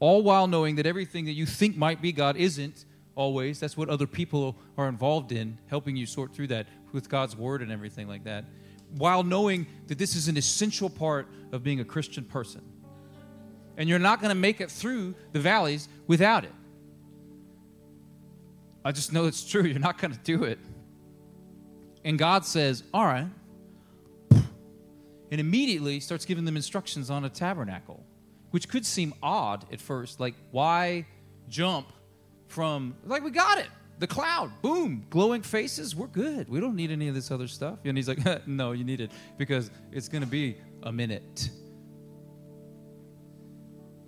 All 0.00 0.22
while 0.22 0.46
knowing 0.46 0.76
that 0.76 0.86
everything 0.86 1.24
that 1.26 1.32
you 1.32 1.46
think 1.46 1.76
might 1.76 2.02
be 2.02 2.12
God 2.12 2.36
isn't 2.36 2.84
always. 3.14 3.60
That's 3.60 3.76
what 3.76 3.88
other 3.88 4.06
people 4.06 4.56
are 4.76 4.88
involved 4.88 5.32
in, 5.32 5.58
helping 5.68 5.96
you 5.96 6.06
sort 6.06 6.34
through 6.34 6.48
that 6.48 6.66
with 6.92 7.08
God's 7.08 7.36
word 7.36 7.62
and 7.62 7.72
everything 7.72 8.08
like 8.08 8.24
that. 8.24 8.44
While 8.96 9.22
knowing 9.22 9.66
that 9.86 9.98
this 9.98 10.14
is 10.14 10.28
an 10.28 10.36
essential 10.36 10.90
part 10.90 11.26
of 11.52 11.62
being 11.62 11.80
a 11.80 11.84
Christian 11.84 12.24
person. 12.24 12.62
And 13.76 13.88
you're 13.88 13.98
not 13.98 14.20
going 14.20 14.28
to 14.28 14.36
make 14.36 14.60
it 14.60 14.70
through 14.70 15.14
the 15.32 15.40
valleys 15.40 15.88
without 16.06 16.44
it. 16.44 16.52
I 18.84 18.92
just 18.92 19.12
know 19.12 19.24
it's 19.24 19.44
true. 19.44 19.62
You're 19.62 19.78
not 19.78 19.98
going 19.98 20.12
to 20.12 20.20
do 20.20 20.44
it. 20.44 20.58
And 22.04 22.18
God 22.18 22.44
says, 22.44 22.84
All 22.92 23.06
right, 23.06 23.26
and 25.30 25.40
immediately 25.40 26.00
starts 26.00 26.24
giving 26.24 26.44
them 26.44 26.56
instructions 26.56 27.10
on 27.10 27.24
a 27.24 27.28
tabernacle, 27.28 28.04
which 28.50 28.68
could 28.68 28.86
seem 28.86 29.14
odd 29.22 29.66
at 29.72 29.80
first. 29.80 30.20
Like, 30.20 30.34
why 30.50 31.06
jump 31.48 31.92
from, 32.48 32.96
like, 33.04 33.24
we 33.24 33.30
got 33.30 33.58
it. 33.58 33.68
The 33.98 34.06
cloud, 34.06 34.50
boom, 34.60 35.06
glowing 35.08 35.42
faces, 35.42 35.94
we're 35.94 36.08
good. 36.08 36.48
We 36.48 36.60
don't 36.60 36.74
need 36.74 36.90
any 36.90 37.08
of 37.08 37.14
this 37.14 37.30
other 37.30 37.46
stuff. 37.46 37.78
And 37.84 37.96
he's 37.96 38.08
like, 38.08 38.18
no, 38.46 38.72
you 38.72 38.84
need 38.84 39.00
it 39.00 39.12
because 39.38 39.70
it's 39.92 40.08
going 40.08 40.22
to 40.22 40.28
be 40.28 40.56
a 40.82 40.92
minute. 40.92 41.50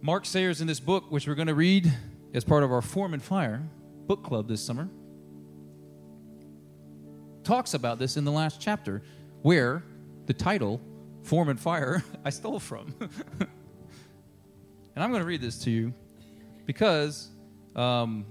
Mark 0.02 0.26
Sayers 0.26 0.60
in 0.60 0.66
this 0.66 0.80
book, 0.80 1.10
which 1.10 1.26
we're 1.26 1.34
going 1.34 1.48
to 1.48 1.54
read 1.54 1.92
as 2.34 2.44
part 2.44 2.62
of 2.62 2.72
our 2.72 2.82
Form 2.82 3.14
and 3.14 3.22
Fire 3.22 3.62
book 4.06 4.22
club 4.22 4.48
this 4.48 4.60
summer, 4.60 4.88
talks 7.42 7.74
about 7.74 7.98
this 7.98 8.16
in 8.16 8.24
the 8.24 8.32
last 8.32 8.60
chapter, 8.60 9.02
where 9.42 9.82
the 10.26 10.34
title 10.34 10.80
form 11.26 11.48
and 11.48 11.58
fire 11.58 12.04
I 12.24 12.30
stole 12.30 12.60
from. 12.60 12.94
and 13.40 13.48
I'm 14.96 15.10
going 15.10 15.22
to 15.22 15.26
read 15.26 15.40
this 15.40 15.58
to 15.60 15.70
you 15.70 15.92
because 16.64 17.28
um, 17.74 18.24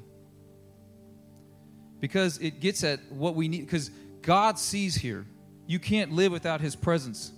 because 2.00 2.38
it 2.40 2.60
gets 2.60 2.84
at 2.84 3.00
what 3.12 3.36
we 3.36 3.48
need. 3.48 3.62
Because 3.62 3.90
God 4.22 4.60
sees 4.60 4.96
here. 4.96 5.26
You 5.68 5.80
can't 5.80 6.12
live 6.12 6.32
without 6.32 6.62
His 6.62 6.76
presence. 6.76 7.32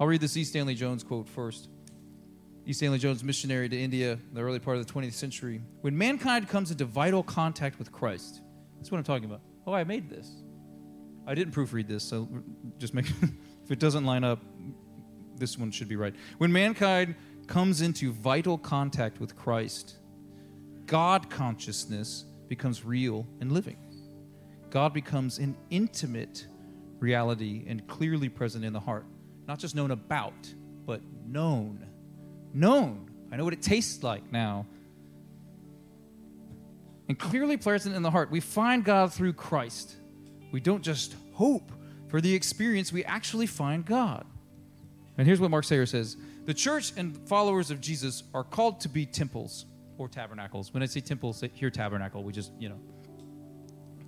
I'll 0.00 0.06
read 0.06 0.20
this 0.20 0.36
E. 0.36 0.44
Stanley 0.44 0.74
Jones 0.74 1.02
quote 1.02 1.28
first. 1.28 1.68
E. 2.66 2.72
Stanley 2.72 2.98
Jones, 2.98 3.24
missionary 3.24 3.68
to 3.68 3.78
India 3.78 4.12
in 4.12 4.34
the 4.34 4.42
early 4.42 4.58
part 4.58 4.76
of 4.76 4.86
the 4.86 4.92
20th 4.92 5.14
century. 5.14 5.62
When 5.80 5.96
mankind 5.96 6.48
comes 6.48 6.70
into 6.70 6.84
vital 6.84 7.22
contact 7.22 7.78
with 7.78 7.90
Christ, 7.90 8.42
that's 8.76 8.90
what 8.90 8.98
I'm 8.98 9.04
talking 9.04 9.24
about. 9.24 9.40
Oh, 9.66 9.72
I 9.72 9.84
made 9.84 10.10
this. 10.10 10.42
I 11.26 11.34
didn't 11.34 11.54
proofread 11.54 11.88
this, 11.88 12.04
so 12.04 12.28
just 12.78 12.94
make 12.94 13.06
if 13.64 13.70
it 13.70 13.78
doesn't 13.78 14.04
line 14.04 14.24
up, 14.24 14.40
this 15.38 15.58
one 15.58 15.70
should 15.70 15.88
be 15.88 15.96
right. 15.96 16.14
When 16.38 16.52
mankind 16.52 17.14
comes 17.46 17.80
into 17.80 18.12
vital 18.12 18.58
contact 18.58 19.20
with 19.20 19.36
Christ, 19.36 19.96
God 20.86 21.30
consciousness 21.30 22.24
becomes 22.48 22.84
real 22.84 23.26
and 23.40 23.52
living. 23.52 23.76
God 24.70 24.92
becomes 24.92 25.38
an 25.38 25.56
intimate 25.70 26.46
reality 26.98 27.64
and 27.66 27.86
clearly 27.86 28.28
present 28.28 28.64
in 28.64 28.72
the 28.72 28.80
heart. 28.80 29.06
Not 29.46 29.58
just 29.58 29.74
known 29.74 29.90
about, 29.90 30.52
but 30.84 31.00
known. 31.26 31.86
Known. 32.52 33.10
I 33.32 33.36
know 33.36 33.44
what 33.44 33.52
it 33.52 33.62
tastes 33.62 34.02
like 34.02 34.30
now. 34.30 34.66
And 37.08 37.18
clearly 37.18 37.56
present 37.56 37.94
in 37.94 38.02
the 38.02 38.10
heart. 38.10 38.30
We 38.30 38.40
find 38.40 38.84
God 38.84 39.12
through 39.12 39.32
Christ. 39.34 39.96
We 40.52 40.60
don't 40.60 40.82
just 40.82 41.14
hope 41.32 41.72
for 42.08 42.20
the 42.20 42.34
experience, 42.34 42.92
we 42.92 43.04
actually 43.04 43.46
find 43.46 43.84
God. 43.84 44.24
And 45.18 45.26
here's 45.26 45.40
what 45.40 45.50
Mark 45.50 45.64
Sayer 45.64 45.84
says 45.84 46.16
The 46.46 46.54
church 46.54 46.92
and 46.96 47.16
followers 47.28 47.70
of 47.70 47.80
Jesus 47.80 48.22
are 48.32 48.44
called 48.44 48.80
to 48.80 48.88
be 48.88 49.04
temples 49.04 49.66
or 49.98 50.08
tabernacles. 50.08 50.72
When 50.72 50.82
I 50.82 50.86
say 50.86 51.00
temples, 51.00 51.42
here 51.52 51.70
tabernacle, 51.70 52.22
we 52.22 52.32
just, 52.32 52.52
you 52.58 52.68
know. 52.68 52.80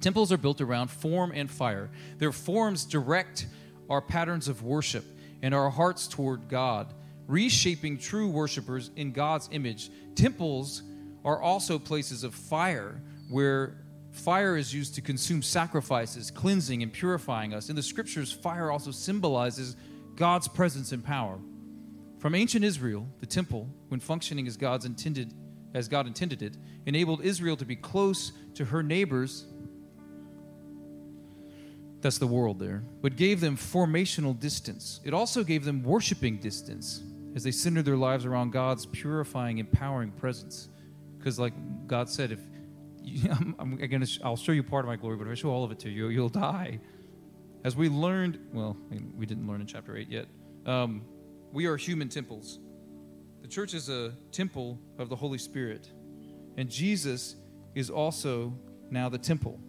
Temples 0.00 0.32
are 0.32 0.38
built 0.38 0.62
around 0.62 0.88
form 0.88 1.32
and 1.34 1.50
fire. 1.50 1.90
Their 2.18 2.32
forms 2.32 2.86
direct 2.86 3.48
our 3.90 4.00
patterns 4.00 4.48
of 4.48 4.62
worship 4.62 5.04
and 5.42 5.52
our 5.52 5.68
hearts 5.68 6.06
toward 6.06 6.48
God, 6.48 6.94
reshaping 7.26 7.98
true 7.98 8.28
worshipers 8.28 8.90
in 8.96 9.12
God's 9.12 9.48
image. 9.52 9.90
Temples 10.14 10.82
are 11.24 11.42
also 11.42 11.78
places 11.78 12.24
of 12.24 12.34
fire 12.34 13.02
where 13.28 13.76
fire 14.12 14.56
is 14.56 14.72
used 14.72 14.94
to 14.94 15.00
consume 15.00 15.42
sacrifices, 15.42 16.30
cleansing 16.30 16.82
and 16.82 16.92
purifying 16.92 17.52
us. 17.52 17.68
In 17.68 17.76
the 17.76 17.82
scriptures, 17.82 18.32
fire 18.32 18.70
also 18.70 18.90
symbolizes 18.90 19.76
God's 20.20 20.48
presence 20.48 20.92
and 20.92 21.02
power. 21.02 21.38
From 22.18 22.34
ancient 22.34 22.62
Israel, 22.62 23.08
the 23.20 23.26
temple, 23.26 23.66
when 23.88 24.00
functioning 24.00 24.46
as 24.46 24.58
God's 24.58 24.84
intended 24.84 25.32
as 25.72 25.88
God 25.88 26.06
intended 26.06 26.42
it, 26.42 26.58
enabled 26.84 27.24
Israel 27.24 27.56
to 27.56 27.64
be 27.64 27.74
close 27.74 28.32
to 28.54 28.66
her 28.66 28.82
neighbors. 28.82 29.46
That's 32.02 32.18
the 32.18 32.26
world 32.26 32.58
there. 32.58 32.82
But 33.00 33.16
gave 33.16 33.40
them 33.40 33.56
formational 33.56 34.38
distance. 34.38 35.00
It 35.04 35.14
also 35.14 35.42
gave 35.42 35.64
them 35.64 35.82
worshiping 35.82 36.36
distance 36.36 37.02
as 37.34 37.42
they 37.42 37.50
centered 37.50 37.86
their 37.86 37.96
lives 37.96 38.26
around 38.26 38.52
God's 38.52 38.84
purifying, 38.84 39.56
empowering 39.56 40.10
presence. 40.10 40.68
Because, 41.16 41.38
like 41.38 41.54
God 41.86 42.10
said, 42.10 42.32
if 42.32 42.40
you, 43.02 43.30
I'm, 43.30 43.54
I'm 43.58 43.76
gonna, 43.76 44.06
I'll 44.22 44.36
show 44.36 44.52
you 44.52 44.62
part 44.62 44.84
of 44.84 44.88
my 44.90 44.96
glory, 44.96 45.16
but 45.16 45.28
if 45.28 45.32
I 45.32 45.34
show 45.34 45.48
all 45.48 45.64
of 45.64 45.72
it 45.72 45.78
to 45.78 45.88
you, 45.88 46.08
you'll 46.08 46.28
die. 46.28 46.80
As 47.62 47.76
we 47.76 47.90
learned, 47.90 48.38
well, 48.52 48.76
we 49.16 49.26
didn't 49.26 49.46
learn 49.46 49.60
in 49.60 49.66
chapter 49.66 49.94
8 49.94 50.08
yet, 50.08 50.26
um, 50.64 51.02
we 51.52 51.66
are 51.66 51.76
human 51.76 52.08
temples. 52.08 52.58
The 53.42 53.48
church 53.48 53.74
is 53.74 53.90
a 53.90 54.14
temple 54.32 54.78
of 54.98 55.10
the 55.10 55.16
Holy 55.16 55.36
Spirit, 55.36 55.90
and 56.56 56.70
Jesus 56.70 57.36
is 57.74 57.90
also 57.90 58.54
now 58.90 59.10
the 59.10 59.18
temple. 59.18 59.60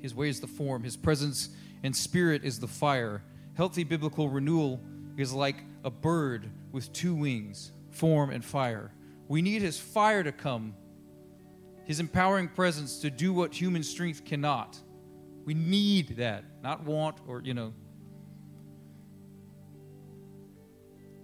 His 0.00 0.14
way 0.14 0.28
is 0.28 0.40
the 0.40 0.46
form, 0.46 0.82
His 0.82 0.96
presence 0.96 1.50
and 1.82 1.96
spirit 1.96 2.44
is 2.44 2.60
the 2.60 2.68
fire. 2.68 3.22
Healthy 3.54 3.84
biblical 3.84 4.28
renewal 4.28 4.80
is 5.16 5.32
like 5.32 5.64
a 5.84 5.90
bird 5.90 6.50
with 6.70 6.92
two 6.92 7.14
wings, 7.14 7.72
form 7.90 8.30
and 8.30 8.44
fire. 8.44 8.92
We 9.26 9.40
need 9.40 9.62
His 9.62 9.78
fire 9.78 10.22
to 10.22 10.32
come, 10.32 10.74
His 11.84 11.98
empowering 11.98 12.48
presence 12.48 12.98
to 12.98 13.10
do 13.10 13.32
what 13.32 13.54
human 13.54 13.82
strength 13.82 14.24
cannot. 14.26 14.78
We 15.44 15.54
need 15.54 16.16
that, 16.18 16.44
not 16.62 16.84
want 16.84 17.18
or, 17.26 17.40
you 17.40 17.54
know. 17.54 17.72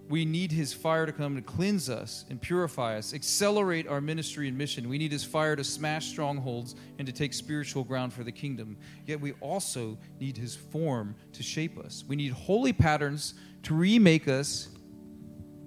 We 0.09 0.25
need 0.25 0.51
his 0.51 0.73
fire 0.73 1.05
to 1.05 1.11
come 1.11 1.35
to 1.35 1.41
cleanse 1.41 1.87
us 1.87 2.25
and 2.31 2.41
purify 2.41 2.97
us, 2.97 3.13
accelerate 3.13 3.87
our 3.87 4.01
ministry 4.01 4.47
and 4.47 4.57
mission. 4.57 4.89
We 4.89 4.97
need 4.97 5.11
his 5.11 5.23
fire 5.23 5.55
to 5.55 5.63
smash 5.63 6.07
strongholds 6.07 6.75
and 6.97 7.05
to 7.05 7.13
take 7.13 7.31
spiritual 7.31 7.83
ground 7.83 8.11
for 8.11 8.23
the 8.23 8.31
kingdom. 8.31 8.75
Yet 9.05 9.21
we 9.21 9.33
also 9.33 9.99
need 10.19 10.35
his 10.35 10.55
form 10.55 11.15
to 11.33 11.43
shape 11.43 11.77
us. 11.77 12.03
We 12.07 12.15
need 12.15 12.31
holy 12.31 12.73
patterns 12.73 13.35
to 13.63 13.75
remake 13.75 14.27
us 14.27 14.69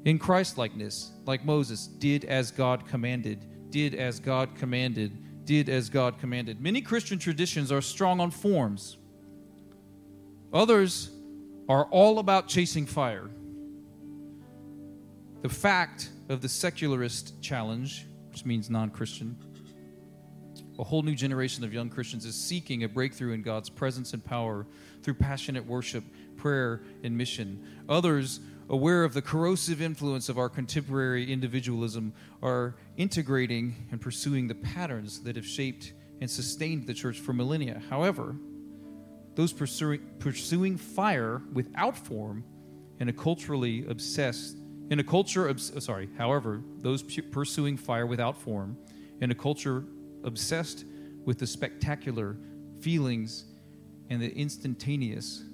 in 0.05 0.19
Christ 0.19 0.59
likeness, 0.59 1.13
like 1.25 1.45
Moses 1.45 1.87
did 1.87 2.25
as 2.25 2.51
God 2.51 2.89
commanded, 2.89 3.71
did 3.71 3.95
as 3.95 4.19
God 4.19 4.57
commanded, 4.57 5.17
did 5.45 5.69
as 5.69 5.89
God 5.89 6.19
commanded. 6.19 6.61
Many 6.61 6.81
Christian 6.81 7.19
traditions 7.19 7.73
are 7.73 7.81
strong 7.81 8.21
on 8.21 8.31
forms, 8.31 8.97
others 10.53 11.11
are 11.69 11.85
all 11.87 12.19
about 12.19 12.49
chasing 12.49 12.87
fire. 12.87 13.31
The 15.43 15.49
fact 15.49 16.11
of 16.29 16.41
the 16.41 16.49
secularist 16.49 17.41
challenge, 17.43 18.07
which 18.31 18.45
means 18.45 18.71
non 18.71 18.91
Christian, 18.91 19.37
a 20.79 20.85
whole 20.85 21.03
new 21.03 21.15
generation 21.15 21.65
of 21.65 21.73
young 21.73 21.91
Christians 21.91 22.25
is 22.25 22.35
seeking 22.35 22.85
a 22.85 22.89
breakthrough 22.89 23.33
in 23.33 23.43
God's 23.43 23.69
presence 23.69 24.15
and 24.15 24.25
power 24.25 24.67
through 25.03 25.15
passionate 25.15 25.67
worship, 25.67 26.05
prayer, 26.37 26.83
and 27.03 27.17
mission. 27.17 27.65
Others, 27.89 28.41
aware 28.69 29.05
of 29.05 29.15
the 29.15 29.23
corrosive 29.23 29.81
influence 29.83 30.29
of 30.29 30.39
our 30.39 30.49
contemporary 30.49 31.31
individualism, 31.31 32.13
are 32.43 32.77
integrating 32.97 33.89
and 33.91 34.01
pursuing 34.01 34.49
the 34.49 34.55
patterns 34.55 35.23
that 35.23 35.37
have 35.37 35.47
shaped 35.47 35.93
and 36.21 36.31
sustained 36.31 36.87
the 36.87 36.95
church 36.95 37.19
for 37.19 37.33
millennia. 37.33 37.83
However, 37.91 38.37
those 39.35 39.53
pursuing, 39.53 40.01
pursuing 40.19 40.77
fire 40.77 41.43
without 41.53 41.97
form 41.97 42.45
in 43.01 43.09
a 43.09 43.13
culturally 43.13 43.85
obsessed 43.89 44.57
in 44.93 45.01
a 45.01 45.05
culture, 45.05 45.49
obs- 45.49 45.73
oh, 45.75 45.79
sorry, 45.79 46.11
however, 46.19 46.63
those 46.81 47.03
pursuing 47.03 47.79
fire 47.79 48.07
without 48.07 48.37
form, 48.37 48.77
in 49.23 49.31
a 49.31 49.35
culture 49.35 49.85
obsessed 50.23 50.85
with 51.25 51.39
the 51.39 51.47
spectacular 51.47 52.37
feelings 52.81 53.47
and 54.11 54.21
the 54.21 54.31
instantaneous, 54.37 55.45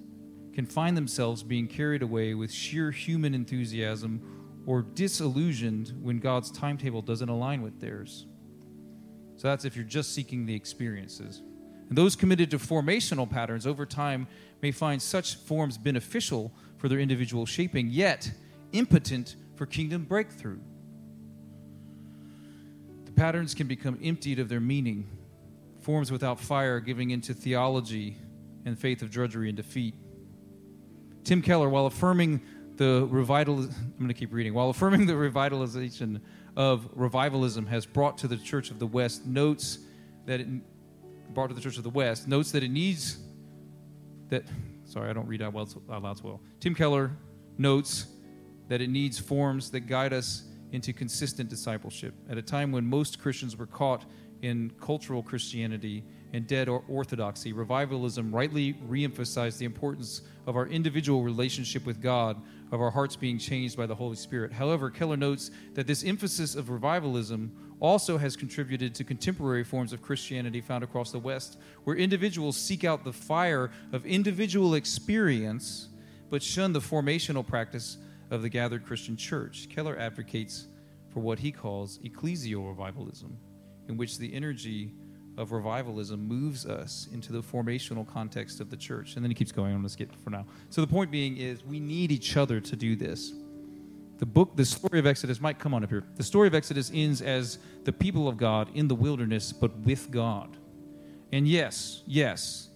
can 0.59 0.67
find 0.67 0.97
themselves 0.97 1.45
being 1.45 1.69
carried 1.69 2.03
away 2.03 2.35
with 2.35 2.51
sheer 2.51 2.91
human 2.91 3.33
enthusiasm 3.33 4.21
or 4.67 4.83
disillusioned 4.83 5.93
when 6.03 6.19
God's 6.19 6.51
timetable 6.51 7.01
doesn't 7.01 7.29
align 7.29 7.63
with 7.63 7.79
theirs. 7.79 8.27
So 9.37 9.47
that's 9.47 9.65
if 9.65 9.77
you're 9.77 9.85
just 9.85 10.17
seeking 10.17 10.47
the 10.47 10.57
experiences. 10.57 11.43
And 11.89 11.97
those 11.97 12.17
committed 12.17 12.51
to 12.51 12.59
formational 12.59 13.31
patterns 13.31 13.69
over 13.69 13.87
time 13.87 14.27
may 14.61 14.73
find 14.73 15.01
such 15.01 15.37
forms 15.37 15.79
beneficial 15.79 16.53
for 16.77 16.89
their 16.89 16.99
individual 16.99 17.47
shaping, 17.47 17.89
yet, 17.91 18.29
impotent 18.73 19.37
for 19.55 19.65
kingdom 19.65 20.07
breakthrough. 20.07 20.59
The 23.05 23.13
patterns 23.13 23.55
can 23.55 23.69
become 23.69 23.97
emptied 24.03 24.41
of 24.41 24.49
their 24.49 24.59
meaning, 24.59 25.07
forms 25.83 26.11
without 26.11 26.41
fire 26.41 26.81
giving 26.81 27.11
into 27.13 27.33
theology 27.33 28.17
and 28.65 28.77
faith 28.77 29.03
of 29.03 29.13
drudgery 29.13 29.47
and 29.47 29.57
defeat. 29.57 29.95
Tim 31.29 31.43
Keller, 31.43 31.68
while 31.68 31.85
affirming 31.85 32.41
the 32.76 33.07
revital, 33.07 33.59
I'm 33.59 33.95
going 33.99 34.09
to 34.09 34.14
keep 34.14 34.33
reading, 34.33 34.55
while 34.55 34.70
affirming 34.70 35.05
the 35.05 35.12
revitalization 35.12 36.22
of 36.57 36.89
revivalism 36.95 37.66
has 37.66 37.85
brought 37.85 38.16
to 38.18 38.29
the 38.29 38.39
Church 38.39 38.70
of 38.70 38.79
the 38.79 38.87
West, 38.87 39.26
notes 39.26 39.81
that 40.24 40.41
it 40.41 40.49
brought 41.35 41.49
to 41.49 41.55
the 41.55 41.61
Church 41.61 41.76
of 41.76 41.83
the 41.83 41.91
West, 41.91 42.29
notes 42.29 42.51
that 42.53 42.62
it 42.62 42.70
needs 42.70 43.18
that. 44.31 44.45
Sorry, 44.87 45.11
I 45.11 45.12
don't 45.12 45.26
read 45.26 45.43
out, 45.43 45.55
out 45.55 46.03
loud 46.03 46.22
well. 46.22 46.41
Tim 46.61 46.74
Keller 46.74 47.11
notes 47.59 48.07
that 48.68 48.81
it 48.81 48.89
needs 48.89 49.18
forms 49.18 49.70
that 49.72 49.81
guide 49.81 50.14
us 50.14 50.45
into 50.72 50.95
consistent 50.95 51.51
discipleship. 51.51 52.14
At 52.31 52.39
a 52.39 52.43
time 52.43 52.72
when 52.72 52.87
most 52.87 53.18
Christians 53.18 53.55
were 53.55 53.66
caught 53.66 54.07
in 54.41 54.72
cultural 54.81 55.22
Christianity 55.22 56.05
and 56.33 56.47
dead 56.47 56.68
orthodoxy, 56.68 57.53
revivalism 57.53 58.35
rightly 58.35 58.74
reemphasized 58.87 59.59
the 59.59 59.64
importance 59.64 60.22
of 60.47 60.57
our 60.57 60.66
individual 60.66 61.22
relationship 61.22 61.87
with 61.87 62.03
God, 62.03 62.41
of 62.70 62.81
our 62.81 62.91
hearts 62.91 63.16
being 63.16 63.39
changed 63.39 63.76
by 63.76 63.87
the 63.87 63.95
Holy 63.95 64.16
Spirit. 64.16 64.53
However, 64.53 64.91
Keller 64.91 65.16
notes 65.16 65.51
that 65.74 65.87
this 65.87 66.05
emphasis 66.05 66.55
of 66.55 66.68
revivalism 66.68 67.51
also 67.81 68.18
has 68.18 68.37
contributed 68.37 68.95
to 68.95 69.05
contemporary 69.05 69.64
forms 69.64 69.93
of 69.93 70.03
Christianity 70.03 70.61
found 70.61 70.85
across 70.85 71.12
the 71.12 71.18
West, 71.18 71.59
where 71.85 71.97
individuals 71.97 72.57
seek 72.57 72.85
out 72.85 73.05
the 73.05 73.12
fire 73.12 73.70
of 73.93 74.05
individual 74.05 74.74
experience 74.74 75.89
but 76.31 76.43
shun 76.43 76.72
the 76.72 76.81
formational 76.81 77.47
practice 77.47 77.97
of 78.31 78.43
the 78.43 78.49
gathered 78.49 78.85
Christian 78.85 79.16
church. 79.16 79.68
Keller 79.70 79.99
advocates 79.99 80.68
for 81.11 81.20
what 81.20 81.39
he 81.39 81.51
calls 81.51 81.99
ecclesial 81.99 82.68
revivalism, 82.68 83.37
in 83.89 83.97
which 83.97 84.18
the 84.18 84.35
energy 84.35 84.93
of 85.39 85.53
revivalism 85.53 86.26
moves 86.26 86.66
us 86.66 87.09
into 87.12 87.32
the 87.32 87.41
formational 87.41 88.07
context 88.07 88.61
of 88.61 88.70
the 88.70 88.76
church. 88.76 89.14
And 89.14 89.24
then 89.24 89.30
he 89.30 89.34
keeps 89.34 89.53
going. 89.53 89.68
I'm 89.68 89.78
going 89.78 89.84
to 89.84 89.89
skip 89.89 90.12
for 90.22 90.30
now. 90.30 90.45
So 90.68 90.80
the 90.80 90.86
point 90.86 91.11
being 91.11 91.36
is 91.36 91.64
we 91.64 91.78
need 91.80 92.11
each 92.12 92.36
other 92.36 92.61
to 92.61 92.76
do 92.76 92.97
this. 92.97 93.32
The 94.18 94.26
book, 94.26 94.57
the 94.57 94.64
story 94.64 94.99
of 94.99 95.07
Exodus, 95.07 95.41
might 95.41 95.61
come 95.61 95.72
on 95.72 95.84
up 95.84 95.91
here. 95.91 96.03
The 96.16 96.24
story 96.24 96.49
of 96.49 96.55
Exodus 96.55 96.91
ends 96.93 97.22
as 97.22 97.59
the 97.84 97.93
people 97.93 98.26
of 98.26 98.36
God 98.36 98.68
in 98.74 98.89
the 98.89 98.97
wilderness, 98.97 99.53
but 99.53 99.74
with 99.78 100.11
God. 100.11 100.57
And 101.30 101.47
yes, 101.47 102.03
yes, 102.05 102.68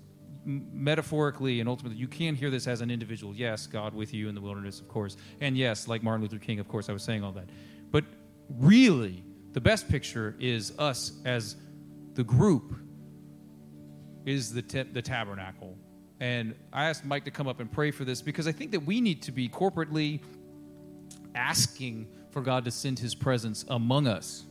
metaphorically 0.45 1.59
and 1.59 1.69
ultimately, 1.69 1.99
you 1.99 2.07
can 2.07 2.37
hear 2.37 2.49
this 2.49 2.69
as 2.69 2.81
an 2.81 2.93
individual. 2.93 3.35
Yes, 3.35 3.67
God 3.67 3.93
with 3.93 4.15
you 4.15 4.29
in 4.29 4.37
the 4.37 4.41
wilderness, 4.41 4.79
of 4.79 4.87
course. 4.87 5.17
And 5.41 5.57
yes, 5.57 5.89
like 5.89 6.05
Martin 6.05 6.23
Luther 6.23 6.39
King, 6.39 6.61
of 6.61 6.69
course, 6.69 6.89
I 6.89 6.93
was 6.93 7.03
saying 7.03 7.25
all 7.25 7.33
that. 7.33 7.49
But 7.91 8.05
really, 8.49 9.25
the 9.53 9.61
best 9.61 9.89
picture 9.89 10.37
is 10.39 10.73
us 10.79 11.21
as 11.25 11.57
the 12.15 12.25
group 12.25 12.75
is 14.25 14.53
the, 14.53 14.63
te- 14.63 14.83
the 14.83 15.03
tabernacle. 15.03 15.77
And 16.21 16.55
I 16.73 16.85
asked 16.85 17.05
Mike 17.05 17.25
to 17.25 17.31
come 17.31 17.49
up 17.49 17.61
and 17.61 17.71
pray 17.71 17.91
for 17.91 18.05
this 18.05 18.23
because 18.23 18.47
I 18.47 18.53
think 18.53 18.71
that 18.73 18.81
we 18.81 19.01
need 19.01 19.23
to 19.23 19.33
be 19.33 19.49
corporately 19.49 20.21
asking 21.35 22.07
for 22.31 22.43
God 22.43 22.65
to 22.65 22.71
send 22.71 22.99
his 22.99 23.15
presence 23.15 23.65
among 23.69 24.07
us. 24.07 24.45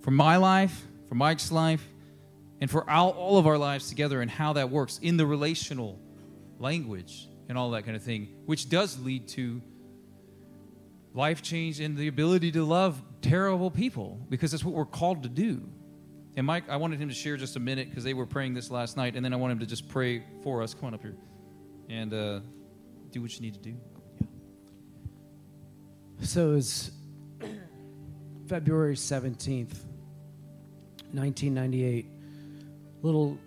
For 0.00 0.10
my 0.10 0.36
life, 0.36 0.86
for 1.08 1.14
Mike's 1.14 1.52
life, 1.52 1.86
and 2.60 2.70
for 2.70 2.88
all, 2.90 3.10
all 3.10 3.38
of 3.38 3.46
our 3.46 3.58
lives 3.58 3.88
together 3.88 4.22
and 4.22 4.30
how 4.30 4.54
that 4.54 4.70
works 4.70 4.98
in 5.02 5.16
the 5.16 5.26
relational 5.26 5.98
language 6.58 7.28
and 7.48 7.56
all 7.56 7.70
that 7.70 7.84
kind 7.84 7.96
of 7.96 8.02
thing, 8.02 8.28
which 8.46 8.68
does 8.68 8.98
lead 8.98 9.28
to 9.28 9.60
life 11.14 11.42
change 11.42 11.80
and 11.80 11.96
the 11.96 12.08
ability 12.08 12.52
to 12.52 12.64
love 12.64 13.00
terrible 13.22 13.70
people 13.70 14.20
because 14.28 14.50
that's 14.50 14.64
what 14.64 14.74
we're 14.74 14.84
called 14.84 15.22
to 15.22 15.28
do. 15.28 15.68
And 16.36 16.46
Mike, 16.46 16.68
I 16.68 16.76
wanted 16.76 17.00
him 17.00 17.08
to 17.08 17.14
share 17.14 17.38
just 17.38 17.56
a 17.56 17.60
minute 17.60 17.88
because 17.88 18.04
they 18.04 18.12
were 18.12 18.26
praying 18.26 18.52
this 18.52 18.70
last 18.70 18.98
night, 18.98 19.16
and 19.16 19.24
then 19.24 19.32
I 19.32 19.36
want 19.36 19.52
him 19.52 19.58
to 19.60 19.66
just 19.66 19.88
pray 19.88 20.22
for 20.42 20.62
us. 20.62 20.74
Come 20.74 20.88
on 20.88 20.94
up 20.94 21.00
here 21.00 21.16
and 21.88 22.12
uh, 22.12 22.40
do 23.10 23.22
what 23.22 23.34
you 23.34 23.40
need 23.40 23.54
to 23.54 23.60
do. 23.60 23.74
So 26.20 26.54
it's 26.54 26.90
February 28.48 28.96
17th, 28.96 29.78
1998 31.12 32.06
little 33.02 33.38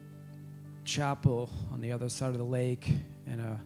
chapel 0.84 1.50
on 1.72 1.82
the 1.82 1.92
other 1.92 2.10
side 2.10 2.30
of 2.30 2.38
the 2.38 2.44
lake 2.44 2.90
in 3.28 3.40
a 3.40 3.60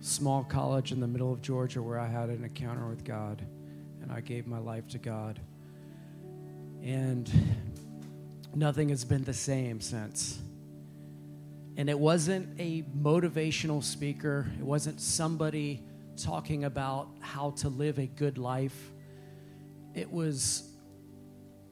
small 0.00 0.44
college 0.44 0.92
in 0.92 1.00
the 1.00 1.06
middle 1.06 1.32
of 1.32 1.40
Georgia 1.40 1.82
where 1.82 1.98
I 1.98 2.06
had 2.06 2.28
an 2.28 2.44
encounter 2.44 2.86
with 2.86 3.04
God 3.04 3.44
and 4.02 4.12
I 4.12 4.20
gave 4.20 4.46
my 4.46 4.58
life 4.58 4.86
to 4.88 4.98
God. 4.98 5.40
And 6.82 7.28
nothing 8.56 8.88
has 8.90 9.04
been 9.04 9.24
the 9.24 9.34
same 9.34 9.80
since. 9.80 10.40
And 11.76 11.90
it 11.90 11.98
wasn't 11.98 12.60
a 12.60 12.82
motivational 12.96 13.82
speaker, 13.82 14.46
it 14.58 14.64
wasn't 14.64 15.00
somebody 15.00 15.82
talking 16.16 16.64
about 16.64 17.08
how 17.20 17.50
to 17.50 17.68
live 17.68 17.98
a 17.98 18.06
good 18.06 18.38
life. 18.38 18.92
It 19.94 20.10
was 20.10 20.70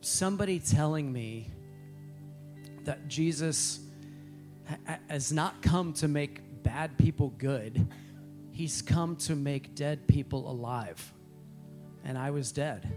somebody 0.01 0.59
telling 0.59 1.13
me 1.13 1.51
that 2.85 3.07
Jesus 3.07 3.81
has 5.09 5.33
not 5.33 5.63
come 5.63 5.93
to 5.95 6.09
make 6.09 6.63
bad 6.63 6.99
people 6.99 7.31
good, 7.39 7.87
he's 8.51 8.83
come 8.83 9.17
to 9.17 9.37
make 9.37 9.75
dead 9.75 10.07
people 10.09 10.51
alive. 10.51 11.13
And 12.05 12.19
I 12.19 12.31
was 12.31 12.51
dead. 12.51 12.89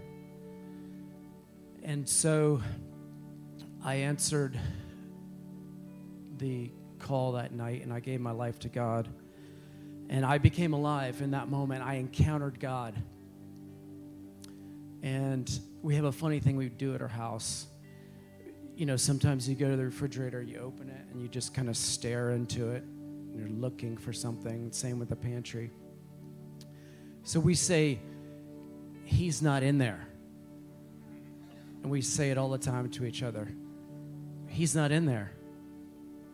And 1.84 2.08
so 2.08 2.60
I 3.86 3.94
answered 3.94 4.58
the 6.38 6.72
call 6.98 7.32
that 7.32 7.52
night 7.52 7.82
and 7.82 7.92
I 7.92 8.00
gave 8.00 8.20
my 8.20 8.32
life 8.32 8.58
to 8.60 8.68
God. 8.68 9.08
And 10.10 10.26
I 10.26 10.38
became 10.38 10.72
alive 10.72 11.22
in 11.22 11.30
that 11.30 11.48
moment. 11.48 11.84
I 11.84 11.94
encountered 11.94 12.60
God. 12.60 12.94
And 15.02 15.48
we 15.82 15.94
have 15.94 16.04
a 16.04 16.12
funny 16.12 16.40
thing 16.40 16.56
we 16.56 16.68
do 16.68 16.94
at 16.94 17.00
our 17.00 17.08
house 17.08 17.66
you 18.76 18.84
know, 18.84 18.96
sometimes 18.96 19.48
you 19.48 19.54
go 19.54 19.70
to 19.70 19.76
the 19.76 19.86
refrigerator, 19.86 20.42
you 20.42 20.58
open 20.58 20.90
it, 20.90 21.00
and 21.10 21.22
you 21.22 21.28
just 21.28 21.54
kind 21.54 21.70
of 21.70 21.78
stare 21.78 22.32
into 22.32 22.72
it. 22.72 22.84
you're 23.34 23.48
looking 23.48 23.96
for 23.96 24.12
something. 24.12 24.70
Same 24.70 24.98
with 24.98 25.08
the 25.08 25.16
pantry. 25.16 25.70
So 27.22 27.40
we 27.40 27.54
say, 27.54 27.98
He's 29.04 29.40
not 29.40 29.62
in 29.62 29.78
there. 29.78 30.06
And 31.82 31.90
we 31.90 32.02
say 32.02 32.30
it 32.30 32.36
all 32.36 32.50
the 32.50 32.58
time 32.58 32.90
to 32.90 33.06
each 33.06 33.22
other 33.22 33.48
He's 34.56 34.74
not 34.74 34.90
in 34.90 35.04
there. 35.04 35.32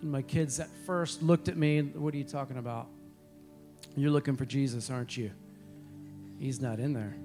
And 0.00 0.12
my 0.12 0.22
kids 0.22 0.60
at 0.60 0.68
first 0.86 1.24
looked 1.24 1.48
at 1.48 1.56
me, 1.56 1.82
What 1.82 2.14
are 2.14 2.16
you 2.16 2.22
talking 2.22 2.56
about? 2.56 2.86
You're 3.96 4.12
looking 4.12 4.36
for 4.36 4.44
Jesus, 4.44 4.90
aren't 4.90 5.16
you? 5.16 5.32
He's 6.38 6.60
not 6.60 6.78
in 6.78 6.92
there. 6.92 7.16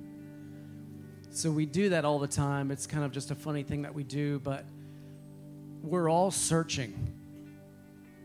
So 1.30 1.52
we 1.52 1.68
do 1.68 1.90
that 1.90 2.04
all 2.04 2.18
the 2.18 2.28
time. 2.28 2.72
It's 2.72 2.88
kind 2.88 3.04
of 3.04 3.12
just 3.12 3.30
a 3.30 3.36
funny 3.36 3.62
thing 3.62 3.84
that 3.84 3.94
we 3.94 4.04
do, 4.04 4.40
but 4.40 4.66
we're 5.84 6.10
all 6.10 6.32
searching. 6.32 7.14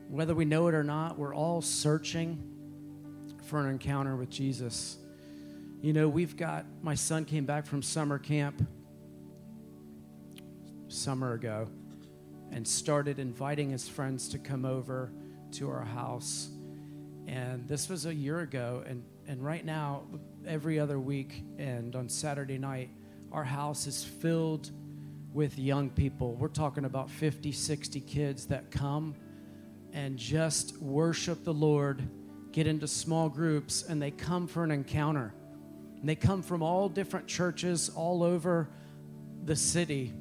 Whether 0.08 0.34
we 0.34 0.46
know 0.46 0.66
it 0.68 0.74
or 0.74 0.82
not, 0.82 1.18
we're 1.18 1.34
all 1.34 1.60
searching 1.60 2.42
for 3.44 3.60
an 3.60 3.68
encounter 3.68 4.16
with 4.16 4.30
Jesus. 4.30 4.96
You 5.82 5.92
know, 5.92 6.08
we've 6.08 6.38
got, 6.38 6.64
my 6.80 6.94
son 6.94 7.26
came 7.26 7.44
back 7.44 7.66
from 7.66 7.82
summer 7.82 8.18
camp 8.18 8.66
summer 10.88 11.34
ago 11.34 11.68
and 12.52 12.68
started 12.68 13.18
inviting 13.18 13.70
his 13.70 13.88
friends 13.88 14.28
to 14.28 14.38
come 14.38 14.64
over 14.64 15.10
to 15.52 15.70
our 15.70 15.84
house. 15.84 16.50
And 17.26 17.66
this 17.66 17.88
was 17.88 18.06
a 18.06 18.14
year 18.14 18.40
ago. 18.40 18.84
And, 18.86 19.02
and 19.26 19.42
right 19.42 19.64
now, 19.64 20.02
every 20.46 20.78
other 20.78 21.00
week 21.00 21.42
and 21.58 21.96
on 21.96 22.08
Saturday 22.08 22.58
night, 22.58 22.90
our 23.32 23.44
house 23.44 23.86
is 23.86 24.04
filled 24.04 24.70
with 25.32 25.58
young 25.58 25.88
people. 25.88 26.34
We're 26.34 26.48
talking 26.48 26.84
about 26.84 27.10
50, 27.10 27.52
60 27.52 28.00
kids 28.00 28.46
that 28.46 28.70
come 28.70 29.14
and 29.92 30.18
just 30.18 30.76
worship 30.78 31.44
the 31.44 31.54
Lord, 31.54 32.02
get 32.52 32.66
into 32.66 32.86
small 32.86 33.28
groups, 33.28 33.82
and 33.82 34.00
they 34.00 34.10
come 34.10 34.46
for 34.46 34.64
an 34.64 34.70
encounter. 34.70 35.32
And 36.00 36.08
they 36.08 36.16
come 36.16 36.42
from 36.42 36.62
all 36.62 36.88
different 36.88 37.26
churches 37.28 37.90
all 37.94 38.22
over 38.22 38.68
the 39.44 39.56
city. 39.56 40.12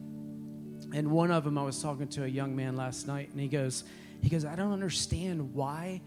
And 0.94 1.12
one 1.12 1.32
of 1.32 1.44
them, 1.44 1.58
I 1.58 1.64
was 1.64 1.82
talking 1.82 2.08
to 2.10 2.26
a 2.26 2.28
young 2.28 2.56
man 2.56 2.76
last 2.76 3.08
night, 3.08 3.30
and 3.32 3.40
he 3.40 3.48
goes, 3.48 3.84
he 4.22 4.30
goes, 4.30 4.46
I 4.46 4.56
don't 4.56 4.74
understand 4.74 5.54
why 5.54 6.02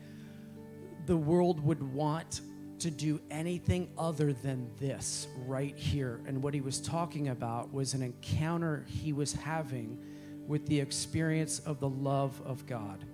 the 1.07 1.17
world 1.17 1.65
would 1.65 1.83
want 1.95 2.41
to 2.81 2.91
do 2.91 3.21
anything 3.31 3.89
other 3.97 4.33
than 4.33 4.71
this 4.79 5.27
right 5.47 5.77
here. 5.77 6.21
And 6.27 6.43
what 6.43 6.55
he 6.55 6.61
was 6.61 6.81
talking 6.81 7.29
about 7.29 7.73
was 7.73 7.95
an 7.95 8.03
encounter 8.03 8.85
he 8.89 9.13
was 9.13 9.33
having 9.33 9.99
with 10.47 10.67
the 10.67 10.81
experience 10.81 11.61
of 11.61 11.81
the 11.81 11.89
love 11.89 12.41
of 12.45 12.67
God. 12.67 13.05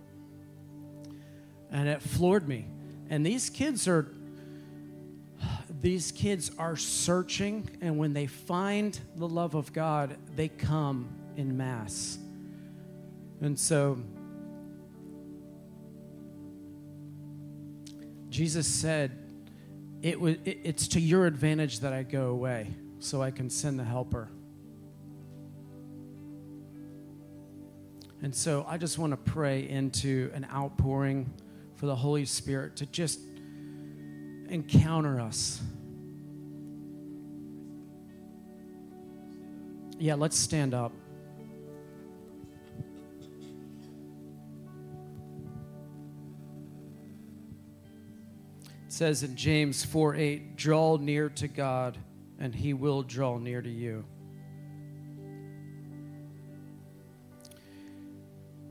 And 1.71 1.89
it 1.89 2.03
floored 2.03 2.49
me. 2.49 2.67
And 3.09 3.25
these 3.25 3.49
kids 3.49 3.87
are 3.87 4.13
these 5.81 6.13
kids 6.13 6.51
are 6.59 6.77
searching 6.77 7.71
and 7.81 7.97
when 7.97 8.13
they 8.13 8.27
find 8.27 8.99
the 9.17 9.27
love 9.27 9.55
of 9.55 9.73
God, 9.73 10.19
they 10.37 10.49
come 10.49 11.09
in 11.37 11.57
mass. 11.57 12.19
And 13.41 13.59
so 13.59 13.99
Jesus 18.29 18.67
said, 18.67 19.11
it 20.03 20.21
was, 20.21 20.37
it, 20.45 20.61
It's 20.65 20.89
to 20.89 21.01
your 21.01 21.27
advantage 21.27 21.81
that 21.81 21.93
I 21.93 22.03
go 22.03 22.29
away 22.29 22.75
so 22.99 23.23
I 23.23 23.31
can 23.31 23.51
send 23.51 23.79
the 23.79 23.85
helper. 23.85 24.29
And 28.23 28.35
so 28.35 28.67
I 28.69 28.77
just 28.77 28.99
want 28.99 29.13
to 29.13 29.17
pray 29.17 29.69
into 29.69 30.31
an 30.35 30.47
outpouring 30.53 31.33
for 31.77 31.87
the 31.87 31.97
Holy 31.97 32.27
Spirit 32.27 32.77
to 32.77 32.87
just 32.87 33.21
encounter 34.49 35.21
us. 35.21 35.63
Yeah, 39.99 40.15
let's 40.15 40.37
stand 40.37 40.75
up. 40.75 40.93
Says 49.01 49.23
in 49.23 49.35
James 49.35 49.83
4 49.83 50.15
8, 50.15 50.57
draw 50.57 50.99
near 50.99 51.31
to 51.31 51.49
God, 51.49 51.97
and 52.39 52.55
he 52.55 52.75
will 52.75 53.03
draw 53.03 53.39
near 53.39 53.63
to 53.63 53.71
you. 53.71 54.05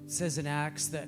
It 0.05 0.11
says 0.11 0.37
in 0.37 0.45
Acts 0.45 0.89
that 0.89 1.07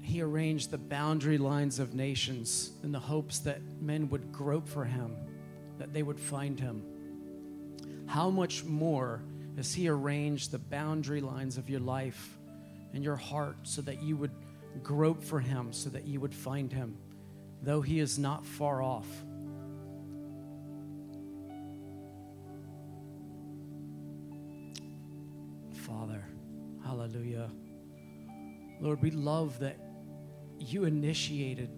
he 0.00 0.22
arranged 0.22 0.70
the 0.70 0.78
boundary 0.78 1.36
lines 1.36 1.80
of 1.80 1.92
nations 1.92 2.70
in 2.82 2.92
the 2.92 2.98
hopes 2.98 3.40
that 3.40 3.60
men 3.78 4.08
would 4.08 4.32
grope 4.32 4.66
for 4.66 4.86
him, 4.86 5.16
that 5.76 5.92
they 5.92 6.02
would 6.02 6.18
find 6.18 6.58
him. 6.58 6.82
How 8.06 8.30
much 8.30 8.64
more 8.64 9.22
has 9.56 9.74
he 9.74 9.86
arranged 9.86 10.50
the 10.50 10.58
boundary 10.58 11.20
lines 11.20 11.58
of 11.58 11.68
your 11.68 11.80
life 11.80 12.38
and 12.94 13.04
your 13.04 13.16
heart 13.16 13.58
so 13.64 13.82
that 13.82 14.02
you 14.02 14.16
would 14.16 14.32
grope 14.82 15.22
for 15.22 15.40
him, 15.40 15.74
so 15.74 15.90
that 15.90 16.06
you 16.06 16.20
would 16.20 16.34
find 16.34 16.72
him? 16.72 16.96
Though 17.62 17.80
he 17.80 18.00
is 18.00 18.18
not 18.18 18.44
far 18.44 18.82
off. 18.82 19.08
Father, 25.72 26.24
hallelujah. 26.84 27.50
Lord, 28.80 29.00
we 29.00 29.10
love 29.10 29.60
that 29.60 29.78
you 30.58 30.84
initiated 30.84 31.70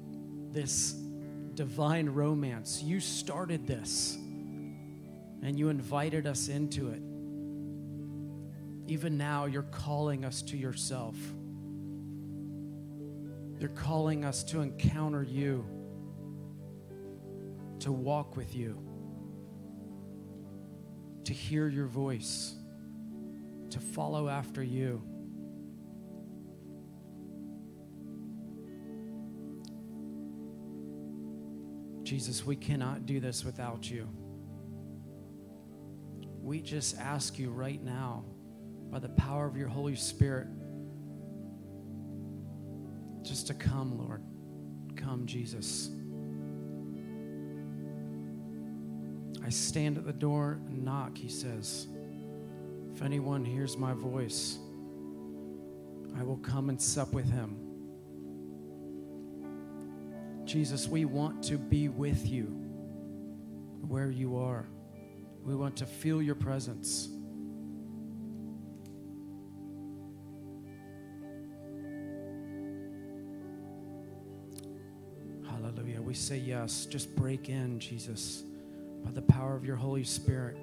this 0.53 0.93
divine 1.55 2.09
romance. 2.09 2.83
You 2.83 3.01
started 3.01 3.67
this 3.67 4.17
and 5.43 5.59
you 5.59 5.69
invited 5.69 6.27
us 6.27 6.49
into 6.49 6.89
it. 6.89 7.03
Even 8.87 9.17
now, 9.17 9.45
you're 9.45 9.63
calling 9.63 10.25
us 10.25 10.43
to 10.43 10.57
yourself. 10.57 11.17
You're 13.59 13.71
calling 13.71 14.25
us 14.25 14.43
to 14.45 14.61
encounter 14.61 15.23
you 15.23 15.65
to 17.85 17.93
walk 17.93 18.35
with 18.35 18.57
you, 18.57 18.79
to 21.25 21.35
hear 21.35 21.69
your 21.69 21.87
voice, 21.87 22.55
to 23.69 23.79
follow 23.79 24.27
after 24.27 24.63
you. 24.63 25.03
Jesus, 32.05 32.47
we 32.47 32.57
cannot 32.57 33.05
do 33.05 33.21
this 33.21 33.45
without 33.45 33.91
you. 33.91 34.09
We 36.41 36.63
just 36.63 36.99
ask 36.99 37.39
you 37.39 37.51
right 37.51 37.83
now, 37.83 38.25
by 38.91 38.99
the 38.99 39.11
power 39.11 39.47
of 39.47 39.59
your 39.59 39.69
Holy 39.69 39.97
Spirit, 39.97 40.47
just 43.25 43.47
to 43.49 43.55
come, 43.55 43.99
Lord. 43.99 44.23
Come, 44.97 45.27
Jesus. 45.27 45.91
I 49.45 49.51
stand 49.51 49.99
at 49.99 50.07
the 50.07 50.13
door 50.13 50.61
and 50.69 50.85
knock, 50.85 51.17
he 51.17 51.29
says. 51.29 51.87
If 52.95 53.03
anyone 53.03 53.45
hears 53.45 53.77
my 53.77 53.93
voice, 53.93 54.59
I 56.19 56.23
will 56.23 56.39
come 56.39 56.69
and 56.69 56.81
sup 56.81 57.13
with 57.13 57.31
him. 57.31 57.57
Jesus, 60.45 60.87
we 60.87 61.05
want 61.05 61.43
to 61.45 61.59
be 61.59 61.89
with 61.89 62.29
you 62.29 62.45
where 63.89 64.11
you 64.11 64.37
are. 64.37 64.67
We 65.43 65.55
want 65.55 65.77
to 65.79 65.87
feel 65.87 66.23
your 66.23 66.37
presence. 66.37 67.09
We 76.15 76.19
say 76.19 76.37
yes. 76.37 76.87
Just 76.87 77.17
break 77.17 77.49
in, 77.49 77.81
Jesus 77.81 78.45
by 79.05 79.11
the 79.11 79.23
power 79.23 79.57
of 79.57 79.65
your 79.65 79.75
Holy 79.75 80.05
Spirit. 80.05 80.57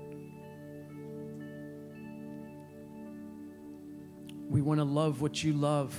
We 4.49 4.61
want 4.61 4.79
to 4.79 4.85
love 4.85 5.19
what 5.19 5.43
you 5.43 5.51
love. 5.51 5.93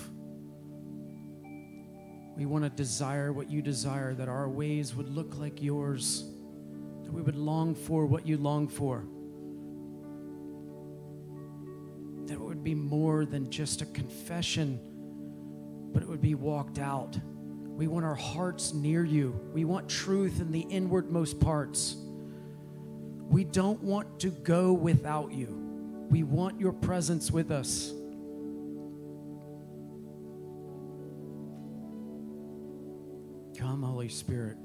We 2.34 2.46
want 2.46 2.64
to 2.64 2.70
desire 2.70 3.30
what 3.30 3.50
you 3.50 3.60
desire, 3.60 4.14
that 4.14 4.30
our 4.30 4.48
ways 4.48 4.94
would 4.94 5.14
look 5.14 5.36
like 5.36 5.62
yours, 5.62 6.24
that 7.02 7.12
we 7.12 7.20
would 7.20 7.36
long 7.36 7.74
for 7.74 8.06
what 8.06 8.26
you 8.26 8.38
long 8.38 8.68
for, 8.68 9.04
that 12.24 12.32
it 12.32 12.40
would 12.40 12.64
be 12.64 12.74
more 12.74 13.26
than 13.26 13.50
just 13.50 13.82
a 13.82 13.86
confession, 13.86 14.80
but 15.92 16.02
it 16.02 16.08
would 16.08 16.22
be 16.22 16.34
walked 16.34 16.78
out. 16.78 17.18
We 17.76 17.86
want 17.86 18.04
our 18.04 18.14
hearts 18.14 18.72
near 18.72 19.04
you. 19.04 19.38
We 19.52 19.64
want 19.64 19.88
truth 19.88 20.40
in 20.40 20.52
the 20.52 20.62
inwardmost 20.62 21.40
parts. 21.40 21.96
We 23.28 23.44
don't 23.44 23.82
want 23.82 24.20
to 24.20 24.30
go 24.30 24.72
without 24.72 25.32
you. 25.32 25.58
We 26.10 26.22
want 26.22 26.60
your 26.60 26.72
presence 26.72 27.30
with 27.30 27.50
us. 27.50 27.92
Come, 33.58 33.82
Holy 33.82 34.10
Spirit. 34.10 34.58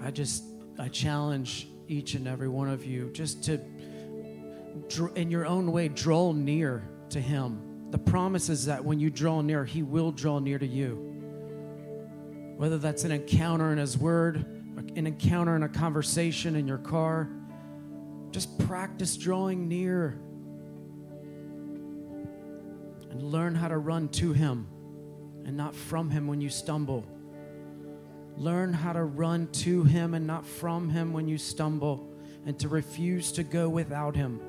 I 0.00 0.10
just, 0.10 0.44
I 0.78 0.88
challenge 0.88 1.68
each 1.88 2.14
and 2.14 2.28
every 2.28 2.48
one 2.48 2.68
of 2.68 2.84
you 2.84 3.10
just 3.12 3.44
to, 3.44 3.60
in 5.16 5.30
your 5.30 5.46
own 5.46 5.72
way, 5.72 5.88
draw 5.88 6.32
near 6.32 6.88
to 7.10 7.20
Him. 7.20 7.71
The 7.92 7.98
promise 7.98 8.48
is 8.48 8.64
that 8.66 8.82
when 8.82 8.98
you 8.98 9.10
draw 9.10 9.42
near, 9.42 9.66
He 9.66 9.82
will 9.82 10.12
draw 10.12 10.38
near 10.38 10.58
to 10.58 10.66
you. 10.66 10.94
Whether 12.56 12.78
that's 12.78 13.04
an 13.04 13.12
encounter 13.12 13.70
in 13.70 13.76
His 13.76 13.98
Word, 13.98 14.36
an 14.96 15.06
encounter 15.06 15.54
in 15.54 15.62
a 15.62 15.68
conversation 15.68 16.56
in 16.56 16.66
your 16.66 16.78
car, 16.78 17.28
just 18.30 18.58
practice 18.66 19.18
drawing 19.18 19.68
near 19.68 20.18
and 23.10 23.22
learn 23.22 23.54
how 23.54 23.68
to 23.68 23.76
run 23.76 24.08
to 24.08 24.32
Him 24.32 24.66
and 25.44 25.54
not 25.54 25.74
from 25.74 26.10
Him 26.10 26.26
when 26.26 26.40
you 26.40 26.48
stumble. 26.48 27.04
Learn 28.38 28.72
how 28.72 28.94
to 28.94 29.04
run 29.04 29.48
to 29.48 29.84
Him 29.84 30.14
and 30.14 30.26
not 30.26 30.46
from 30.46 30.88
Him 30.88 31.12
when 31.12 31.28
you 31.28 31.36
stumble, 31.36 32.10
and 32.46 32.58
to 32.60 32.68
refuse 32.68 33.32
to 33.32 33.42
go 33.42 33.68
without 33.68 34.16
Him. 34.16 34.40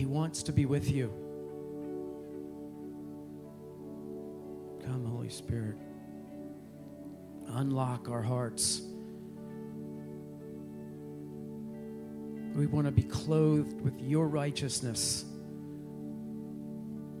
He 0.00 0.06
wants 0.06 0.44
to 0.44 0.52
be 0.52 0.64
with 0.64 0.90
you. 0.90 1.12
Come, 4.82 5.04
Holy 5.04 5.28
Spirit. 5.28 5.76
Unlock 7.48 8.08
our 8.08 8.22
hearts. 8.22 8.80
We 12.54 12.66
want 12.66 12.86
to 12.86 12.90
be 12.90 13.02
clothed 13.02 13.82
with 13.82 14.00
your 14.00 14.26
righteousness. 14.26 15.26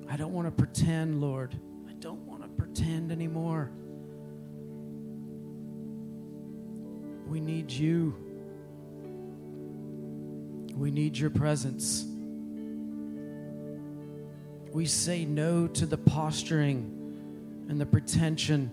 I 0.08 0.16
don't 0.16 0.32
want 0.32 0.46
to 0.46 0.50
pretend, 0.50 1.20
Lord. 1.20 1.54
I 1.86 1.92
don't 1.98 2.26
want 2.26 2.44
to 2.44 2.48
pretend 2.48 3.12
anymore. 3.12 3.70
We 7.28 7.40
need 7.40 7.70
you. 7.70 8.16
We 10.74 10.90
need 10.90 11.18
your 11.18 11.28
presence. 11.28 12.06
We 14.72 14.86
say 14.86 15.24
no 15.24 15.66
to 15.66 15.86
the 15.86 15.98
posturing 15.98 16.96
and 17.68 17.80
the 17.80 17.86
pretension. 17.86 18.70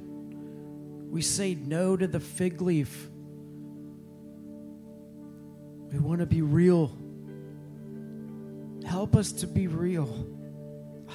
We 1.11 1.21
say 1.21 1.55
no 1.55 1.97
to 1.97 2.05
the 2.05 2.19
fig 2.19 2.61
leaf. 2.61 3.09
We 5.91 5.99
want 5.99 6.19
to 6.19 6.25
be 6.25 6.41
real. 6.41 6.91
Help 8.85 9.15
us 9.15 9.31
to 9.33 9.47
be 9.47 9.67
real. 9.67 10.27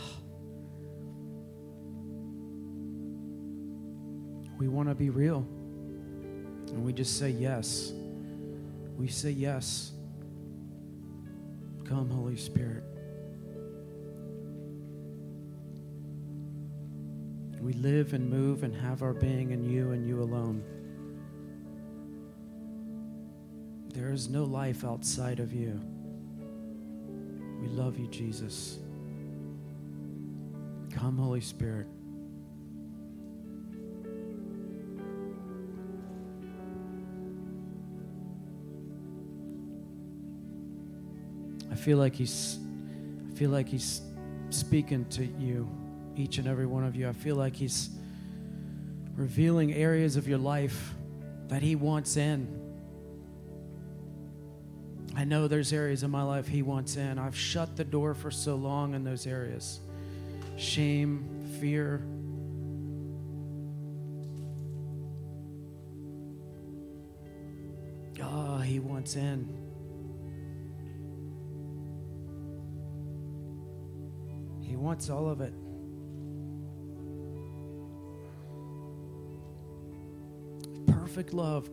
We 4.59 4.69
want 4.69 4.89
to 4.89 4.95
be 4.95 5.11
real. 5.11 5.39
And 6.69 6.85
we 6.85 6.93
just 6.93 7.19
say 7.19 7.31
yes. 7.31 7.93
We 8.97 9.09
say 9.09 9.31
yes. 9.31 9.91
Come, 11.85 12.09
Holy 12.09 12.37
Spirit. 12.37 12.85
We 17.73 17.79
live 17.79 18.13
and 18.13 18.29
move 18.29 18.65
and 18.65 18.77
have 18.77 19.03
our 19.03 19.15
being 19.15 19.51
in 19.51 19.65
you 19.65 19.93
and 19.93 20.07
you 20.07 20.21
alone. 20.21 20.63
There 23.95 24.13
is 24.13 24.29
no 24.29 24.45
life 24.45 24.85
outside 24.85 25.41
of 25.41 25.55
you. 25.55 25.81
We 27.63 27.69
love 27.69 27.99
you, 27.99 28.09
Jesus. 28.09 28.79
Come, 30.91 31.17
Holy 31.17 31.41
Spirit. 31.41 31.87
I 41.71 41.75
feel 41.75 41.97
like 41.97 42.15
he's 42.15 42.59
I 43.31 43.35
feel 43.35 43.49
like 43.49 43.67
he's 43.67 44.03
speaking 44.51 45.07
to 45.07 45.25
you, 45.25 45.67
each 46.17 46.39
and 46.39 46.47
every 46.47 46.67
one 46.67 46.85
of 46.85 46.97
you. 46.97 47.09
I 47.09 47.13
feel 47.13 47.37
like 47.37 47.57
he's 47.57 47.91
revealing 49.15 49.73
areas 49.73 50.17
of 50.17 50.27
your 50.29 50.39
life 50.39 50.95
that 51.49 51.63
he 51.63 51.75
wants 51.75 52.17
in. 52.17 52.59
I 55.15 55.25
know 55.25 55.47
there's 55.47 55.73
areas 55.73 56.03
in 56.03 56.11
my 56.11 56.23
life 56.23 56.49
he 56.49 56.63
wants 56.63 56.97
in. 56.97 57.19
I've 57.19 57.37
shut 57.37 57.77
the 57.77 57.85
door 57.85 58.15
for 58.15 58.31
so 58.31 58.55
long 58.57 58.95
in 58.95 59.05
those 59.05 59.27
areas. 59.27 59.81
Shame, 60.57 61.29
fear, 61.61 62.03
Oh, 68.35 68.59
he 68.59 68.79
wants 68.79 69.17
in. 69.17 69.49
He 74.63 74.77
wants 74.77 75.11
all 75.11 75.29
of 75.29 75.41
it. 75.41 75.53
Perfect 81.13 81.35
love. 81.35 81.69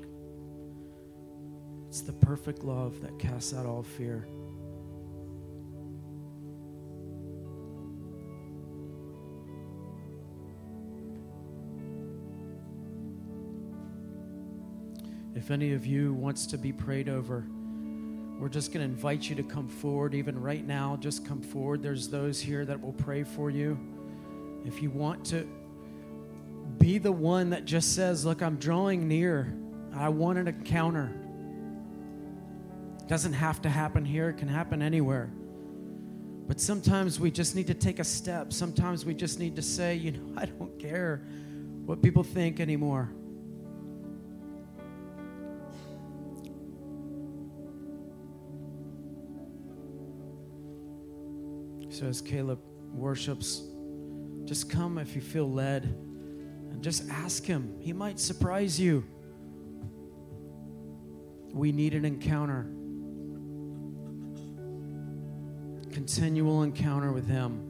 It's 1.87 2.01
the 2.01 2.11
perfect 2.11 2.65
love 2.65 2.99
that 2.99 3.17
casts 3.19 3.53
out 3.53 3.65
all 3.65 3.83
fear. 3.83 4.27
If 15.35 15.51
any 15.51 15.71
of 15.71 15.85
you 15.85 16.13
wants 16.13 16.45
to 16.47 16.57
be 16.57 16.73
prayed 16.73 17.07
over, 17.07 17.45
we're 18.41 18.49
just 18.49 18.73
going 18.73 18.85
to 18.85 18.93
invite 18.93 19.29
you 19.29 19.37
to 19.37 19.43
come 19.43 19.69
forward 19.69 20.13
even 20.15 20.37
right 20.41 20.67
now. 20.67 20.97
Just 20.99 21.25
come 21.25 21.41
forward. 21.41 21.81
There's 21.81 22.09
those 22.09 22.41
here 22.41 22.65
that 22.65 22.81
will 22.81 22.91
pray 22.91 23.23
for 23.23 23.49
you. 23.49 23.79
If 24.65 24.81
you 24.81 24.89
want 24.89 25.23
to 25.27 25.47
be 26.89 26.97
the 26.97 27.11
one 27.11 27.51
that 27.51 27.65
just 27.65 27.93
says, 27.93 28.25
Look, 28.25 28.41
I'm 28.41 28.55
drawing 28.55 29.07
near, 29.07 29.55
I 29.93 30.09
want 30.09 30.39
an 30.39 30.47
encounter. 30.47 31.11
It 32.99 33.07
doesn't 33.07 33.33
have 33.33 33.61
to 33.61 33.69
happen 33.69 34.03
here, 34.03 34.29
it 34.29 34.37
can 34.37 34.47
happen 34.47 34.81
anywhere. 34.81 35.31
But 36.47 36.59
sometimes 36.59 37.19
we 37.19 37.29
just 37.29 37.55
need 37.55 37.67
to 37.67 37.75
take 37.75 37.99
a 37.99 38.03
step. 38.03 38.51
Sometimes 38.51 39.05
we 39.05 39.13
just 39.13 39.37
need 39.37 39.55
to 39.57 39.61
say, 39.61 39.97
You 39.97 40.13
know, 40.13 40.33
I 40.35 40.47
don't 40.47 40.79
care 40.79 41.21
what 41.85 42.01
people 42.01 42.23
think 42.23 42.59
anymore. 42.59 43.11
So 51.91 52.07
as 52.07 52.19
Caleb 52.19 52.59
worships, 52.95 53.61
just 54.45 54.71
come 54.71 54.97
if 54.97 55.13
you 55.13 55.21
feel 55.21 55.51
led 55.51 56.08
and 56.79 56.83
just 56.85 57.09
ask 57.09 57.43
him. 57.43 57.75
He 57.81 57.91
might 57.91 58.21
surprise 58.21 58.79
you. 58.79 59.03
We 61.51 61.73
need 61.73 61.93
an 61.93 62.05
encounter. 62.05 62.67
Continual 65.91 66.63
encounter 66.63 67.11
with 67.11 67.27
him. 67.27 67.65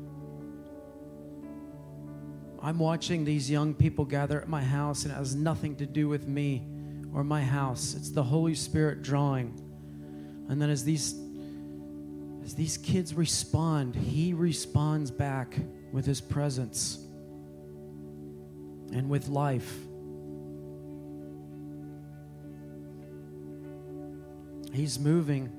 I'm 2.61 2.77
watching 2.77 3.25
these 3.25 3.49
young 3.49 3.73
people 3.73 4.05
gather 4.05 4.39
at 4.39 4.47
my 4.47 4.63
house, 4.63 5.05
and 5.05 5.11
it 5.11 5.15
has 5.15 5.33
nothing 5.33 5.75
to 5.77 5.87
do 5.87 6.07
with 6.07 6.27
me 6.27 6.67
or 7.11 7.23
my 7.23 7.41
house. 7.41 7.95
It's 7.95 8.11
the 8.11 8.21
Holy 8.21 8.53
Spirit 8.53 9.01
drawing. 9.01 9.59
And 10.49 10.61
then 10.61 10.69
as 10.69 10.83
these 10.83 11.15
as 12.43 12.53
these 12.53 12.77
kids 12.77 13.15
respond, 13.15 13.95
he 13.95 14.35
responds 14.35 15.09
back 15.09 15.55
with 15.91 16.05
his 16.05 16.21
presence 16.21 17.08
and 18.93 19.09
with 19.09 19.27
life. 19.27 19.77
He's 24.73 24.99
moving. 24.99 25.51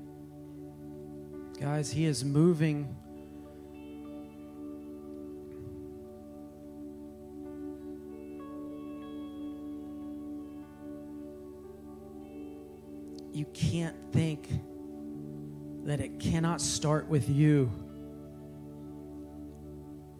Guys, 1.59 1.91
he 1.91 2.05
is 2.05 2.23
moving. 2.23 2.95
You 13.33 13.45
can't 13.53 13.95
think 14.11 14.49
that 15.85 15.99
it 15.99 16.19
cannot 16.19 16.61
start 16.61 17.07
with 17.07 17.29
you. 17.29 17.71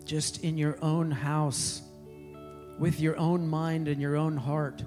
Just 0.06 0.44
in 0.44 0.58
your 0.58 0.78
own 0.82 1.12
house, 1.12 1.82
with 2.82 3.00
your 3.00 3.16
own 3.18 3.48
mind 3.48 3.88
and 3.88 4.02
your 4.02 4.16
own 4.16 4.36
heart. 4.36 4.84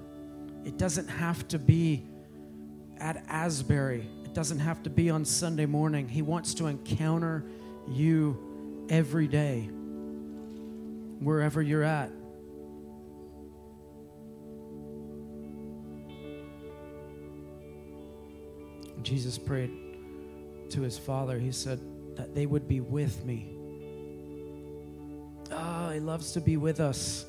It 0.65 0.77
doesn't 0.77 1.07
have 1.07 1.47
to 1.47 1.57
be 1.57 2.05
at 2.97 3.23
Asbury, 3.29 4.05
it 4.25 4.33
doesn't 4.33 4.59
have 4.59 4.83
to 4.83 4.89
be 4.89 5.09
on 5.09 5.23
Sunday 5.23 5.65
morning. 5.65 6.09
He 6.09 6.21
wants 6.21 6.53
to 6.55 6.67
encounter 6.67 7.45
you 7.87 8.85
every 8.89 9.29
day, 9.29 9.69
wherever 11.21 11.61
you're 11.61 11.83
at. 11.83 12.11
Jesus 19.03 19.37
prayed 19.37 19.71
to 20.71 20.81
his 20.81 20.97
father, 20.97 21.39
he 21.39 21.53
said 21.53 21.79
that 22.17 22.35
they 22.35 22.45
would 22.45 22.67
be 22.67 22.81
with 22.81 23.23
me. 23.23 23.55
Ah, 25.49 25.87
oh, 25.87 25.93
he 25.93 26.01
loves 26.01 26.33
to 26.33 26.41
be 26.41 26.57
with 26.57 26.81
us. 26.81 27.25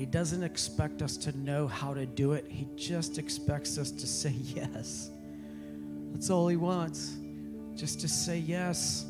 He 0.00 0.06
doesn't 0.06 0.42
expect 0.42 1.02
us 1.02 1.18
to 1.18 1.38
know 1.38 1.68
how 1.68 1.92
to 1.92 2.06
do 2.06 2.32
it. 2.32 2.46
He 2.48 2.66
just 2.74 3.18
expects 3.18 3.76
us 3.76 3.90
to 3.90 4.06
say 4.06 4.30
yes. 4.34 5.10
That's 6.10 6.30
all 6.30 6.48
he 6.48 6.56
wants. 6.56 7.18
Just 7.74 8.00
to 8.00 8.08
say 8.08 8.38
yes. 8.38 9.04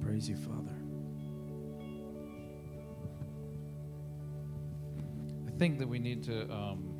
Praise 0.00 0.26
you, 0.26 0.36
Father. 0.36 0.72
I 5.46 5.58
think 5.58 5.78
that 5.80 5.86
we 5.86 5.98
need 5.98 6.24
to. 6.24 6.50
Um, 6.50 6.93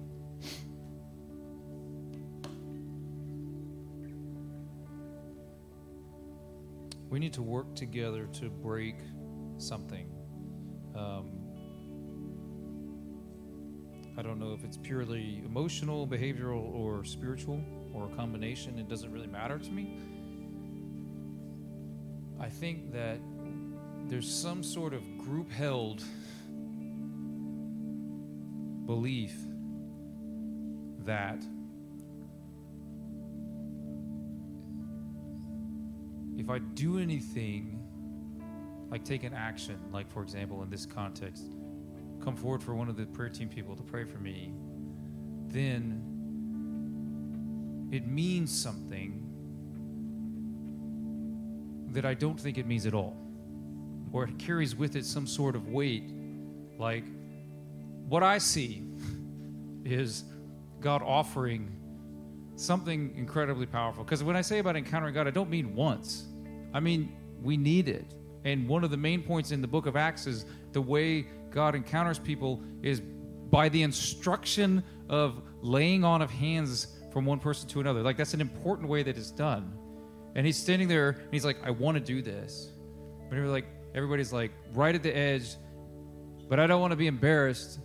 we 7.15 7.21
need 7.21 7.33
to 7.33 7.43
work 7.43 7.77
together 7.77 8.27
to 8.33 8.51
break 8.51 8.97
something. 9.57 10.11
Um, 10.97 11.31
I 14.19 14.23
don't 14.23 14.41
know 14.41 14.53
if 14.53 14.65
it's 14.65 14.77
purely 14.77 15.41
emotional, 15.47 16.09
behavioral, 16.09 16.75
or 16.75 17.05
spiritual, 17.05 17.63
or 17.93 18.11
a 18.11 18.17
combination. 18.17 18.81
It 18.81 18.89
doesn't 18.89 19.13
really 19.13 19.29
matter 19.29 19.61
to 19.61 19.71
me. 19.71 19.97
I 22.41 22.49
think 22.49 22.91
that 22.91 23.21
there's 24.09 24.29
some 24.29 24.65
sort 24.65 24.93
of 24.93 25.03
group 25.17 25.53
held 25.53 26.03
belief 28.87 29.37
that 31.05 31.39
if 36.45 36.51
I 36.51 36.59
do 36.59 36.99
anything, 36.99 37.81
like 38.91 39.03
take 39.03 39.25
an 39.25 39.33
action, 39.33 39.79
like 39.91 40.11
for 40.13 40.23
example, 40.23 40.63
in 40.63 40.69
this 40.69 40.85
context, 40.85 41.45
come 42.23 42.37
forward 42.37 42.63
for 42.63 42.75
one 42.75 42.91
of 42.91 42.97
the 42.97 43.07
prayer 43.07 43.31
team 43.31 43.49
people 43.49 43.75
to 43.75 43.83
pray 43.83 44.05
for 44.05 44.19
me, 44.19 44.53
then 45.49 46.03
it 47.91 48.07
means 48.07 48.57
something 48.57 49.23
that 51.93 52.05
I 52.05 52.13
don't 52.13 52.39
think 52.39 52.59
it 52.59 52.67
means 52.67 52.85
at 52.85 52.93
all. 52.93 53.17
Or 54.13 54.25
it 54.25 54.39
carries 54.39 54.77
with 54.77 54.97
it 54.97 55.07
some 55.07 55.27
sort 55.27 55.57
of 55.57 55.69
weight. 55.69 56.13
Like, 56.79 57.05
what 58.07 58.23
I 58.23 58.37
see 58.37 58.83
is 59.85 60.25
God 60.81 61.01
offering 61.03 61.71
something 62.57 63.15
incredibly 63.17 63.67
powerful. 63.67 64.05
Because 64.05 64.23
when 64.23 64.37
I 64.37 64.43
say 64.43 64.59
about 64.59 64.77
encountering 64.77 65.15
God, 65.15 65.27
I 65.27 65.31
don't 65.31 65.51
mean 65.51 65.75
once, 65.75 66.27
I 66.75 66.81
mean, 66.81 67.17
we 67.41 67.57
need 67.57 67.89
it. 67.89 68.05
And 68.45 68.69
one 68.69 68.85
of 68.85 68.91
the 68.91 68.97
main 68.99 69.23
points 69.23 69.53
in 69.53 69.63
the 69.63 69.69
book 69.69 69.87
of 69.87 69.97
Acts 69.97 70.27
is 70.27 70.45
the 70.73 70.83
way 70.83 71.27
God 71.51 71.75
encounters 71.75 72.19
people 72.19 72.61
is 72.83 73.01
by 73.01 73.71
the 73.71 73.83
instruction 73.83 74.85
of 75.09 75.41
laying 75.63 76.05
on 76.05 76.21
of 76.21 76.31
hands 76.31 76.89
from 77.13 77.25
one 77.25 77.39
person 77.39 77.69
to 77.71 77.81
another. 77.81 78.03
Like, 78.03 78.17
that's 78.17 78.35
an 78.35 78.41
important 78.41 78.89
way 78.89 79.03
that 79.05 79.17
it's 79.17 79.31
done. 79.31 79.73
And 80.35 80.45
he's 80.45 80.57
standing 80.59 80.89
there 80.89 81.11
and 81.11 81.33
he's 81.33 81.45
like, 81.45 81.59
I 81.65 81.71
want 81.71 81.97
to 81.97 82.01
do 82.01 82.21
this. 82.21 82.73
But 83.31 83.37
you're 83.37 83.47
like, 83.47 83.67
everybody's 83.95 84.33
like 84.33 84.51
right 84.73 84.95
at 84.95 85.03
the 85.03 85.17
edge, 85.17 85.55
but 86.49 86.59
I 86.59 86.67
don't 86.67 86.81
want 86.81 86.91
to 86.91 86.97
be 86.97 87.07
embarrassed 87.07 87.79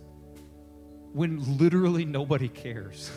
when 1.12 1.58
literally 1.58 2.04
nobody 2.04 2.48
cares. 2.48 3.10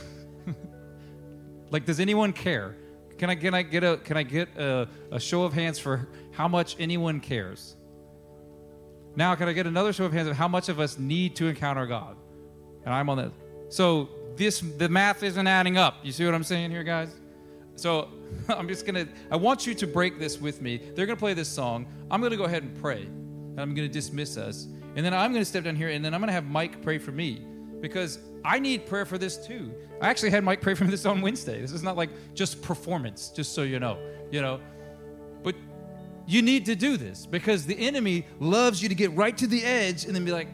like, 1.72 1.86
does 1.86 2.00
anyone 2.00 2.32
care? 2.32 2.76
Can 3.24 3.30
I, 3.30 3.36
can 3.36 3.54
I 3.54 3.62
get 3.62 3.86
a 3.86 3.96
can 3.96 4.18
I 4.18 4.24
get 4.24 4.50
a, 4.58 4.86
a 5.10 5.18
show 5.18 5.44
of 5.44 5.54
hands 5.54 5.80
for 5.80 6.10
how 6.34 6.50
much 6.50 6.76
anyone 6.78 7.22
cares? 7.22 7.78
Now, 9.16 9.34
can 9.36 9.48
I 9.48 9.54
get 9.54 9.66
another 9.66 9.94
show 9.94 10.04
of 10.04 10.12
hands 10.12 10.28
of 10.28 10.36
how 10.36 10.50
much 10.50 10.68
of 10.68 10.78
us 10.82 11.00
need 11.00 11.34
to 11.38 11.48
encounter 11.48 11.86
God? 11.86 12.18
And 12.84 12.94
I'm 12.94 13.10
on 13.10 13.16
that. 13.20 13.32
So 13.70 14.10
this 14.36 14.60
the 14.60 14.90
math 14.90 15.24
isn't 15.24 15.48
adding 15.48 15.78
up. 15.78 16.00
You 16.04 16.12
see 16.12 16.26
what 16.26 16.34
I'm 16.34 16.44
saying 16.44 16.72
here, 16.72 16.84
guys? 16.84 17.16
So 17.78 18.10
I'm 18.50 18.68
just 18.68 18.86
gonna. 18.86 19.08
I 19.32 19.38
want 19.38 19.66
you 19.66 19.74
to 19.74 19.88
break 19.88 20.20
this 20.20 20.42
with 20.42 20.62
me. 20.62 20.82
They're 20.94 21.06
gonna 21.06 21.16
play 21.16 21.34
this 21.34 21.48
song. 21.48 21.88
I'm 22.12 22.22
gonna 22.22 22.36
go 22.36 22.44
ahead 22.44 22.64
and 22.64 22.78
pray. 22.82 23.04
And 23.04 23.62
I'm 23.62 23.74
gonna 23.74 23.88
dismiss 23.88 24.36
us, 24.36 24.68
and 24.98 25.06
then 25.06 25.14
I'm 25.14 25.32
gonna 25.32 25.46
step 25.46 25.64
down 25.64 25.78
here, 25.78 25.88
and 25.88 26.04
then 26.04 26.14
I'm 26.14 26.20
gonna 26.20 26.34
have 26.34 26.44
Mike 26.44 26.82
pray 26.82 26.98
for 26.98 27.14
me 27.14 27.46
because 27.84 28.20
I 28.46 28.60
need 28.60 28.86
prayer 28.86 29.06
for 29.06 29.18
this 29.18 29.36
too. 29.36 29.74
I 30.00 30.10
actually 30.10 30.30
had 30.30 30.42
Mike 30.42 30.62
pray 30.62 30.74
for 30.74 30.86
this 30.86 31.06
on 31.06 31.20
Wednesday. 31.20 31.60
This 31.60 31.74
is 31.74 31.84
not 31.84 31.98
like 31.98 32.10
just 32.34 32.62
performance, 32.62 33.28
just 33.28 33.54
so 33.54 33.64
you 33.64 33.78
know. 33.78 34.00
You 34.32 34.42
know, 34.42 34.62
but 35.44 35.54
you 36.26 36.42
need 36.42 36.66
to 36.68 36.76
do 36.76 36.96
this 36.96 37.26
because 37.26 37.66
the 37.66 37.78
enemy 37.78 38.26
loves 38.40 38.82
you 38.82 38.88
to 38.88 38.96
get 38.96 39.12
right 39.12 39.38
to 39.38 39.48
the 39.48 39.62
edge 39.66 40.06
and 40.06 40.16
then 40.16 40.24
be 40.24 40.32
like, 40.32 40.48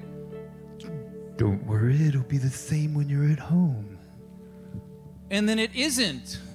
"Don't 1.37 1.63
worry, 1.67 2.01
it'll 2.07 2.23
be 2.23 2.39
the 2.39 2.49
same 2.49 2.95
when 2.95 3.07
you're 3.07 3.31
at 3.31 3.39
home." 3.39 3.99
And 5.29 5.47
then 5.47 5.59
it 5.59 5.73
isn't. 5.75 6.39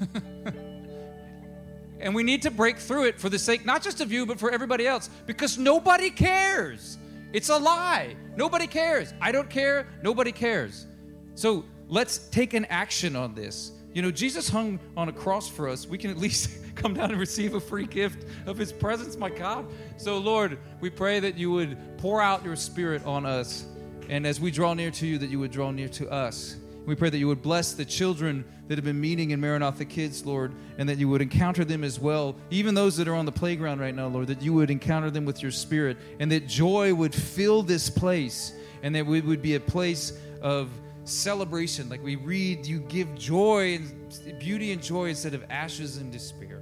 And 2.01 2.14
we 2.14 2.22
need 2.22 2.42
to 2.42 2.51
break 2.51 2.76
through 2.76 3.05
it 3.05 3.18
for 3.18 3.30
the 3.30 3.38
sake 3.38 3.64
not 3.64 3.82
just 3.82 4.02
of 4.02 4.12
you, 4.12 4.26
but 4.26 4.38
for 4.38 4.51
everybody 4.51 4.86
else 4.86 5.09
because 5.24 5.56
nobody 5.56 6.10
cares. 6.10 6.98
It's 7.32 7.48
a 7.48 7.56
lie. 7.56 8.14
Nobody 8.36 8.66
cares. 8.66 9.15
I 9.20 9.32
don't 9.32 9.48
care. 9.48 9.89
Nobody 10.02 10.32
cares. 10.32 10.86
So 11.35 11.65
let's 11.89 12.28
take 12.28 12.55
an 12.55 12.65
action 12.66 13.16
on 13.16 13.35
this. 13.35 13.73
You 13.93 14.02
know, 14.02 14.11
Jesus 14.11 14.48
hung 14.48 14.81
on 14.97 15.09
a 15.09 15.12
cross 15.12 15.48
for 15.48 15.69
us. 15.69 15.86
We 15.86 15.98
can 15.98 16.11
at 16.11 16.19
least 16.27 16.59
come 16.74 16.94
down 16.94 17.11
and 17.11 17.20
receive 17.20 17.55
a 17.55 17.61
free 17.61 17.86
gift 17.86 18.27
of 18.47 18.59
his 18.59 18.73
presence, 18.73 19.16
my 19.16 19.31
God. 19.31 19.66
So, 19.97 20.19
Lord, 20.19 20.59
we 20.81 20.90
pray 20.90 21.20
that 21.20 21.39
you 21.39 21.51
would 21.52 21.78
pour 21.98 22.20
out 22.20 22.44
your 22.44 22.56
spirit 22.56 23.05
on 23.05 23.24
us. 23.24 23.66
And 24.09 24.27
as 24.27 24.40
we 24.40 24.51
draw 24.51 24.74
near 24.74 24.90
to 24.90 25.06
you, 25.06 25.19
that 25.19 25.31
you 25.31 25.39
would 25.39 25.52
draw 25.52 25.70
near 25.70 25.89
to 25.89 26.11
us. 26.11 26.56
We 26.86 26.94
pray 26.94 27.09
that 27.09 27.19
you 27.19 27.28
would 27.28 27.40
bless 27.40 27.73
the 27.73 27.85
children 27.85 28.44
that 28.69 28.77
have 28.77 28.85
been 28.85 29.01
meeting 29.01 29.31
in 29.31 29.40
Maranatha 29.40 29.86
Kids, 29.86 30.27
Lord, 30.27 30.52
and 30.77 30.89
that 30.89 30.98
you 30.98 31.09
would 31.09 31.23
encounter 31.23 31.65
them 31.65 31.82
as 31.82 31.98
well. 31.98 32.36
Even 32.51 32.74
those 32.74 32.97
that 32.98 33.09
are 33.09 33.15
on 33.15 33.24
the 33.24 33.32
playground 33.32 33.81
right 33.81 33.94
now, 33.94 34.06
Lord, 34.06 34.27
that 34.27 34.43
you 34.43 34.52
would 34.52 34.70
encounter 34.70 35.11
them 35.11 35.24
with 35.24 35.43
your 35.43 35.51
spirit, 35.51 35.97
and 36.20 36.31
that 36.31 36.47
joy 36.47 36.93
would 36.93 37.15
fill 37.15 37.62
this 37.62 37.89
place, 37.89 38.52
and 38.82 38.94
that 38.94 39.06
we 39.06 39.23
would 39.23 39.40
be 39.40 39.55
a 39.55 39.61
place 39.61 40.19
of 40.43 40.69
celebration. 41.05 41.89
Like 41.89 42.02
we 42.02 42.16
read, 42.16 42.66
you 42.66 42.81
give 42.81 43.15
joy 43.15 43.77
and 43.77 44.39
beauty 44.39 44.73
and 44.73 44.82
joy 44.82 45.09
instead 45.09 45.32
of 45.32 45.44
ashes 45.51 45.97
and 45.97 46.12
despair. 46.12 46.61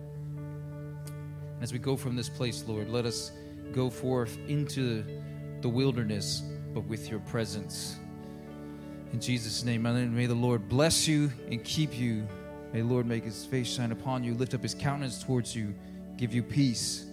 As 1.61 1.73
we 1.73 1.79
go 1.79 1.97
from 1.97 2.15
this 2.15 2.29
place, 2.29 2.65
Lord, 2.67 2.89
let 2.89 3.07
us 3.07 3.33
go 3.73 3.91
forth 3.91 4.39
into 4.49 5.05
the 5.63 5.69
wilderness, 5.69 6.43
but 6.75 6.85
with 6.85 7.09
your 7.11 7.21
presence. 7.21 7.97
In 9.13 9.21
Jesus' 9.21 9.63
name, 9.63 9.83
may 9.83 10.27
the 10.27 10.35
Lord 10.35 10.69
bless 10.69 11.07
you 11.07 11.31
and 11.51 11.63
keep 11.63 11.99
you. 11.99 12.27
May 12.73 12.81
the 12.81 12.87
Lord 12.87 13.07
make 13.07 13.25
his 13.25 13.45
face 13.45 13.73
shine 13.73 13.93
upon 13.93 14.25
you, 14.25 14.35
lift 14.35 14.55
up 14.55 14.63
his 14.63 14.75
countenance 14.75 15.23
towards 15.23 15.55
you, 15.55 15.75
give 16.17 16.33
you 16.35 16.43
peace. 16.43 17.05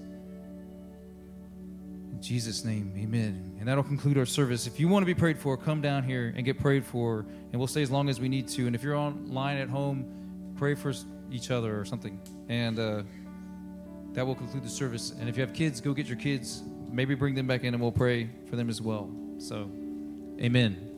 In 2.12 2.22
Jesus' 2.22 2.64
name, 2.64 2.94
amen. 2.98 3.58
And 3.60 3.68
that'll 3.68 3.84
conclude 3.84 4.18
our 4.18 4.26
service. 4.26 4.66
If 4.66 4.80
you 4.80 4.88
want 4.88 5.04
to 5.04 5.06
be 5.06 5.14
prayed 5.14 5.38
for, 5.38 5.58
come 5.58 5.82
down 5.82 6.04
here 6.04 6.34
and 6.36 6.46
get 6.46 6.60
prayed 6.60 6.86
for, 6.86 7.26
and 7.52 7.60
we'll 7.60 7.68
stay 7.68 7.82
as 7.82 7.92
long 7.92 8.08
as 8.08 8.20
we 8.20 8.30
need 8.30 8.48
to. 8.50 8.66
And 8.66 8.76
if 8.76 8.84
you're 8.84 8.96
online 8.96 9.58
at 9.58 9.68
home, 9.68 10.54
pray 10.56 10.76
for 10.76 10.94
each 11.30 11.52
other 11.52 11.80
or 11.80 11.84
something. 11.84 12.20
And 12.48 12.80
uh, 12.80 13.04
that 14.14 14.26
will 14.26 14.36
conclude 14.36 14.64
the 14.64 14.70
service. 14.70 15.14
And 15.20 15.28
if 15.28 15.36
you 15.36 15.42
have 15.42 15.54
kids, 15.54 15.82
go 15.82 15.94
get 15.94 16.08
your 16.08 16.18
kids. 16.18 16.64
Maybe 16.90 17.14
bring 17.14 17.36
them 17.36 17.48
back 17.48 17.64
in 17.64 17.74
and 17.74 17.84
we'll 17.84 17.92
pray 17.92 18.30
for 18.50 18.56
them 18.56 18.70
as 18.70 18.82
well. 18.82 19.12
So, 19.38 19.70
amen. 20.42 20.89